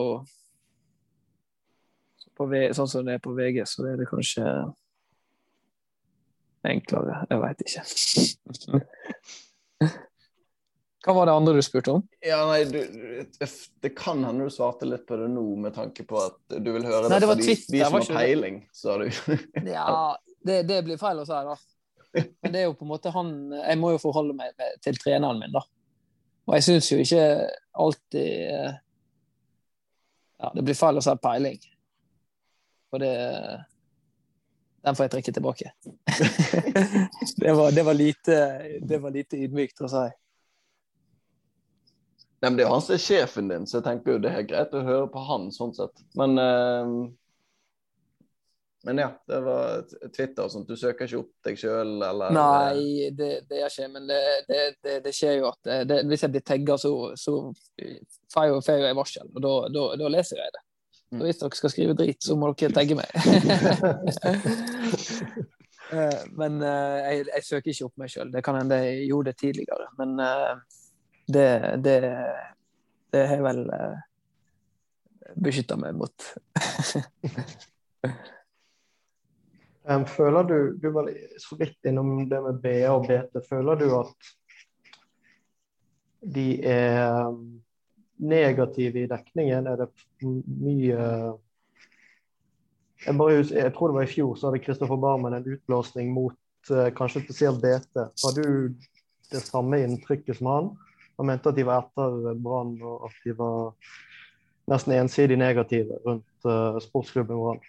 så 2.21 2.33
på, 2.37 2.51
Sånn 2.77 2.91
som 2.93 3.09
det 3.09 3.17
er 3.17 3.25
på 3.25 3.33
VG, 3.37 3.63
så 3.69 3.89
er 3.89 3.97
det 4.03 4.11
kanskje 4.11 4.45
enklere. 6.69 7.23
Jeg 7.31 7.43
veit 7.43 7.65
ikke. 7.67 7.83
Hva 11.03 11.15
var 11.17 11.27
det 11.27 11.33
andre 11.35 11.57
du 11.57 11.63
spurte 11.67 11.97
om? 11.97 12.03
Ja, 12.23 12.45
nei, 12.47 12.63
du, 12.71 12.79
Det 13.83 13.91
kan 13.99 14.23
hende 14.23 14.47
du 14.47 14.53
svarte 14.55 14.87
litt 14.87 15.03
på 15.09 15.17
det 15.19 15.33
nå, 15.33 15.43
med 15.65 15.75
tanke 15.75 16.05
på 16.07 16.21
at 16.23 16.61
du 16.61 16.71
vil 16.77 16.85
høre 16.87 17.09
nei, 17.11 17.19
det, 17.19 17.27
fra 17.27 17.39
de, 17.41 17.57
de, 17.59 17.81
som 17.83 17.97
har 17.97 18.07
peiling, 18.21 18.61
sa 18.77 19.01
du. 19.01 19.09
ja, 19.67 20.19
det, 20.47 20.63
det, 20.69 20.83
blir 20.87 21.01
feil 21.01 21.25
å 21.25 21.27
si, 21.27 21.41
da. 21.49 21.57
Men 22.13 22.53
det 22.53 22.61
er 22.61 22.67
jo 22.69 22.77
på 22.77 22.85
en 22.85 22.93
måte 22.93 23.13
han 23.15 23.29
Jeg 23.57 23.79
må 23.81 23.95
jo 23.95 24.01
forholde 24.03 24.35
meg 24.37 24.53
til 24.85 24.99
treneren 25.01 25.41
min, 25.41 25.55
da. 25.55 25.63
Og 26.49 26.57
jeg 26.59 26.67
syns 26.67 26.91
jo 26.93 26.99
ikke 27.01 27.27
alltid 27.73 28.31
Ja, 30.43 30.51
det 30.55 30.65
blir 30.67 30.77
feil 30.77 30.99
å 30.99 31.05
si 31.05 31.15
peiling. 31.23 31.61
For 32.91 33.03
det 33.03 33.13
Den 34.83 34.99
får 34.99 35.07
jeg 35.07 35.13
trekke 35.13 35.33
tilbake. 35.37 35.71
det, 37.43 37.53
var, 37.55 37.71
det, 37.71 37.85
var 37.87 37.95
lite, 37.95 38.37
det 38.83 38.99
var 38.99 39.15
lite 39.15 39.39
ydmykt 39.39 39.85
å 39.87 39.91
si. 39.93 40.09
Nei, 42.43 42.51
men 42.51 42.57
Det 42.59 42.65
er 42.65 42.67
jo 42.67 42.73
han 42.73 42.83
som 42.83 42.97
er 42.97 43.05
sjefen 43.05 43.53
din, 43.53 43.69
så 43.71 43.79
jeg 43.79 43.85
tenker 43.87 44.17
jo 44.17 44.23
det 44.25 44.33
er 44.35 44.49
greit 44.51 44.75
å 44.75 44.83
høre 44.83 45.07
på 45.15 45.23
han 45.29 45.47
sånn 45.55 45.71
sett. 45.77 46.03
Men, 46.19 46.35
uh, 46.35 47.07
men 48.85 48.99
ja, 48.99 49.23
det 49.29 49.41
var 49.45 49.85
Twitter 50.17 50.45
og 50.45 50.53
sånt. 50.53 50.69
Du 50.69 50.77
søker 50.79 51.07
ikke 51.07 51.21
opp 51.23 51.47
deg 51.47 51.61
sjøl, 51.61 51.95
eller? 52.03 52.35
Nei, 52.35 53.11
det, 53.15 53.31
det 53.51 53.61
gjør 53.61 53.73
ikke 53.73 53.89
men 53.95 54.11
det, 54.11 54.21
det, 54.49 54.97
det, 55.05 55.15
skjer 55.15 55.39
jo 55.39 55.51
at 55.53 55.95
hvis 56.11 56.27
jeg 56.27 56.35
blir 56.35 56.45
tagga, 56.47 56.77
så, 56.81 56.93
så 57.19 57.37
får 58.35 58.49
jeg, 58.49 58.65
får 58.67 58.85
jeg 58.87 58.99
varsel, 58.99 59.31
og 59.31 59.47
da, 59.47 59.55
da, 59.77 59.87
da, 60.03 60.13
leser 60.17 60.43
jeg 60.43 60.55
det. 60.57 60.63
Så 60.99 61.19
mm. 61.19 61.25
hvis 61.27 61.43
dere 61.43 61.61
skal 61.61 61.75
skrive 61.75 61.99
drit, 61.99 62.21
så 62.25 62.39
må 62.39 62.53
dere 62.53 62.79
tagge 62.79 62.99
meg. 62.99 63.11
Eh, 65.93 66.21
men 66.41 66.55
jeg, 66.65 67.27
jeg, 67.27 67.45
søker 67.45 67.69
ikke 67.69 67.85
opp 67.85 67.99
meg 68.01 68.09
sjøl. 68.09 68.31
Det 68.33 68.41
kan 68.47 68.57
hende 68.57 68.79
jeg 68.81 69.11
gjorde 69.11 69.29
det 69.29 69.37
tidligere. 69.43 69.87
Men 69.99 70.15
det, 71.29 71.49
det, 71.85 71.97
det 73.13 73.27
har 73.29 73.37
jeg 73.37 73.45
vel 73.45 73.61
eh, 73.77 73.99
beskytta 75.37 75.77
meg 75.81 75.99
mot. 76.01 76.17
føler 80.07 80.43
du 80.47 80.57
Du 80.79 80.91
var 80.95 81.09
så 81.39 81.57
vidt 81.59 81.89
innom 81.89 82.29
det 82.31 82.43
med 82.43 82.61
BA 82.63 82.91
og 82.93 83.07
BT. 83.09 83.41
Føler 83.49 83.75
du 83.81 83.89
at 83.99 84.33
de 86.35 86.63
er 86.63 87.33
negative 88.23 89.03
i 89.03 89.09
dekningen? 89.11 89.67
Er 89.67 89.77
det 89.83 89.89
mye 90.47 91.09
jeg, 93.07 93.17
bare, 93.19 93.33
jeg, 93.35 93.73
tror 93.75 93.91
det 93.91 93.97
var 93.97 94.07
i 94.07 94.13
fjor 94.13 94.37
så 94.39 94.49
hadde 94.49 94.63
Kristoffer 94.63 94.97
Barmen 95.01 95.35
en 95.35 95.47
utblåsning 95.55 96.13
mot 96.15 96.39
uh, 96.71 96.89
kanskje 96.95 97.25
spesielt 97.25 97.59
BT. 97.63 97.99
Har 98.23 98.37
du 98.37 98.75
det 99.33 99.43
samme 99.43 99.83
inntrykket 99.83 100.39
som 100.39 100.51
han? 100.53 100.71
Han 101.19 101.27
mente 101.27 101.51
at 101.51 101.59
de 101.59 101.67
var 101.67 101.83
etter 101.83 102.39
Brann, 102.43 102.77
og 102.83 103.09
at 103.09 103.19
de 103.25 103.35
var 103.39 103.73
nesten 104.71 104.95
ensidig 104.95 105.39
negative 105.41 105.99
rundt 106.07 106.47
uh, 106.47 106.79
sportsklubben 106.85 107.41
Brann. 107.43 107.63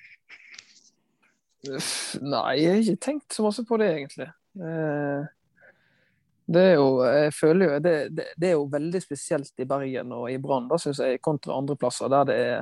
Nei, 1.64 2.58
jeg 2.60 2.72
har 2.72 2.82
ikke 2.82 3.04
tenkt 3.06 3.36
så 3.36 3.46
masse 3.46 3.64
på 3.68 3.78
det, 3.80 3.88
egentlig. 3.96 4.28
Eh, 4.60 5.32
det 6.54 6.64
er 6.74 6.74
jo 6.76 6.88
jeg 7.08 7.32
føler 7.38 7.66
jo, 7.66 7.80
det, 7.80 7.94
det, 8.12 8.26
det, 8.36 8.50
er 8.50 8.58
jo 8.58 8.68
veldig 8.72 9.00
spesielt 9.02 9.64
i 9.64 9.68
Bergen 9.68 10.12
og 10.12 10.28
i 10.32 10.38
Brann, 10.44 10.68
syns 10.82 11.00
jeg, 11.00 11.22
kontra 11.24 11.56
andre 11.56 11.78
plasser 11.80 12.12
der 12.12 12.28
det 12.28 12.38
er 12.44 12.58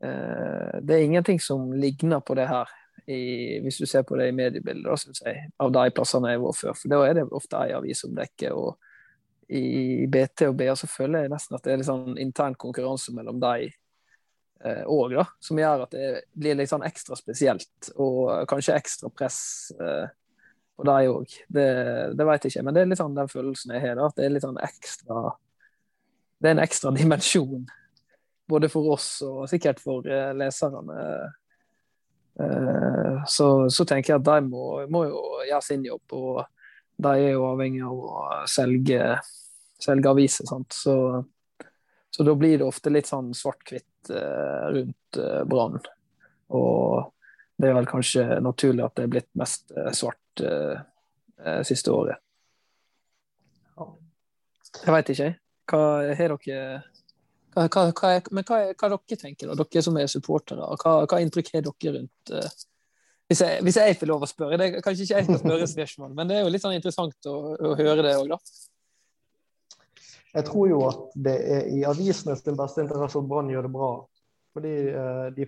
eh, 0.00 0.78
Det 0.80 0.96
er 0.96 1.04
ingenting 1.04 1.40
som 1.40 1.68
ligner 1.72 2.24
på 2.24 2.38
det 2.38 2.48
her, 2.48 2.72
i, 3.06 3.58
hvis 3.64 3.78
du 3.78 3.86
ser 3.86 4.02
på 4.08 4.16
det 4.16 4.30
i 4.30 4.36
mediebildet, 4.36 5.04
syns 5.04 5.22
jeg, 5.24 5.50
av 5.60 5.72
de 5.72 5.84
plassene 5.94 6.32
jeg 6.32 6.42
var 6.42 6.56
før. 6.56 6.76
For 6.76 6.92
da 6.92 7.02
er 7.04 7.18
det 7.18 7.28
ofte 7.28 7.60
ei 7.60 7.76
avis 7.76 8.04
som 8.04 8.16
dekker, 8.16 8.56
og 8.56 8.78
i 9.48 10.06
BT 10.08 10.48
og 10.48 10.56
BA, 10.56 10.74
så 10.76 10.88
føler 10.90 11.24
jeg 11.24 11.32
nesten 11.32 11.56
at 11.56 11.64
det 11.64 11.72
er 11.72 11.80
litt 11.80 11.88
sånn 11.88 12.18
intern 12.20 12.56
konkurranse 12.60 13.14
mellom 13.16 13.40
de 13.40 13.70
òg, 14.64 15.14
eh, 15.14 15.32
som 15.40 15.58
gjør 15.58 15.84
at 15.86 15.94
det 15.94 16.06
blir 16.34 16.58
litt 16.58 16.70
sånn 16.70 16.86
ekstra 16.86 17.18
spesielt. 17.18 17.90
Og 17.96 18.46
kanskje 18.50 18.76
ekstra 18.78 19.10
press 19.14 19.40
eh, 19.78 20.06
på 20.78 20.86
de 20.88 21.10
òg. 21.12 21.34
Det, 21.48 21.68
det 22.18 22.28
vet 22.28 22.46
jeg 22.46 22.54
ikke, 22.54 22.64
men 22.66 22.76
det 22.76 22.84
er 22.84 22.92
litt 22.92 23.02
sånn 23.02 23.18
den 23.18 23.32
følelsen 23.32 23.74
jeg 23.76 23.84
har. 23.86 23.98
da, 23.98 24.08
at 24.08 24.18
Det 24.18 24.26
er 24.26 24.34
litt 24.34 24.46
sånn 24.46 24.62
ekstra 24.62 25.24
Det 26.38 26.50
er 26.50 26.56
en 26.56 26.64
ekstra 26.64 26.94
dimensjon. 26.98 27.66
Både 28.48 28.70
for 28.72 28.94
oss 28.94 29.10
og 29.26 29.42
sikkert 29.50 29.82
for 29.82 30.06
eh, 30.08 30.30
leserne. 30.36 31.02
Eh, 32.38 33.24
så, 33.28 33.48
så, 33.68 33.84
tenker 33.84 34.14
jeg 34.14 34.22
at 34.22 34.28
de 34.28 34.46
må, 34.46 34.86
må 34.88 35.04
jo 35.08 35.24
gjøre 35.48 35.64
sin 35.66 35.84
jobb. 35.84 36.16
og 36.16 36.46
de 36.98 37.10
er 37.14 37.34
jo 37.36 37.44
avhengig 37.46 37.84
av 37.86 37.98
å 37.98 38.22
selge, 38.50 39.02
selge 39.78 40.10
aviser. 40.10 40.48
Så, 40.74 40.94
så, 42.10 42.24
da 42.24 42.34
blir 42.34 42.58
det 42.58 42.66
ofte 42.66 42.92
litt 42.92 43.08
sånn 43.08 43.32
svart-hvitt 43.36 44.10
eh, 44.10 44.64
rundt 44.74 45.18
eh, 45.20 45.42
Brann. 45.48 45.78
Og 46.56 47.10
det 47.58 47.68
er 47.68 47.76
vel 47.76 47.90
kanskje 47.90 48.24
naturlig 48.44 48.86
at 48.86 48.96
det 48.96 49.06
er 49.06 49.12
blitt 49.12 49.30
mest 49.38 49.72
eh, 49.76 49.92
svart 49.96 50.16
siste 51.66 51.92
året. 51.94 52.18
Jeg 53.78 54.90
veit 54.90 55.10
ikke, 55.12 55.28
Hva 55.70 55.82
har 56.18 56.32
dere 56.34 56.64
hva, 57.54 57.64
hva, 57.66 57.84
hva, 57.90 58.10
men 58.34 58.46
hva, 58.46 58.58
hva 58.72 58.90
dere 58.92 59.18
tenker, 59.18 59.50
da? 59.50 59.66
dere 59.66 59.82
som 59.82 59.98
er 59.98 60.10
supportere? 60.10 60.66
Hva, 60.82 60.94
hva 61.10 61.20
inntrykk 61.22 61.52
har 61.54 61.64
dere 61.66 61.94
rundt 61.96 62.32
uh, 62.34 62.50
hvis 63.28 63.42
jeg, 63.44 63.60
hvis 63.64 63.76
jeg 63.76 63.96
får 64.00 64.08
lov 64.08 64.24
å 64.24 64.28
spørre. 64.28 64.56
Det 64.56 64.66
er 64.66 64.84
kanskje 64.84 65.04
ikke 65.04 65.18
jeg 65.18 65.26
skal 65.26 65.40
spørre 65.42 65.66
spørsmål, 65.68 66.12
men 66.16 66.30
det 66.30 66.38
er 66.38 66.46
jo 66.46 66.52
litt 66.52 66.64
sånn 66.64 66.76
interessant 66.78 67.28
å, 67.28 67.34
å 67.54 67.72
høre 67.76 68.04
det 68.06 68.14
òg, 68.16 68.30
da. 68.32 68.38
Jeg 70.34 70.44
tror 70.44 70.68
jo 70.68 70.78
at 70.88 71.04
det 71.16 71.34
er 71.56 71.68
i 71.72 71.82
avisenes 71.88 72.44
beste 72.44 72.84
interesse 72.84 73.20
at 73.20 73.28
Brann 73.28 73.50
gjør 73.52 73.66
det 73.66 73.74
bra. 73.74 73.90
Fordi 74.56 74.74
eh, 74.92 75.26
de, 75.36 75.46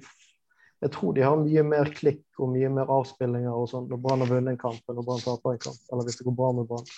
jeg 0.81 0.93
tror 0.95 1.17
de 1.17 1.25
har 1.25 1.41
mye 1.41 1.65
mer 1.67 1.91
klikk 1.97 2.41
og 2.41 2.53
mye 2.55 2.71
mer 2.73 2.93
avspillinger 2.93 3.53
og 3.53 3.69
sånn 3.71 3.89
når 3.91 4.03
Brann 4.05 4.25
har 4.25 4.31
vunnet 4.33 4.55
en 4.55 4.61
kamp 4.61 4.81
når 4.89 5.07
Brann 5.07 5.25
taper 5.25 5.57
en 5.57 5.65
kamp. 5.67 5.81
Eller 5.91 6.09
hvis 6.09 6.21
det 6.21 6.29
går 6.29 6.39
bra 6.39 6.53
med 6.57 6.71
Brann. 6.71 6.95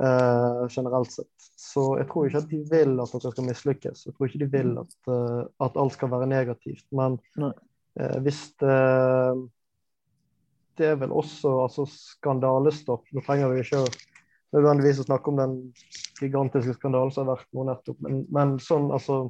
Uh, 0.00 0.64
generelt 0.72 1.12
sett. 1.12 1.50
Så 1.60 1.82
jeg 2.00 2.06
tror 2.08 2.24
ikke 2.26 2.40
at 2.40 2.48
de 2.48 2.62
vil 2.70 2.94
at 3.02 3.10
dere 3.12 3.32
skal 3.34 3.44
mislykkes. 3.44 4.06
Jeg 4.06 4.14
tror 4.16 4.28
ikke 4.28 4.40
de 4.40 4.48
vil 4.54 4.70
at, 4.80 4.94
uh, 5.12 5.42
at 5.66 5.76
alt 5.76 5.92
skal 5.98 6.10
være 6.14 6.30
negativt. 6.30 6.86
Men 6.96 7.18
uh, 7.36 7.52
hvis 8.24 8.46
det 8.62 8.78
Det 10.80 10.86
er 10.88 10.94
vel 10.96 11.12
også 11.12 11.50
altså, 11.66 11.84
skandalestopp. 11.84 13.04
Nå 13.12 13.20
trenger 13.26 13.50
vi 13.52 13.60
ikke 13.60 13.82
nødvendigvis 14.52 15.02
å 15.02 15.06
snakke 15.08 15.32
om 15.32 15.40
den 15.40 15.56
gigantiske 16.20 16.76
skandalen 16.76 17.12
som 17.14 17.26
har 17.26 17.40
vært 17.40 17.56
nå 17.56 17.66
nettopp, 17.68 18.02
men, 18.04 18.24
men 18.32 18.58
sånn 18.62 18.90
altså 18.94 19.24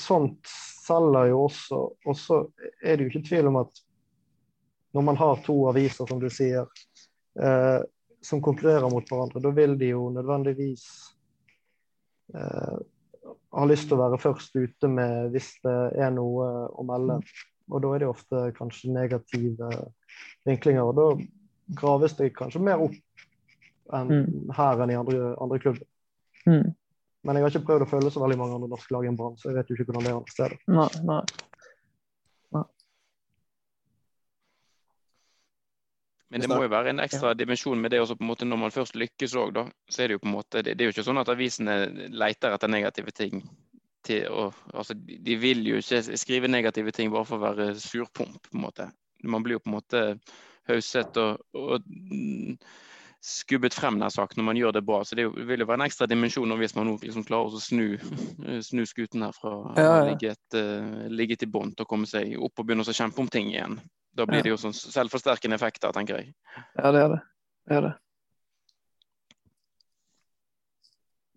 Sånt 0.00 0.48
selger 0.88 1.28
jo 1.28 1.42
også. 1.44 1.78
Og 2.08 2.16
så 2.16 2.38
er 2.80 2.96
det 2.96 3.04
jo 3.04 3.10
ikke 3.12 3.26
tvil 3.28 3.50
om 3.50 3.58
at 3.60 3.82
når 4.96 5.04
man 5.04 5.18
har 5.20 5.42
to 5.44 5.56
aviser, 5.70 6.08
som 6.08 6.20
du 6.20 6.28
sier, 6.32 6.66
eh, 7.40 7.80
som 8.24 8.42
konkurrerer 8.42 8.88
mot 8.90 9.04
hverandre, 9.04 9.42
da 9.44 9.52
vil 9.54 9.76
de 9.78 9.92
jo 9.92 10.08
nødvendigvis 10.14 10.86
eh, 12.34 12.78
ha 13.58 13.66
lyst 13.68 13.88
til 13.88 13.98
å 13.98 14.02
være 14.06 14.20
først 14.22 14.56
ute 14.56 14.90
med 14.90 15.30
hvis 15.34 15.52
det 15.64 15.76
er 16.00 16.12
noe 16.14 16.48
å 16.72 16.86
melde. 16.88 17.20
Og 17.68 17.84
da 17.84 17.92
er 17.94 18.02
det 18.02 18.08
ofte 18.08 18.46
kanskje 18.56 18.94
negative 18.94 19.68
vinklinger. 20.48 20.88
Og 20.88 20.96
da 20.96 21.08
graves 21.78 22.16
det 22.16 22.32
kanskje 22.36 22.64
mer 22.64 22.80
opp 22.88 22.96
enn 23.96 24.12
mm. 24.12 24.52
her 24.58 24.84
enn 24.84 24.92
i 24.92 24.98
andre, 24.98 25.32
andre 25.40 25.58
klubber. 25.62 25.86
Mm. 26.46 26.72
Men 27.26 27.36
jeg 27.36 27.44
har 27.44 27.52
ikke 27.52 27.66
prøvd 27.68 27.84
å 27.84 27.90
følge 27.90 28.14
så 28.14 28.22
veldig 28.22 28.38
mange 28.40 28.56
andre 28.56 28.70
norske 28.70 28.94
lag 28.94 29.06
i 29.06 29.10
en 29.10 29.18
Brann, 29.18 29.36
så 29.38 29.50
jeg 29.50 29.58
vet 29.58 29.70
jo 29.70 29.76
ikke 29.76 29.88
hvordan 29.90 30.06
det 30.06 30.12
er 30.12 30.18
andre 30.20 30.34
steder. 30.36 30.58
Nei, 30.70 30.88
nei. 31.08 31.22
Men 36.28 36.44
det 36.44 36.48
må 36.50 36.60
jo 36.60 36.72
være 36.72 36.92
en 36.92 37.00
ekstra 37.00 37.32
dimensjon 37.36 37.80
med 37.80 37.94
det 37.94 38.02
også 38.02 38.18
på 38.18 38.24
en 38.24 38.28
måte 38.28 38.48
når 38.48 38.60
man 38.60 38.72
først 38.74 38.98
lykkes 39.00 39.34
òg, 39.40 39.54
da. 39.56 39.64
Så 39.88 40.02
er 40.04 40.10
det 40.10 40.18
jo 40.18 40.22
på 40.24 40.28
en 40.28 40.34
måte 40.34 40.60
Det, 40.60 40.74
det 40.76 40.84
er 40.84 40.90
jo 40.90 40.94
ikke 40.96 41.06
sånn 41.06 41.20
at 41.22 41.30
avisene 41.32 41.76
leter 42.12 42.52
etter 42.52 42.72
negative 42.72 43.14
ting. 43.16 43.40
Til, 44.04 44.26
og, 44.28 44.58
altså, 44.74 44.94
de 44.94 45.36
vil 45.40 45.64
jo 45.66 45.80
ikke 45.80 46.18
skrive 46.20 46.50
negative 46.50 46.92
ting 46.94 47.10
bare 47.12 47.26
for 47.28 47.40
å 47.40 47.46
være 47.46 47.70
surpomp, 47.80 48.42
på 48.44 48.58
en 48.58 48.64
måte. 48.66 48.90
Man 49.24 49.44
blir 49.44 49.56
jo 49.56 49.62
på 49.64 49.72
en 49.72 49.78
måte 49.78 50.04
hauset 50.68 51.16
og, 51.20 51.40
og 51.56 51.88
skubbet 53.24 53.74
frem 53.74 53.98
nær 53.98 54.12
sagt 54.14 54.36
når 54.38 54.46
man 54.46 54.58
gjør 54.58 54.74
det 54.78 54.84
bra. 54.86 55.00
Så 55.04 55.18
det 55.18 55.26
vil 55.28 55.62
jo 55.62 55.66
være 55.68 55.80
en 55.80 55.86
ekstra 55.88 56.08
dimensjon 56.10 56.54
hvis 56.60 56.76
man 56.76 56.88
nå 56.88 56.96
liksom 57.02 57.26
klarer 57.28 57.56
å 57.58 57.62
snu, 57.62 57.86
snu 58.68 58.84
skuten 58.88 59.26
her 59.26 59.36
fra 59.36 59.54
å 59.54 59.62
ja, 59.76 59.86
ja. 59.86 60.02
ligge 60.10 60.34
ligget 61.12 61.46
i 61.46 61.50
bånn 61.50 61.74
til 61.74 61.86
å 61.86 61.90
komme 61.90 62.08
seg 62.10 62.36
opp 62.38 62.58
og 62.58 62.68
begynne 62.68 62.86
å 62.86 62.98
kjempe 63.00 63.22
om 63.22 63.30
ting 63.32 63.50
igjen. 63.52 63.80
Da 64.18 64.26
blir 64.26 64.42
det 64.42 64.50
jo 64.50 64.58
sånn 64.58 64.74
selvforsterkende 64.74 65.58
effekter, 65.58 65.92
tenker 65.94 66.18
jeg. 66.18 66.32
Ja, 66.74 66.90
det 66.94 67.02
er 67.04 67.12
det. 67.12 67.18
Det 67.68 67.76
er 67.76 67.84
det. 67.86 67.94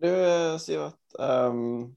Du, 0.02 0.08
Sivert. 0.58 0.98
Um, 1.14 1.92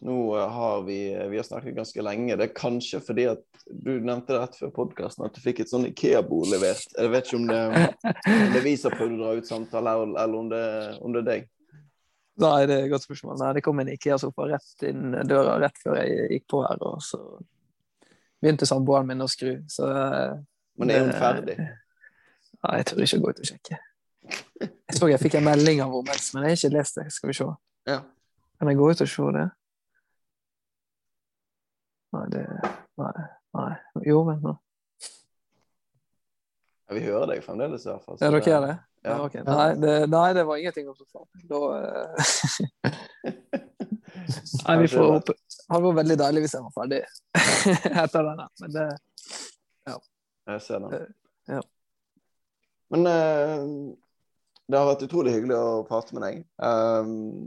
nå 0.00 0.16
har 0.48 0.82
vi, 0.86 0.98
vi 1.30 1.36
har 1.36 1.44
snakket 1.44 1.76
ganske 1.76 2.02
lenge. 2.02 2.36
Det 2.40 2.46
er 2.48 2.56
kanskje 2.56 3.02
fordi 3.04 3.26
at 3.34 3.44
du 3.66 3.92
nevnte 4.00 4.32
det 4.32 4.40
rett 4.40 4.58
før 4.58 4.72
podkasten 4.78 5.26
at 5.26 5.36
du 5.36 5.40
fikk 5.44 5.62
et 5.62 5.72
sånn 5.72 5.84
Ikea-bord 5.90 6.48
levert. 6.52 6.94
Jeg 6.96 7.12
vet 7.12 7.28
ikke 7.28 7.40
om 7.40 7.48
det, 7.50 7.60
om 8.32 8.54
det 8.56 8.62
viser 8.64 8.96
prøvde 8.96 9.18
å 9.18 9.20
dra 9.20 9.34
ut 9.36 9.50
samtale, 9.50 9.96
eller 10.08 10.36
om 10.38 10.48
det, 10.52 10.64
om 11.04 11.16
det 11.16 11.22
er 11.24 11.28
deg. 11.28 11.48
Nei, 12.40 12.56
det 12.70 12.76
er 12.76 12.86
et 12.86 12.92
godt 12.94 13.04
spørsmål. 13.04 13.36
Nei, 13.42 13.52
det 13.58 13.64
kom 13.66 13.82
en 13.82 13.92
Ikea-sofa 13.92 14.48
rett 14.48 14.86
inn 14.88 15.12
døra 15.28 15.58
rett 15.60 15.76
før 15.82 16.00
jeg 16.00 16.30
gikk 16.38 16.48
på 16.48 16.62
her. 16.64 16.80
og 16.88 17.04
så 17.04 17.20
begynte 18.40 18.68
samboeren 18.68 19.10
min 19.10 19.20
å 19.20 19.28
skru. 19.28 19.58
Så, 19.68 19.88
Men 20.80 20.94
er 20.94 21.04
hun 21.04 21.12
ferdig? 21.12 21.58
Nei, 22.60 22.74
jeg 22.80 22.88
tør 22.88 23.04
ikke 23.04 23.20
å 23.20 23.24
gå 23.26 23.34
ut 23.34 23.44
og 23.44 23.52
sjekke. 23.52 23.80
Jeg 24.60 24.96
så 24.96 25.08
jeg 25.10 25.20
fikk 25.20 25.38
en 25.38 25.46
melding 25.46 25.80
av 25.84 25.92
henne, 25.92 26.16
men 26.34 26.46
jeg 26.46 26.54
har 26.54 26.58
ikke 26.58 26.76
lest 26.76 27.00
det. 27.00 27.06
Skal 27.12 27.32
vi 27.32 27.36
se. 27.36 27.48
Ja. 27.88 28.02
Kan 28.60 28.72
jeg 28.72 28.80
gå 28.80 28.90
ut 28.90 29.04
og 29.04 29.08
se 29.08 29.32
det? 29.36 29.46
Nei, 32.16 32.26
det 32.32 32.44
Nei. 33.00 33.26
nei. 33.56 33.72
Jo, 34.06 34.18
vent 34.26 34.42
nå. 34.44 34.52
Ja, 36.90 36.96
vi 36.96 37.02
hører 37.06 37.26
deg 37.30 37.44
fremdeles, 37.44 37.84
i 37.86 37.88
hvert 37.92 38.06
fall. 38.06 38.16
Ja, 38.18 38.30
dere 38.34 38.42
gjør 38.42 38.60
det? 38.66 38.74
Ja. 38.74 38.78
Ja, 39.02 39.24
okay. 39.24 39.42
nei, 39.46 39.74
det? 39.80 40.06
Nei, 40.12 40.32
det 40.36 40.42
var 40.44 40.56
ingenting 40.60 40.88
om 40.90 40.96
sofaen. 40.98 41.26
Da 41.48 41.56
uh... 41.56 41.68
Nei, 44.66 44.74
vi 44.82 44.88
får 44.92 45.06
håpe 45.06 45.32
Det 45.32 45.70
hadde 45.70 45.84
vært 45.86 46.00
veldig 46.02 46.18
deilig 46.20 46.40
hvis 46.44 46.56
jeg 46.56 46.66
var 46.66 46.74
ferdig 46.74 47.00
etter 48.02 48.20
denne, 48.26 48.46
men 48.60 48.68
det 48.74 48.86
Ja. 49.88 49.96
Jeg 50.50 50.58
ser 50.66 50.78
den. 50.82 50.90
Eh, 50.98 51.10
ja. 51.54 51.62
Men 52.90 53.00
uh, 53.06 53.60
det 54.66 54.76
har 54.78 54.90
vært 54.90 55.06
utrolig 55.06 55.34
hyggelig 55.38 55.56
å 55.56 55.86
prate 55.88 56.12
med 56.16 56.22
deg. 56.26 56.34
Um, 56.58 57.46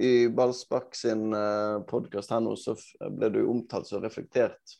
I 0.00 0.28
Ballspark 0.32 0.94
sin 0.96 1.34
uh, 1.34 1.82
podkast 1.84 2.32
her 2.32 2.40
nå 2.40 2.54
så 2.56 2.72
ble 3.12 3.28
du 3.34 3.40
omtalt 3.44 3.88
så 3.88 4.00
reflektert 4.00 4.76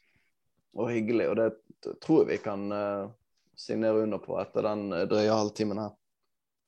og 0.73 0.89
hyggelig, 0.95 1.27
og 1.29 1.37
det 1.37 1.97
tror 2.01 2.23
jeg 2.23 2.29
vi 2.31 2.39
kan 2.45 2.63
uh, 2.73 3.11
signere 3.59 4.07
under 4.07 4.23
på 4.23 4.39
etter 4.41 4.65
den 4.65 4.87
drøye 5.11 5.35
halvtimen 5.35 5.83
her. 5.83 5.93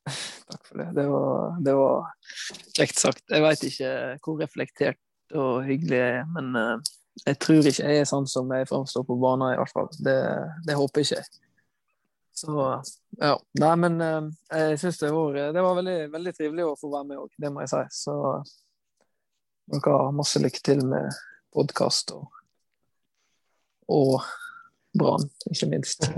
Takk 0.52 0.66
for 0.66 0.82
det. 0.82 0.88
Det 0.98 1.06
var, 1.08 1.56
det 1.64 1.76
var 1.78 2.10
kjekt 2.76 3.00
sagt. 3.00 3.24
Jeg 3.30 3.46
veit 3.46 3.64
ikke 3.70 3.94
hvor 4.26 4.42
reflektert 4.42 5.00
og 5.32 5.62
hyggelig 5.64 6.02
jeg 6.02 6.18
er, 6.18 6.28
men 6.36 6.52
uh, 6.58 6.92
jeg 7.24 7.38
tror 7.40 7.64
ikke 7.64 7.88
jeg 7.88 8.02
er 8.02 8.08
sånn 8.08 8.28
som 8.28 8.52
jeg 8.52 8.68
framstår 8.68 9.08
på 9.08 9.16
banen, 9.22 9.54
i 9.54 9.58
hvert 9.62 9.72
fall. 9.72 9.88
Det, 9.96 10.18
det 10.68 10.76
håper 10.76 11.04
jeg 11.06 11.24
ikke. 11.24 11.48
Så 12.42 12.82
ja. 13.20 13.36
Nei, 13.60 13.72
men 13.78 14.00
uh, 14.02 14.24
jeg 14.50 14.80
syns 14.82 14.96
det 14.98 15.12
var, 15.14 15.36
det 15.54 15.62
var 15.62 15.76
veldig, 15.78 15.96
veldig, 16.10 16.32
trivelig 16.34 16.64
å 16.66 16.76
få 16.80 16.90
være 16.90 17.06
med 17.12 17.20
òg, 17.22 17.30
det 17.38 17.50
må 17.54 17.62
jeg 17.62 17.70
si. 17.70 17.82
Så 17.94 18.16
dere 19.70 19.92
har 19.94 20.16
masse 20.16 20.42
lykke 20.42 20.62
til 20.66 20.82
med 20.90 21.20
podkast 21.54 22.10
og, 22.16 22.26
og 23.94 24.26
Brann, 24.98 25.28
ikke 25.54 25.70
minst. 25.70 26.10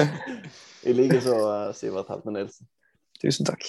I 0.88 0.96
likeså, 0.96 1.36
Sivert 1.76 2.08
Helme 2.08 2.38
Nilsen. 2.38 2.70
Tusen 3.20 3.44
takk. 3.52 3.68